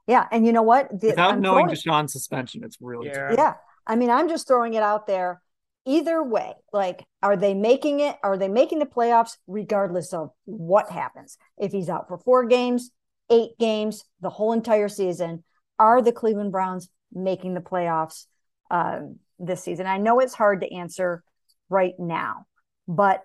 Yeah, 0.07 0.27
and 0.31 0.47
you 0.47 0.53
know 0.53 0.63
what? 0.63 0.89
The, 1.01 1.09
Without 1.09 1.33
I'm 1.33 1.41
knowing 1.41 1.67
throwing... 1.67 1.77
Deshaun's 1.77 2.13
suspension, 2.13 2.63
it's 2.65 2.79
really 2.81 3.09
yeah. 3.09 3.29
tough. 3.29 3.39
Yeah, 3.39 3.55
I 3.87 3.97
mean, 3.97 4.11
I'm 4.11 4.29
just 4.29 4.47
throwing 4.47 4.75
it 4.75 4.83
out 4.83 5.07
there 5.07 5.43
either 5.89 6.23
way 6.23 6.53
like 6.73 7.05
are 7.23 7.37
they 7.37 7.55
making 7.55 8.01
it 8.01 8.15
are 8.23 8.37
they 8.37 8.47
making 8.47 8.79
the 8.79 8.87
playoffs 8.87 9.39
regardless 9.47 10.13
of 10.13 10.31
what 10.45 10.91
happens? 10.91 11.39
If 11.57 11.73
he's 11.73 11.89
out 11.89 12.07
for 12.09 12.19
four 12.19 12.45
games 12.47 12.91
eight 13.31 13.59
games 13.59 14.05
the 14.21 14.31
whole 14.31 14.53
entire 14.53 14.89
season 14.89 15.43
are 15.79 16.03
the 16.03 16.13
cleveland 16.13 16.53
browns 16.53 16.89
making 17.13 17.55
the 17.55 17.61
playoffs 17.61 18.27
um, 18.71 19.17
this 19.39 19.63
season? 19.63 19.87
I 19.87 19.99
know 19.99 20.21
it's 20.21 20.35
hard 20.35 20.61
to 20.61 20.73
answer 20.73 21.25
right 21.71 21.95
now 21.99 22.45
but 22.87 23.25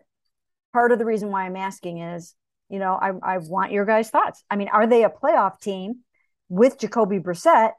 part 0.72 0.92
of 0.92 1.00
the 1.00 1.06
reason 1.06 1.30
why 1.30 1.46
i'm 1.46 1.56
asking 1.56 2.00
is 2.00 2.34
you 2.70 2.80
know 2.80 2.94
i, 2.94 3.12
I 3.22 3.38
want 3.40 3.72
your 3.72 3.86
guys 3.86 4.10
thoughts. 4.10 4.44
I 4.50 4.56
mean 4.56 4.70
are 4.70 4.88
they 4.88 5.04
a 5.04 5.10
playoff 5.10 5.60
team 5.60 6.00
with 6.50 6.80
jacoby 6.80 7.20
brissett 7.20 7.72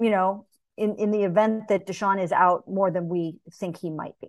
you 0.00 0.10
know 0.10 0.46
in, 0.78 0.94
in 0.96 1.10
the 1.10 1.24
event 1.24 1.68
that 1.68 1.86
Deshaun 1.86 2.22
is 2.22 2.32
out 2.32 2.64
more 2.68 2.90
than 2.90 3.08
we 3.08 3.38
think 3.52 3.78
he 3.78 3.90
might 3.90 4.14
be. 4.20 4.28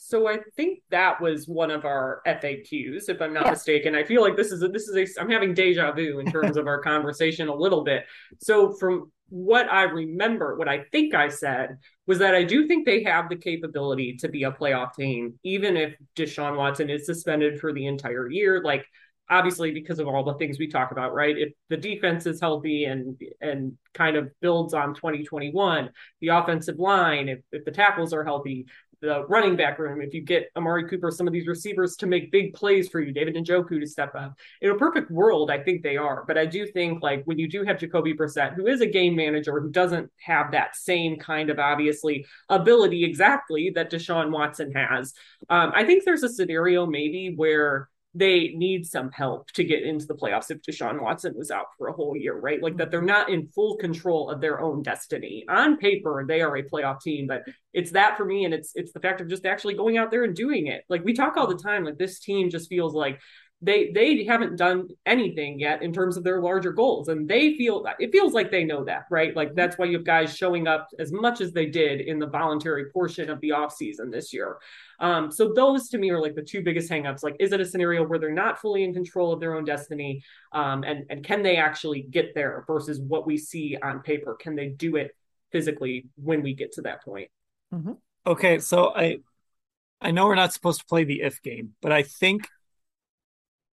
So 0.00 0.28
I 0.28 0.38
think 0.56 0.78
that 0.90 1.20
was 1.20 1.48
one 1.48 1.72
of 1.72 1.84
our 1.84 2.22
FAQs, 2.24 3.08
if 3.08 3.20
I'm 3.20 3.34
not 3.34 3.46
yeah. 3.46 3.50
mistaken. 3.50 3.96
I 3.96 4.04
feel 4.04 4.22
like 4.22 4.36
this 4.36 4.52
is 4.52 4.62
a, 4.62 4.68
this 4.68 4.88
is 4.88 4.96
a 4.96 5.20
I'm 5.20 5.28
having 5.28 5.54
deja 5.54 5.92
vu 5.92 6.20
in 6.20 6.26
terms 6.32 6.56
of 6.56 6.68
our 6.68 6.80
conversation 6.80 7.48
a 7.48 7.54
little 7.54 7.82
bit. 7.82 8.04
So 8.38 8.72
from 8.74 9.10
what 9.28 9.70
I 9.70 9.82
remember, 9.82 10.56
what 10.56 10.68
I 10.68 10.84
think 10.92 11.14
I 11.14 11.28
said 11.28 11.78
was 12.06 12.20
that 12.20 12.34
I 12.34 12.44
do 12.44 12.66
think 12.66 12.86
they 12.86 13.02
have 13.02 13.28
the 13.28 13.36
capability 13.36 14.16
to 14.20 14.28
be 14.28 14.44
a 14.44 14.52
playoff 14.52 14.94
team, 14.94 15.34
even 15.42 15.76
if 15.76 15.94
Deshaun 16.16 16.56
Watson 16.56 16.88
is 16.88 17.04
suspended 17.04 17.60
for 17.60 17.72
the 17.72 17.86
entire 17.86 18.30
year. 18.30 18.62
Like 18.62 18.86
obviously 19.30 19.72
because 19.72 19.98
of 19.98 20.08
all 20.08 20.24
the 20.24 20.34
things 20.34 20.58
we 20.58 20.68
talk 20.68 20.90
about, 20.90 21.14
right? 21.14 21.36
If 21.36 21.52
the 21.68 21.76
defense 21.76 22.26
is 22.26 22.40
healthy 22.40 22.84
and 22.84 23.20
and 23.40 23.76
kind 23.94 24.16
of 24.16 24.30
builds 24.40 24.74
on 24.74 24.94
2021, 24.94 25.90
the 26.20 26.28
offensive 26.28 26.78
line, 26.78 27.28
if, 27.28 27.40
if 27.52 27.64
the 27.64 27.70
tackles 27.70 28.12
are 28.12 28.24
healthy, 28.24 28.66
the 29.00 29.24
running 29.26 29.56
back 29.56 29.78
room, 29.78 30.00
if 30.00 30.12
you 30.12 30.20
get 30.20 30.50
Amari 30.56 30.88
Cooper, 30.88 31.10
some 31.10 31.26
of 31.26 31.32
these 31.32 31.46
receivers 31.46 31.96
to 31.96 32.06
make 32.06 32.32
big 32.32 32.54
plays 32.54 32.88
for 32.88 33.00
you, 33.00 33.12
David 33.12 33.36
Njoku 33.36 33.80
to 33.80 33.86
step 33.86 34.14
up. 34.14 34.34
In 34.60 34.70
a 34.70 34.76
perfect 34.76 35.10
world, 35.10 35.50
I 35.50 35.58
think 35.62 35.82
they 35.82 35.96
are. 35.96 36.24
But 36.26 36.36
I 36.36 36.46
do 36.46 36.66
think 36.66 37.02
like 37.02 37.22
when 37.24 37.38
you 37.38 37.48
do 37.48 37.64
have 37.64 37.78
Jacoby 37.78 38.14
Brissett, 38.14 38.54
who 38.54 38.66
is 38.66 38.80
a 38.80 38.86
game 38.86 39.14
manager 39.14 39.60
who 39.60 39.70
doesn't 39.70 40.10
have 40.20 40.52
that 40.52 40.74
same 40.74 41.16
kind 41.16 41.50
of 41.50 41.58
obviously 41.58 42.26
ability 42.48 43.04
exactly 43.04 43.70
that 43.74 43.90
Deshaun 43.90 44.30
Watson 44.30 44.72
has, 44.72 45.14
um, 45.48 45.72
I 45.74 45.84
think 45.84 46.04
there's 46.04 46.24
a 46.24 46.28
scenario 46.28 46.86
maybe 46.86 47.34
where 47.34 47.88
they 48.18 48.48
need 48.54 48.84
some 48.84 49.10
help 49.12 49.50
to 49.52 49.62
get 49.62 49.82
into 49.82 50.06
the 50.06 50.14
playoffs 50.14 50.50
if 50.50 50.60
Deshaun 50.62 51.00
Watson 51.00 51.34
was 51.36 51.50
out 51.50 51.66
for 51.76 51.88
a 51.88 51.92
whole 51.92 52.16
year, 52.16 52.38
right? 52.38 52.60
Like 52.62 52.76
that 52.78 52.90
they're 52.90 53.00
mm-hmm. 53.00 53.06
not 53.06 53.30
in 53.30 53.48
full 53.54 53.76
control 53.76 54.30
of 54.30 54.40
their 54.40 54.60
own 54.60 54.82
destiny. 54.82 55.44
On 55.48 55.76
paper, 55.76 56.24
they 56.26 56.40
are 56.40 56.56
a 56.56 56.62
playoff 56.62 57.00
team, 57.00 57.26
but 57.28 57.42
it's 57.72 57.92
that 57.92 58.16
for 58.16 58.24
me, 58.24 58.44
and 58.44 58.52
it's 58.52 58.72
it's 58.74 58.92
the 58.92 59.00
fact 59.00 59.20
of 59.20 59.28
just 59.28 59.46
actually 59.46 59.74
going 59.74 59.98
out 59.98 60.10
there 60.10 60.24
and 60.24 60.34
doing 60.34 60.66
it. 60.66 60.82
Like 60.88 61.04
we 61.04 61.12
talk 61.12 61.36
all 61.36 61.46
the 61.46 61.54
mm-hmm. 61.54 61.68
time, 61.68 61.84
like 61.84 61.98
this 61.98 62.18
team 62.18 62.50
just 62.50 62.68
feels 62.68 62.94
like 62.94 63.20
they 63.60 63.90
they 63.90 64.24
haven't 64.24 64.56
done 64.56 64.88
anything 65.04 65.58
yet 65.58 65.82
in 65.82 65.92
terms 65.92 66.16
of 66.16 66.22
their 66.22 66.40
larger 66.40 66.70
goals. 66.70 67.08
And 67.08 67.28
they 67.28 67.56
feel 67.56 67.84
it 67.98 68.12
feels 68.12 68.32
like 68.32 68.50
they 68.50 68.64
know 68.64 68.84
that 68.84 69.06
right? 69.10 69.34
Like 69.34 69.54
that's 69.54 69.76
why 69.76 69.86
you 69.86 69.96
have 69.96 70.04
guys 70.04 70.36
showing 70.36 70.68
up 70.68 70.88
as 70.98 71.10
much 71.10 71.40
as 71.40 71.52
they 71.52 71.66
did 71.66 72.00
in 72.00 72.18
the 72.18 72.26
voluntary 72.26 72.90
portion 72.90 73.28
of 73.30 73.40
the 73.40 73.50
offseason 73.50 74.12
this 74.12 74.32
year. 74.32 74.58
Um, 75.00 75.32
so 75.32 75.52
those 75.52 75.88
to 75.90 75.98
me 75.98 76.10
are 76.10 76.20
like 76.20 76.34
the 76.34 76.42
two 76.42 76.62
biggest 76.62 76.90
hangups. 76.90 77.24
Like 77.24 77.36
is 77.40 77.52
it 77.52 77.60
a 77.60 77.64
scenario 77.64 78.06
where 78.06 78.18
they're 78.18 78.30
not 78.30 78.60
fully 78.60 78.84
in 78.84 78.94
control 78.94 79.32
of 79.32 79.40
their 79.40 79.56
own 79.56 79.64
destiny? 79.64 80.22
Um, 80.52 80.84
and 80.84 81.06
and 81.10 81.24
can 81.24 81.42
they 81.42 81.56
actually 81.56 82.02
get 82.02 82.34
there 82.34 82.64
versus 82.66 83.00
what 83.00 83.26
we 83.26 83.36
see 83.36 83.76
on 83.82 84.00
paper? 84.00 84.34
Can 84.34 84.54
they 84.54 84.68
do 84.68 84.96
it 84.96 85.16
physically 85.50 86.06
when 86.16 86.42
we 86.42 86.54
get 86.54 86.72
to 86.72 86.82
that 86.82 87.04
point? 87.04 87.30
Mm-hmm. 87.74 87.92
okay 88.26 88.60
so 88.60 88.94
i 88.96 89.18
i 90.00 90.10
know 90.10 90.24
we're 90.24 90.34
not 90.34 90.54
supposed 90.54 90.80
to 90.80 90.86
play 90.86 91.04
the 91.04 91.20
if 91.20 91.42
game 91.42 91.74
but 91.82 91.92
i 91.92 92.02
think 92.02 92.48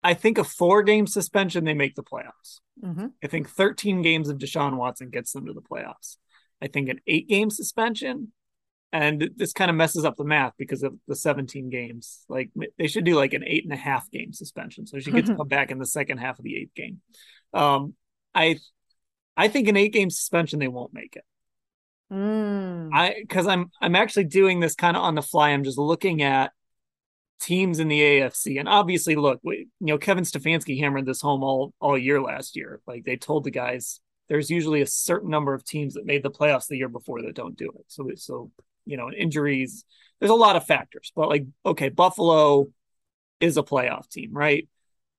I 0.05 0.13
think 0.13 0.37
a 0.37 0.45
four 0.45 0.83
game 0.83 1.07
suspension, 1.07 1.65
they 1.65 1.73
make 1.73 1.95
the 1.95 2.03
playoffs. 2.03 2.61
Mm-hmm. 2.85 3.07
I 3.23 3.27
think 3.27 3.49
13 3.49 4.03
games 4.03 4.29
of 4.29 4.37
Deshaun 4.37 4.77
Watson 4.77 5.09
gets 5.09 5.33
them 5.33 5.47
to 5.47 5.55
the 5.55 5.63
playoffs. 5.63 6.19
I 6.61 6.69
think 6.69 6.91
an 6.91 7.01
eight 7.07 7.27
game 7.27 7.49
suspension, 7.49 8.33
and 8.93 9.31
this 9.35 9.55
kind 9.55 9.71
of 9.71 9.77
messes 9.77 10.05
up 10.05 10.17
the 10.17 10.25
math 10.25 10.53
because 10.59 10.83
of 10.83 10.95
the 11.09 11.17
17 11.17 11.71
games. 11.71 12.25
Like 12.29 12.51
they 12.79 12.87
should 12.87 13.05
do 13.05 13.17
like 13.17 13.33
an 13.33 13.45
eight 13.47 13.65
and 13.65 13.73
a 13.73 13.77
half 13.77 14.11
game 14.11 14.35
suspension. 14.35 14.87
So 14.87 14.99
she 14.99 15.11
gets 15.11 15.31
to 15.31 15.37
come 15.37 15.49
back 15.49 15.71
in 15.71 15.79
the 15.79 15.87
second 15.87 16.19
half 16.19 16.39
of 16.39 16.45
the 16.45 16.57
eighth 16.57 16.75
game. 16.75 17.01
Um, 17.55 17.95
I, 18.35 18.59
I 19.37 19.49
think 19.49 19.69
an 19.69 19.77
eight 19.77 19.95
game 19.95 20.11
suspension, 20.11 20.59
they 20.59 20.69
won't 20.69 20.93
make 20.93 21.17
it. 21.17 21.25
Mm. 22.13 22.91
I, 22.93 23.25
cause 23.29 23.47
I'm, 23.47 23.71
I'm 23.81 23.97
actually 23.97 24.25
doing 24.25 24.61
this 24.61 24.75
kind 24.75 24.97
of 24.97 25.03
on 25.03 25.15
the 25.15 25.23
fly. 25.23 25.51
I'm 25.51 25.65
just 25.65 25.79
looking 25.79 26.23
at 26.23 26.53
teams 27.41 27.79
in 27.79 27.89
the 27.89 28.01
AFC. 28.01 28.59
And 28.59 28.69
obviously, 28.69 29.17
look, 29.17 29.41
we, 29.43 29.69
you 29.81 29.87
know, 29.87 29.99
Kevin 29.99 30.25
Stefanski 30.25 30.79
hammered 30.79 31.07
this 31.07 31.21
home 31.21 31.43
all 31.43 31.75
all 31.81 31.99
year 31.99 32.21
last 32.21 32.57
year. 32.57 32.81
Like 32.87 33.05
they 33.05 33.17
told 33.17 33.45
the 33.45 33.51
guys, 33.51 34.01
there's 34.29 34.51
usually 34.51 34.81
a 34.81 34.87
certain 34.87 35.31
number 35.31 35.55
of 35.55 35.65
teams 35.65 35.95
that 35.95 36.07
made 36.07 36.23
the 36.23 36.31
playoffs 36.31 36.69
the 36.69 36.77
year 36.77 36.89
before 36.89 37.23
that 37.23 37.35
don't 37.35 37.57
do 37.57 37.71
it. 37.79 37.85
So, 37.89 38.11
so 38.17 38.51
you 38.87 38.97
know, 38.97 39.11
injuries. 39.11 39.85
There's 40.21 40.31
a 40.31 40.35
lot 40.35 40.57
of 40.57 40.65
factors, 40.65 41.13
but 41.15 41.29
like, 41.29 41.45
okay, 41.67 41.89
Buffalo 41.89 42.69
is 43.41 43.57
a 43.57 43.63
playoff 43.63 44.09
team, 44.09 44.31
right? 44.33 44.69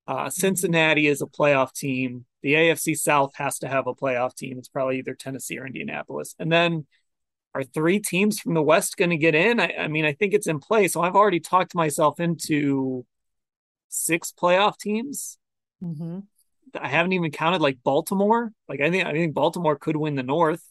Uh, 0.06 0.30
Cincinnati 0.30 1.06
is 1.06 1.20
a 1.20 1.26
playoff 1.26 1.72
team. 1.72 2.24
The 2.42 2.54
AFC 2.54 2.96
South 2.96 3.32
has 3.36 3.58
to 3.60 3.68
have 3.68 3.86
a 3.86 3.94
playoff 3.94 4.34
team. 4.34 4.58
It's 4.58 4.68
probably 4.68 4.98
either 4.98 5.14
Tennessee 5.14 5.58
or 5.58 5.66
Indianapolis. 5.66 6.34
And 6.38 6.50
then 6.50 6.86
are 7.56 7.64
three 7.64 7.98
teams 7.98 8.38
from 8.38 8.52
the 8.52 8.62
West 8.62 8.98
going 8.98 9.10
to 9.10 9.16
get 9.16 9.34
in? 9.34 9.60
I, 9.60 9.72
I, 9.78 9.88
mean, 9.88 10.04
I 10.04 10.12
think 10.12 10.34
it's 10.34 10.46
in 10.46 10.58
play. 10.58 10.88
So 10.88 11.00
I've 11.00 11.16
already 11.16 11.40
talked 11.40 11.74
myself 11.74 12.20
into 12.20 13.06
six 13.88 14.30
playoff 14.38 14.78
teams. 14.78 15.38
Mm-hmm. 15.82 16.20
I 16.78 16.88
haven't 16.88 17.14
even 17.14 17.30
counted 17.30 17.62
like 17.62 17.78
Baltimore. 17.82 18.52
Like 18.68 18.80
I 18.80 18.90
think 18.90 19.06
I 19.06 19.12
think 19.12 19.32
Baltimore 19.32 19.76
could 19.76 19.96
win 19.96 20.16
the 20.16 20.22
North. 20.22 20.62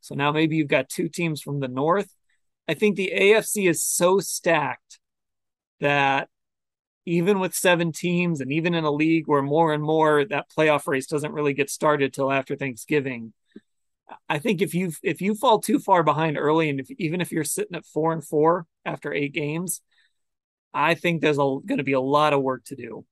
So 0.00 0.14
now 0.14 0.32
maybe 0.32 0.56
you've 0.56 0.68
got 0.68 0.88
two 0.88 1.08
teams 1.08 1.42
from 1.42 1.60
the 1.60 1.68
North. 1.68 2.08
I 2.66 2.74
think 2.74 2.96
the 2.96 3.12
AFC 3.14 3.68
is 3.68 3.82
so 3.82 4.18
stacked 4.18 5.00
that 5.80 6.28
even 7.04 7.40
with 7.40 7.54
seven 7.54 7.92
teams 7.92 8.40
and 8.40 8.50
even 8.52 8.72
in 8.72 8.84
a 8.84 8.90
league 8.90 9.26
where 9.26 9.42
more 9.42 9.74
and 9.74 9.82
more 9.82 10.24
that 10.24 10.50
playoff 10.56 10.86
race 10.86 11.06
doesn't 11.06 11.32
really 11.32 11.52
get 11.52 11.68
started 11.68 12.14
till 12.14 12.32
after 12.32 12.56
Thanksgiving, 12.56 13.34
I 14.28 14.38
think 14.38 14.62
if 14.62 14.74
you 14.74 14.92
if 15.02 15.20
you 15.20 15.34
fall 15.34 15.60
too 15.60 15.78
far 15.78 16.02
behind 16.02 16.36
early, 16.38 16.68
and 16.68 16.80
if, 16.80 16.90
even 16.98 17.20
if 17.20 17.32
you're 17.32 17.44
sitting 17.44 17.76
at 17.76 17.86
four 17.86 18.12
and 18.12 18.24
four 18.24 18.66
after 18.84 19.12
eight 19.12 19.32
games, 19.32 19.80
I 20.74 20.94
think 20.94 21.20
there's 21.20 21.36
going 21.36 21.76
to 21.76 21.84
be 21.84 21.92
a 21.92 22.00
lot 22.00 22.32
of 22.32 22.42
work 22.42 22.64
to 22.66 22.76
do 22.76 23.04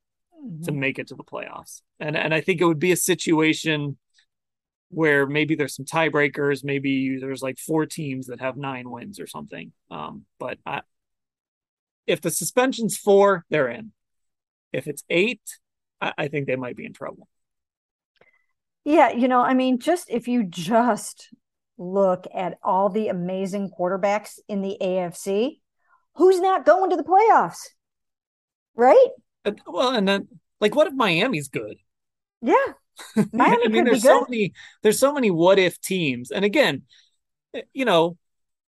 mm-hmm. 0.42 0.62
to 0.64 0.72
make 0.72 0.98
it 0.98 1.08
to 1.08 1.14
the 1.14 1.24
playoffs. 1.24 1.82
And 1.98 2.16
and 2.16 2.34
I 2.34 2.40
think 2.40 2.60
it 2.60 2.66
would 2.66 2.78
be 2.78 2.92
a 2.92 2.96
situation 2.96 3.98
where 4.88 5.26
maybe 5.26 5.54
there's 5.54 5.76
some 5.76 5.84
tiebreakers, 5.84 6.64
maybe 6.64 7.18
there's 7.20 7.42
like 7.42 7.58
four 7.58 7.86
teams 7.86 8.26
that 8.26 8.40
have 8.40 8.56
nine 8.56 8.90
wins 8.90 9.20
or 9.20 9.26
something. 9.26 9.72
Um, 9.90 10.24
but 10.38 10.58
I, 10.66 10.82
if 12.06 12.20
the 12.20 12.30
suspension's 12.30 12.96
four, 12.96 13.44
they're 13.50 13.68
in. 13.68 13.92
If 14.72 14.88
it's 14.88 15.04
eight, 15.08 15.42
I, 16.00 16.12
I 16.18 16.28
think 16.28 16.46
they 16.46 16.56
might 16.56 16.76
be 16.76 16.86
in 16.86 16.92
trouble. 16.92 17.28
Yeah, 18.84 19.12
you 19.12 19.28
know, 19.28 19.40
I 19.40 19.54
mean, 19.54 19.78
just 19.78 20.10
if 20.10 20.26
you 20.26 20.44
just 20.44 21.28
look 21.76 22.26
at 22.34 22.58
all 22.62 22.88
the 22.88 23.08
amazing 23.08 23.70
quarterbacks 23.78 24.38
in 24.48 24.62
the 24.62 24.76
AFC, 24.80 25.60
who's 26.14 26.40
not 26.40 26.64
going 26.64 26.90
to 26.90 26.96
the 26.96 27.04
playoffs? 27.04 27.68
Right? 28.74 29.08
Well, 29.66 29.94
and 29.94 30.06
then 30.06 30.28
like 30.60 30.74
what 30.74 30.86
if 30.86 30.94
Miami's 30.94 31.48
good? 31.48 31.76
Yeah. 32.42 32.54
Miami 33.32 33.64
I 33.64 33.68
mean, 33.68 33.84
there's 33.84 34.02
so 34.02 34.26
many 34.28 34.52
there's 34.82 34.98
so 34.98 35.12
many 35.12 35.30
what 35.30 35.58
if 35.58 35.80
teams. 35.80 36.30
And 36.30 36.44
again, 36.44 36.82
eh, 37.54 37.62
you 37.72 37.84
know, 37.84 38.16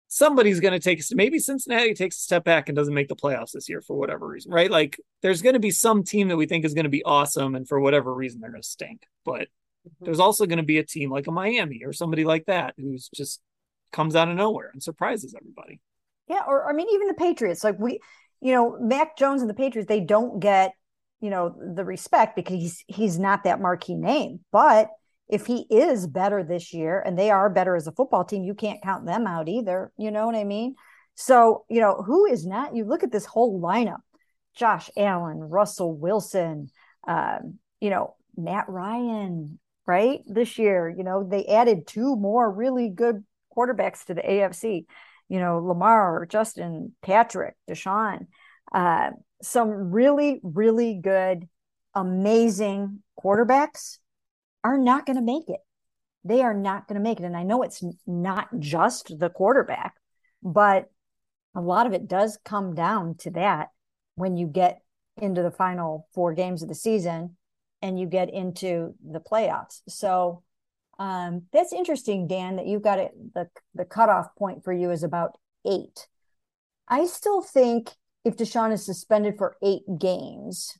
somebody's 0.07 0.59
going 0.59 0.74
to 0.74 0.80
take 0.80 1.01
maybe 1.12 1.39
Cincinnati 1.39 1.93
takes 1.93 2.18
a 2.18 2.22
step 2.22 2.43
back 2.43 2.70
and 2.70 2.76
doesn't 2.76 2.93
make 2.93 3.07
the 3.07 3.16
playoffs 3.16 3.51
this 3.53 3.70
year 3.70 3.82
for 3.82 3.95
whatever 3.95 4.28
reason, 4.28 4.51
right? 4.51 4.72
Like 4.72 4.99
there's 5.22 5.41
going 5.41 5.53
to 5.53 5.59
be 5.59 5.72
some 5.72 6.03
team 6.03 6.30
that 6.30 6.38
we 6.38 6.45
think 6.45 6.66
is 6.66 6.74
going 6.74 6.86
to 6.86 6.89
be 6.89 7.03
awesome 7.03 7.55
and 7.55 7.68
for 7.68 7.80
whatever 7.80 8.14
reason 8.14 8.41
they're 8.41 8.51
going 8.51 8.62
to 8.62 8.68
stink. 8.68 9.03
But 9.26 9.47
mm-hmm. 9.88 10.06
there's 10.06 10.20
also 10.20 10.46
going 10.46 10.58
to 10.58 10.64
be 10.64 10.80
a 10.80 10.86
team 10.86 11.12
like 11.12 11.28
a 11.28 11.32
Miami 11.32 11.82
or 11.86 11.94
somebody 11.94 12.24
like 12.24 12.46
that 12.46 12.74
who's 12.78 13.10
just 13.14 13.42
comes 13.92 14.16
out 14.16 14.30
of 14.30 14.36
nowhere 14.36 14.70
and 14.74 14.82
surprises 14.82 15.36
everybody. 15.38 15.80
Yeah, 16.28 16.42
or 16.48 16.70
I 16.70 16.74
mean 16.74 16.88
even 16.92 17.08
the 17.08 17.14
Patriots, 17.14 17.64
like 17.64 17.80
we 17.80 18.00
you 18.44 18.54
know, 18.54 18.78
Mac 18.80 19.18
Jones 19.18 19.42
and 19.42 19.50
the 19.50 19.56
Patriots, 19.56 19.88
they 19.88 20.00
don't 20.00 20.40
get 20.40 20.74
you 21.22 21.30
know 21.30 21.56
the 21.76 21.86
respect 21.86 22.36
because 22.36 22.56
he's 22.56 22.84
he's 22.88 23.20
not 23.20 23.44
that 23.44 23.62
marquee 23.62 23.96
name 23.96 24.40
but 24.52 24.90
if 25.30 25.46
he 25.46 25.66
is 25.70 26.08
better 26.08 26.44
this 26.44 26.74
year 26.74 27.02
and 27.06 27.18
they 27.18 27.30
are 27.30 27.50
better 27.50 27.76
as 27.76 27.88
a 27.88 27.92
football 27.92 28.26
team 28.26 28.44
you 28.44 28.56
can't 28.56 28.82
count 28.82 29.06
them 29.06 29.26
out 29.26 29.48
either 29.48 29.92
you 29.98 30.12
know 30.12 30.26
what 30.26 30.36
i 30.36 30.44
mean 30.44 30.76
so 31.16 31.64
you 31.70 31.80
know 31.80 32.04
who 32.06 32.26
is 32.26 32.46
not 32.46 32.76
you 32.76 32.84
look 32.84 33.04
at 33.04 33.12
this 33.12 33.26
whole 33.26 33.62
lineup 33.62 34.02
josh 34.56 34.90
allen 34.98 35.40
russell 35.40 35.96
wilson 35.96 36.68
um, 37.08 37.60
you 37.80 37.90
know 37.90 38.16
matt 38.36 38.66
ryan 38.68 39.60
right 39.92 40.20
this 40.28 40.58
year 40.58 40.89
you 40.89 41.04
know 41.04 41.28
they 41.30 41.46
added 41.46 41.86
two 41.86 42.16
more 42.16 42.52
really 42.52 42.89
good 42.89 43.24
quarterbacks 43.56 44.06
to 44.06 44.14
the 44.14 44.22
afc 44.22 44.86
you 45.28 45.39
know 45.39 45.60
lamar 45.60 46.26
justin 46.30 46.94
patrick 47.02 47.56
deshaun 47.70 48.28
uh, 48.72 49.12
some 49.42 49.92
really, 49.92 50.39
really 50.44 51.00
good, 51.02 51.48
amazing 51.94 53.02
quarterbacks 53.22 53.98
are 54.64 54.78
not 54.78 55.06
going 55.06 55.18
to 55.18 55.22
make 55.22 55.50
it. 55.50 55.60
They 56.24 56.42
are 56.42 56.54
not 56.54 56.88
going 56.88 56.96
to 56.96 57.04
make 57.04 57.20
it. 57.20 57.26
And 57.26 57.36
I 57.36 57.44
know 57.44 57.64
it's 57.64 57.84
not 58.06 58.48
just 58.60 59.18
the 59.18 59.30
quarterback, 59.30 59.96
but 60.44 60.86
a 61.56 61.62
lot 61.62 61.88
of 61.88 61.94
it 61.94 62.08
does 62.08 62.38
come 62.46 62.76
down 62.76 63.16
to 63.20 63.32
that 63.32 63.70
when 64.16 64.38
you 64.38 64.48
get 64.48 64.82
into 65.18 65.42
the 65.42 65.52
final 65.52 66.08
four 66.14 66.34
games 66.34 66.62
of 66.62 66.70
the 66.70 66.76
season 66.76 67.36
and 67.82 68.00
you 68.00 68.06
get 68.06 68.34
into 68.34 68.94
the 69.04 69.20
playoffs. 69.20 69.82
So 69.88 70.44
um, 71.00 71.44
that's 71.52 71.74
interesting, 71.74 72.28
Dan, 72.28 72.58
that 72.58 72.68
you've 72.68 72.84
got 72.84 73.00
it. 73.00 73.12
The, 73.34 73.50
the 73.74 73.86
cutoff 73.86 74.36
point 74.36 74.64
for 74.64 74.72
you 74.72 74.92
is 74.92 75.04
about 75.04 75.38
eight. 75.66 76.08
I 76.88 77.06
still 77.06 77.42
think 77.42 77.92
if 78.24 78.38
Deshaun 78.38 78.72
is 78.72 78.86
suspended 78.86 79.38
for 79.38 79.56
eight 79.64 79.84
games. 80.00 80.78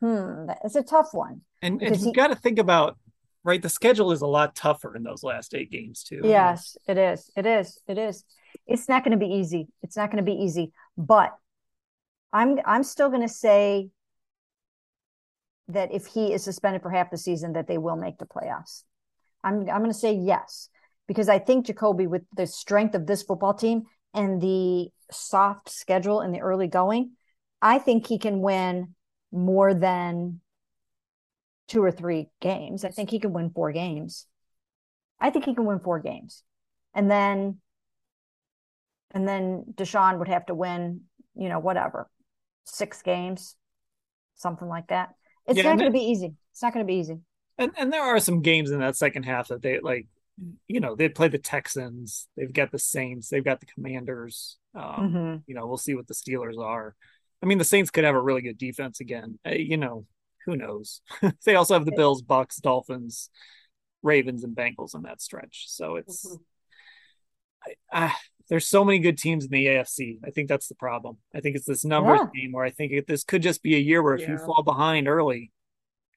Hmm, 0.00 0.46
that's 0.46 0.76
a 0.76 0.82
tough 0.82 1.08
one. 1.12 1.42
And, 1.62 1.80
and 1.80 1.98
you 1.98 2.12
got 2.12 2.26
to 2.26 2.34
think 2.34 2.58
about 2.58 2.98
right. 3.42 3.62
The 3.62 3.70
schedule 3.70 4.12
is 4.12 4.20
a 4.20 4.26
lot 4.26 4.54
tougher 4.54 4.94
in 4.94 5.02
those 5.02 5.22
last 5.22 5.54
eight 5.54 5.70
games 5.70 6.02
too. 6.02 6.20
Yes, 6.24 6.76
it 6.86 6.98
is. 6.98 7.30
It 7.36 7.46
is. 7.46 7.80
It 7.88 7.96
is. 7.96 8.24
It's 8.66 8.88
not 8.88 9.02
going 9.02 9.18
to 9.18 9.24
be 9.24 9.32
easy. 9.32 9.68
It's 9.82 9.96
not 9.96 10.10
going 10.10 10.22
to 10.22 10.30
be 10.30 10.36
easy. 10.38 10.72
But 10.98 11.34
I'm 12.32 12.58
I'm 12.66 12.82
still 12.82 13.08
going 13.08 13.22
to 13.22 13.32
say 13.32 13.88
that 15.68 15.92
if 15.92 16.06
he 16.06 16.32
is 16.32 16.44
suspended 16.44 16.82
for 16.82 16.90
half 16.90 17.10
the 17.10 17.18
season, 17.18 17.54
that 17.54 17.66
they 17.66 17.78
will 17.78 17.96
make 17.96 18.18
the 18.18 18.26
playoffs. 18.26 18.82
I'm 19.42 19.60
I'm 19.60 19.80
going 19.80 19.90
to 19.90 19.94
say 19.94 20.14
yes 20.14 20.68
because 21.06 21.28
I 21.28 21.38
think 21.38 21.66
Jacoby, 21.66 22.06
with 22.06 22.22
the 22.36 22.46
strength 22.46 22.94
of 22.94 23.06
this 23.06 23.22
football 23.22 23.54
team 23.54 23.84
and 24.12 24.40
the 24.40 24.88
soft 25.10 25.68
schedule 25.68 26.20
in 26.20 26.32
the 26.32 26.40
early 26.40 26.66
going, 26.66 27.12
I 27.60 27.78
think 27.78 28.06
he 28.06 28.18
can 28.18 28.40
win 28.40 28.94
more 29.32 29.74
than 29.74 30.40
two 31.68 31.82
or 31.82 31.90
three 31.90 32.28
games. 32.40 32.84
I 32.84 32.90
think 32.90 33.10
he 33.10 33.18
can 33.18 33.32
win 33.32 33.50
four 33.50 33.72
games. 33.72 34.26
I 35.20 35.30
think 35.30 35.44
he 35.44 35.54
can 35.54 35.64
win 35.64 35.80
four 35.80 35.98
games. 35.98 36.42
And 36.94 37.10
then 37.10 37.58
and 39.10 39.28
then 39.28 39.64
Deshaun 39.74 40.18
would 40.18 40.28
have 40.28 40.46
to 40.46 40.54
win, 40.54 41.02
you 41.36 41.48
know, 41.48 41.60
whatever, 41.60 42.10
six 42.64 43.00
games, 43.02 43.54
something 44.34 44.68
like 44.68 44.88
that. 44.88 45.14
It's 45.46 45.58
yeah, 45.58 45.64
not 45.64 45.78
going 45.78 45.92
to 45.92 45.98
be 45.98 46.04
easy. 46.04 46.34
It's 46.52 46.62
not 46.62 46.72
going 46.72 46.86
to 46.86 46.90
be 46.90 46.98
easy. 46.98 47.18
And 47.58 47.72
and 47.76 47.92
there 47.92 48.02
are 48.02 48.18
some 48.18 48.42
games 48.42 48.70
in 48.70 48.80
that 48.80 48.96
second 48.96 49.24
half 49.24 49.48
that 49.48 49.62
they 49.62 49.78
like 49.80 50.06
you 50.66 50.80
know, 50.80 50.94
they 50.96 51.08
play 51.08 51.28
the 51.28 51.38
Texans, 51.38 52.28
they've 52.36 52.52
got 52.52 52.72
the 52.72 52.78
Saints, 52.78 53.28
they've 53.28 53.44
got 53.44 53.60
the 53.60 53.66
Commanders. 53.66 54.58
Um, 54.74 54.82
mm-hmm. 54.82 55.36
You 55.46 55.54
know, 55.54 55.66
we'll 55.66 55.76
see 55.76 55.94
what 55.94 56.08
the 56.08 56.14
Steelers 56.14 56.58
are. 56.58 56.94
I 57.42 57.46
mean, 57.46 57.58
the 57.58 57.64
Saints 57.64 57.90
could 57.90 58.04
have 58.04 58.14
a 58.14 58.20
really 58.20 58.42
good 58.42 58.58
defense 58.58 59.00
again. 59.00 59.38
Uh, 59.46 59.52
you 59.52 59.76
know, 59.76 60.06
who 60.44 60.56
knows? 60.56 61.00
they 61.44 61.54
also 61.54 61.74
have 61.74 61.84
the 61.84 61.92
Bills, 61.92 62.22
Bucks, 62.22 62.56
Dolphins, 62.56 63.30
Ravens, 64.02 64.44
and 64.44 64.56
Bengals 64.56 64.94
in 64.94 65.02
that 65.02 65.22
stretch. 65.22 65.66
So 65.68 65.96
it's 65.96 66.26
mm-hmm. 66.26 66.42
I, 67.92 68.06
I, 68.06 68.14
there's 68.48 68.66
so 68.66 68.84
many 68.84 68.98
good 68.98 69.18
teams 69.18 69.44
in 69.44 69.50
the 69.50 69.66
AFC. 69.66 70.18
I 70.24 70.30
think 70.30 70.48
that's 70.48 70.68
the 70.68 70.74
problem. 70.74 71.18
I 71.34 71.40
think 71.40 71.56
it's 71.56 71.66
this 71.66 71.84
numbers 71.84 72.20
yeah. 72.22 72.42
game 72.42 72.52
where 72.52 72.64
I 72.64 72.70
think 72.70 72.92
it, 72.92 73.06
this 73.06 73.24
could 73.24 73.42
just 73.42 73.62
be 73.62 73.74
a 73.74 73.78
year 73.78 74.02
where 74.02 74.14
if 74.14 74.22
yeah. 74.22 74.32
you 74.32 74.38
fall 74.38 74.62
behind 74.62 75.08
early, 75.08 75.52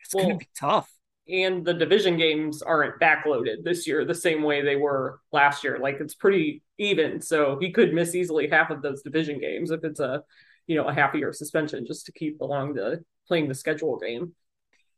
it's 0.01 0.13
well, 0.13 0.25
going 0.25 0.39
to 0.39 0.45
be 0.45 0.49
tough 0.59 0.91
and 1.29 1.65
the 1.65 1.73
division 1.73 2.17
games 2.17 2.61
aren't 2.61 2.99
backloaded 3.01 3.63
this 3.63 3.87
year 3.87 4.05
the 4.05 4.15
same 4.15 4.43
way 4.43 4.61
they 4.61 4.75
were 4.75 5.19
last 5.31 5.63
year. 5.63 5.77
Like 5.77 5.97
it's 5.99 6.15
pretty 6.15 6.63
even. 6.77 7.21
So 7.21 7.57
he 7.59 7.71
could 7.71 7.93
miss 7.93 8.15
easily 8.15 8.47
half 8.47 8.69
of 8.69 8.81
those 8.81 9.01
division 9.01 9.39
games 9.39 9.71
if 9.71 9.83
it's 9.83 9.99
a, 9.99 10.23
you 10.67 10.75
know, 10.75 10.85
a 10.85 10.93
half 10.93 11.13
a 11.13 11.17
year 11.17 11.33
suspension 11.33 11.85
just 11.85 12.05
to 12.05 12.11
keep 12.11 12.39
along 12.39 12.73
the 12.73 13.03
playing 13.27 13.47
the 13.47 13.55
schedule 13.55 13.97
game. 13.97 14.33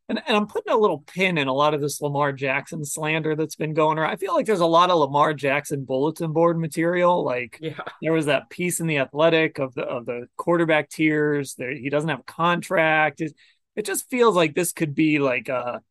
And, 0.10 0.20
and 0.26 0.36
I'm 0.36 0.47
putting 0.47 0.74
a 0.74 0.78
little 0.78 1.03
pin 1.05 1.38
in 1.38 1.47
a 1.47 1.53
lot 1.53 1.76
of 1.76 1.82
this 1.82 2.01
Lamar 2.01 2.32
Jackson 2.32 2.84
slander 2.84 3.36
that's 3.36 3.55
been 3.55 3.76
going 3.76 3.99
around. 3.99 4.10
I 4.10 4.16
feel 4.16 4.34
like 4.34 4.47
there's 4.47 4.60
a 4.60 4.66
lot 4.66 4.89
of 4.89 4.97
Lamar 4.97 5.36
Jackson 5.36 5.86
bulletin 5.86 6.34
board 6.34 6.60
material. 6.60 7.24
Like 7.24 7.60
yeah. 7.62 7.80
there 8.01 8.12
was 8.12 8.26
that 8.26 8.49
piece 8.49 8.80
in 8.80 8.88
the 8.88 8.97
Athletic 8.97 9.60
of 9.60 9.76
the 9.76 9.84
of 9.84 10.07
the 10.07 10.28
quarterback 10.36 10.89
tiers. 10.89 11.53
There 11.53 11.72
he 11.72 11.89
doesn't 11.89 12.10
have 12.10 12.22
a 12.22 12.24
contract. 12.24 13.22
It, 13.22 13.34
it 13.76 13.86
just 13.86 14.10
feels 14.10 14.36
like 14.36 14.55
this 14.55 14.74
could 14.74 14.95
be 14.95 15.20
like 15.20 15.47
a 15.47 15.82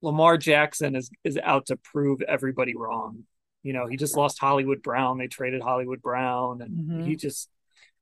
Lamar 0.00 0.38
Jackson 0.38 0.96
is 0.96 1.10
is 1.22 1.38
out 1.42 1.66
to 1.66 1.76
prove 1.76 2.22
everybody 2.22 2.74
wrong. 2.74 3.24
You 3.62 3.74
know, 3.74 3.86
he 3.86 3.98
just 3.98 4.16
lost 4.16 4.38
Hollywood 4.38 4.82
Brown. 4.82 5.18
They 5.18 5.28
traded 5.28 5.60
Hollywood 5.60 6.00
Brown, 6.00 6.62
and 6.62 6.70
mm-hmm. 6.70 7.04
he 7.04 7.16
just, 7.16 7.50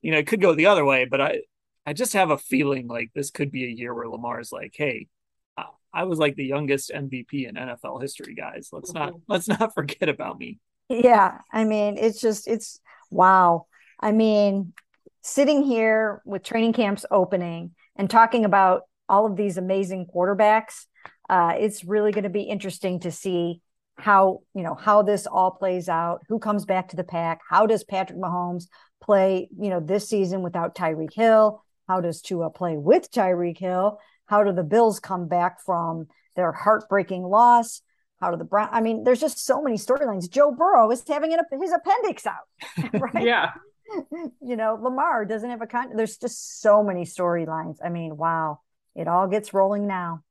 you 0.02 0.12
know, 0.12 0.18
it 0.18 0.28
could 0.28 0.40
go 0.40 0.54
the 0.54 0.66
other 0.66 0.84
way. 0.84 1.04
But 1.04 1.20
I, 1.20 1.40
I 1.84 1.94
just 1.94 2.12
have 2.12 2.30
a 2.30 2.38
feeling 2.38 2.86
like 2.86 3.11
this 3.12 3.30
could 3.30 3.50
be 3.50 3.64
a 3.64 3.68
year 3.68 3.92
where 3.92 4.09
Lamar's 4.09 4.52
like, 4.52 4.74
hey, 4.76 5.09
I 5.92 6.04
was 6.04 6.18
like 6.18 6.36
the 6.36 6.44
youngest 6.44 6.90
MVP 6.94 7.48
in 7.48 7.54
NFL 7.54 8.00
history, 8.00 8.34
guys. 8.34 8.68
Let's 8.72 8.92
not 8.92 9.11
mm-hmm. 9.11 9.32
let's 9.32 9.48
not 9.48 9.74
forget 9.74 10.09
about 10.09 10.38
me. 10.38 10.59
Yeah, 10.88 11.38
I 11.52 11.64
mean, 11.64 11.96
it's 11.98 12.20
just 12.20 12.48
it's 12.48 12.80
wow. 13.11 13.66
I 14.00 14.12
mean, 14.12 14.72
sitting 15.22 15.62
here 15.62 16.22
with 16.24 16.42
training 16.42 16.72
camps 16.72 17.04
opening 17.11 17.72
and 17.96 18.09
talking 18.09 18.44
about 18.44 18.82
all 19.09 19.26
of 19.26 19.36
these 19.36 19.56
amazing 19.56 20.06
quarterbacks 20.14 20.84
uh, 21.28 21.54
it's 21.59 21.84
really 21.84 22.12
going 22.12 22.24
to 22.24 22.30
be 22.30 22.42
interesting 22.42 23.00
to 23.00 23.11
see 23.11 23.61
how 23.96 24.40
you 24.54 24.62
know 24.62 24.74
how 24.76 25.02
this 25.02 25.26
all 25.26 25.50
plays 25.50 25.88
out 25.88 26.22
who 26.28 26.38
comes 26.38 26.64
back 26.64 26.88
to 26.88 26.96
the 26.96 27.02
pack 27.02 27.40
how 27.48 27.66
does 27.66 27.82
patrick 27.82 28.16
mahomes 28.16 28.66
play 29.02 29.48
you 29.59 29.70
know 29.70 29.80
this 29.80 30.09
season 30.09 30.40
without 30.40 30.76
tyreek 30.76 31.12
hill 31.12 31.64
how 31.88 32.00
does 32.00 32.22
tua 32.22 32.48
play 32.48 32.76
with 32.76 33.11
tyreek 33.11 33.59
hill 33.59 33.98
how 34.29 34.45
do 34.45 34.53
the 34.53 34.62
bills 34.62 35.01
come 35.01 35.26
back 35.26 35.61
from 35.61 36.07
their 36.37 36.53
heartbreaking 36.53 37.24
loss? 37.24 37.83
How 38.20 38.31
do 38.31 38.37
the 38.37 38.45
brown 38.45 38.68
i 38.72 38.81
mean 38.81 39.05
there's 39.05 39.20
just 39.20 39.45
so 39.45 39.62
many 39.62 39.76
storylines. 39.76 40.31
Joe 40.31 40.53
burrow 40.53 40.91
is 40.91 41.03
having 41.07 41.33
an, 41.35 41.41
his 41.61 41.72
appendix 41.72 42.26
out 42.26 42.49
right? 43.01 43.24
Yeah. 43.24 43.53
You 44.41 44.57
know 44.57 44.79
lamar 44.81 45.24
doesn't 45.24 45.49
have 45.49 45.62
a 45.62 45.66
con 45.66 45.97
there's 45.97 46.18
just 46.18 46.61
so 46.61 46.83
many 46.83 47.05
storylines. 47.05 47.79
I 47.85 47.89
mean 47.89 48.16
wow 48.16 48.61
it 48.95 49.07
all 49.07 49.29
gets 49.29 49.55
rolling 49.55 49.87
now. 49.87 50.24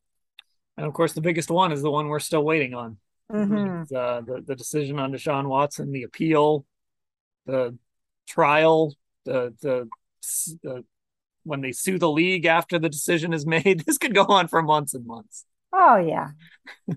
And 0.76 0.86
of 0.86 0.94
course, 0.94 1.14
the 1.14 1.22
biggest 1.22 1.50
one 1.50 1.72
is 1.72 1.82
the 1.82 1.90
one 1.90 2.08
we're 2.08 2.20
still 2.20 2.44
waiting 2.44 2.74
on. 2.74 2.98
Mm-hmm. 3.32 3.96
Uh, 3.96 4.22
the 4.22 4.44
the 4.46 4.56
decision 4.56 5.00
on 5.00 5.12
Deshaun 5.12 5.48
Watson, 5.48 5.92
the 5.92 6.04
appeal, 6.04 6.66
the 7.46 7.78
trial, 8.28 8.94
the, 9.26 9.54
the 9.62 9.90
the 10.64 10.86
when 11.48 11.62
they 11.62 11.72
sue 11.72 11.98
the 11.98 12.10
league 12.10 12.46
after 12.46 12.78
the 12.78 12.90
decision 12.90 13.34
is 13.34 13.46
made. 13.46 13.84
This 13.88 13.98
could 13.98 14.14
go 14.14 14.26
on 14.26 14.48
for 14.48 14.62
months 14.62 14.94
and 14.94 15.06
months. 15.06 15.46
Oh 15.74 15.98
yeah. 15.98 16.32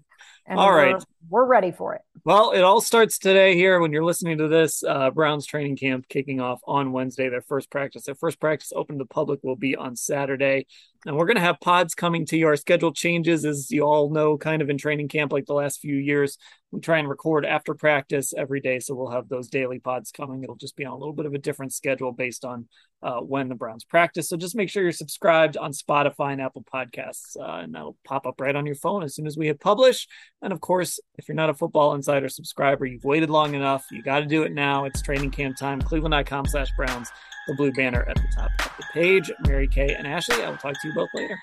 All 0.51 0.73
right. 0.73 1.03
We're 1.29 1.45
ready 1.45 1.71
for 1.71 1.95
it. 1.95 2.03
Well, 2.25 2.53
it 2.53 2.63
all 2.63 2.81
starts 2.81 3.19
today 3.19 3.55
here 3.55 3.81
when 3.81 3.93
you're 3.93 4.05
listening 4.05 4.39
to 4.39 4.49
this. 4.49 4.83
Uh, 4.83 5.11
Browns 5.11 5.47
training 5.47 5.77
camp 5.77 6.09
kicking 6.09 6.41
off 6.41 6.61
on 6.67 6.93
Wednesday. 6.93 7.29
Their 7.29 7.43
first 7.43 7.71
practice. 7.71 8.05
Their 8.05 8.15
first 8.15 8.41
practice 8.41 8.73
open 8.75 8.99
to 8.99 9.05
the 9.05 9.09
public 9.09 9.41
will 9.43 9.57
be 9.57 9.77
on 9.77 9.97
Saturday. 9.97 10.67
And 11.07 11.17
we're 11.17 11.25
going 11.25 11.37
to 11.37 11.43
have 11.43 11.61
pods 11.61 11.95
coming 11.95 12.27
to 12.27 12.37
you. 12.37 12.47
Our 12.47 12.57
schedule 12.57 12.93
changes, 12.93 13.47
as 13.47 13.71
you 13.71 13.83
all 13.83 14.11
know, 14.11 14.37
kind 14.37 14.61
of 14.61 14.69
in 14.69 14.77
training 14.77 15.09
camp 15.09 15.33
like 15.33 15.47
the 15.47 15.55
last 15.55 15.81
few 15.81 15.97
years. 15.97 16.37
We 16.73 16.81
try 16.81 16.99
and 16.99 17.09
record 17.09 17.47
after 17.47 17.75
practice 17.75 18.35
every 18.37 18.61
day. 18.61 18.81
So 18.81 18.95
we'll 18.95 19.11
have 19.11 19.29
those 19.29 19.49
daily 19.49 19.79
pods 19.79 20.13
coming. 20.13 20.43
It'll 20.43 20.57
just 20.57 20.77
be 20.77 20.85
on 20.85 20.93
a 20.93 20.99
little 20.99 21.15
bit 21.15 21.27
of 21.27 21.33
a 21.33 21.39
different 21.39 21.73
schedule 21.73 22.13
based 22.13 22.45
on 22.45 22.69
uh, 23.03 23.21
when 23.21 23.49
the 23.49 23.55
Browns 23.55 23.83
practice. 23.83 24.29
So 24.29 24.37
just 24.37 24.55
make 24.55 24.69
sure 24.69 24.83
you're 24.83 24.93
subscribed 24.93 25.57
on 25.57 25.73
Spotify 25.73 26.33
and 26.33 26.41
Apple 26.41 26.65
Podcasts, 26.73 27.37
uh, 27.41 27.63
and 27.63 27.75
that'll 27.75 27.97
pop 28.05 28.27
up 28.27 28.41
right 28.41 28.55
on 28.55 28.67
your 28.67 28.75
phone 28.75 29.03
as 29.03 29.15
soon 29.15 29.27
as 29.27 29.37
we 29.39 29.47
hit 29.47 29.59
publish. 29.59 30.07
And 30.43 30.53
of 30.53 30.61
course, 30.61 31.01
if 31.17 31.29
you're 31.29 31.35
not 31.35 31.51
a 31.51 31.55
Football 31.55 31.95
Insider 31.95 32.29
subscriber, 32.29 32.87
you've 32.87 33.05
waited 33.05 33.31
long 33.31 33.55
enough. 33.55 33.87
You 33.91 34.03
got 34.03 34.21
to 34.21 34.27
do 34.27 34.43
it 34.43 34.53
now. 34.53 34.85
It's 34.85 35.03
training 35.03 35.31
camp 35.31 35.57
time. 35.57 35.81
Cleveland.com 35.81 36.47
slash 36.47 36.71
Browns, 36.77 37.11
the 37.47 37.55
blue 37.55 37.73
banner 37.73 38.05
at 38.09 38.17
the 38.17 38.29
top 38.35 38.51
of 38.61 38.73
the 38.79 38.85
page. 38.93 39.31
Mary 39.47 39.69
Kay 39.69 39.95
and 39.95 40.07
Ashley, 40.07 40.43
I 40.43 40.51
will 40.51 40.57
talk 40.57 40.81
to 40.81 40.89
you 40.89 40.95
both 40.95 41.11
later. 41.15 41.39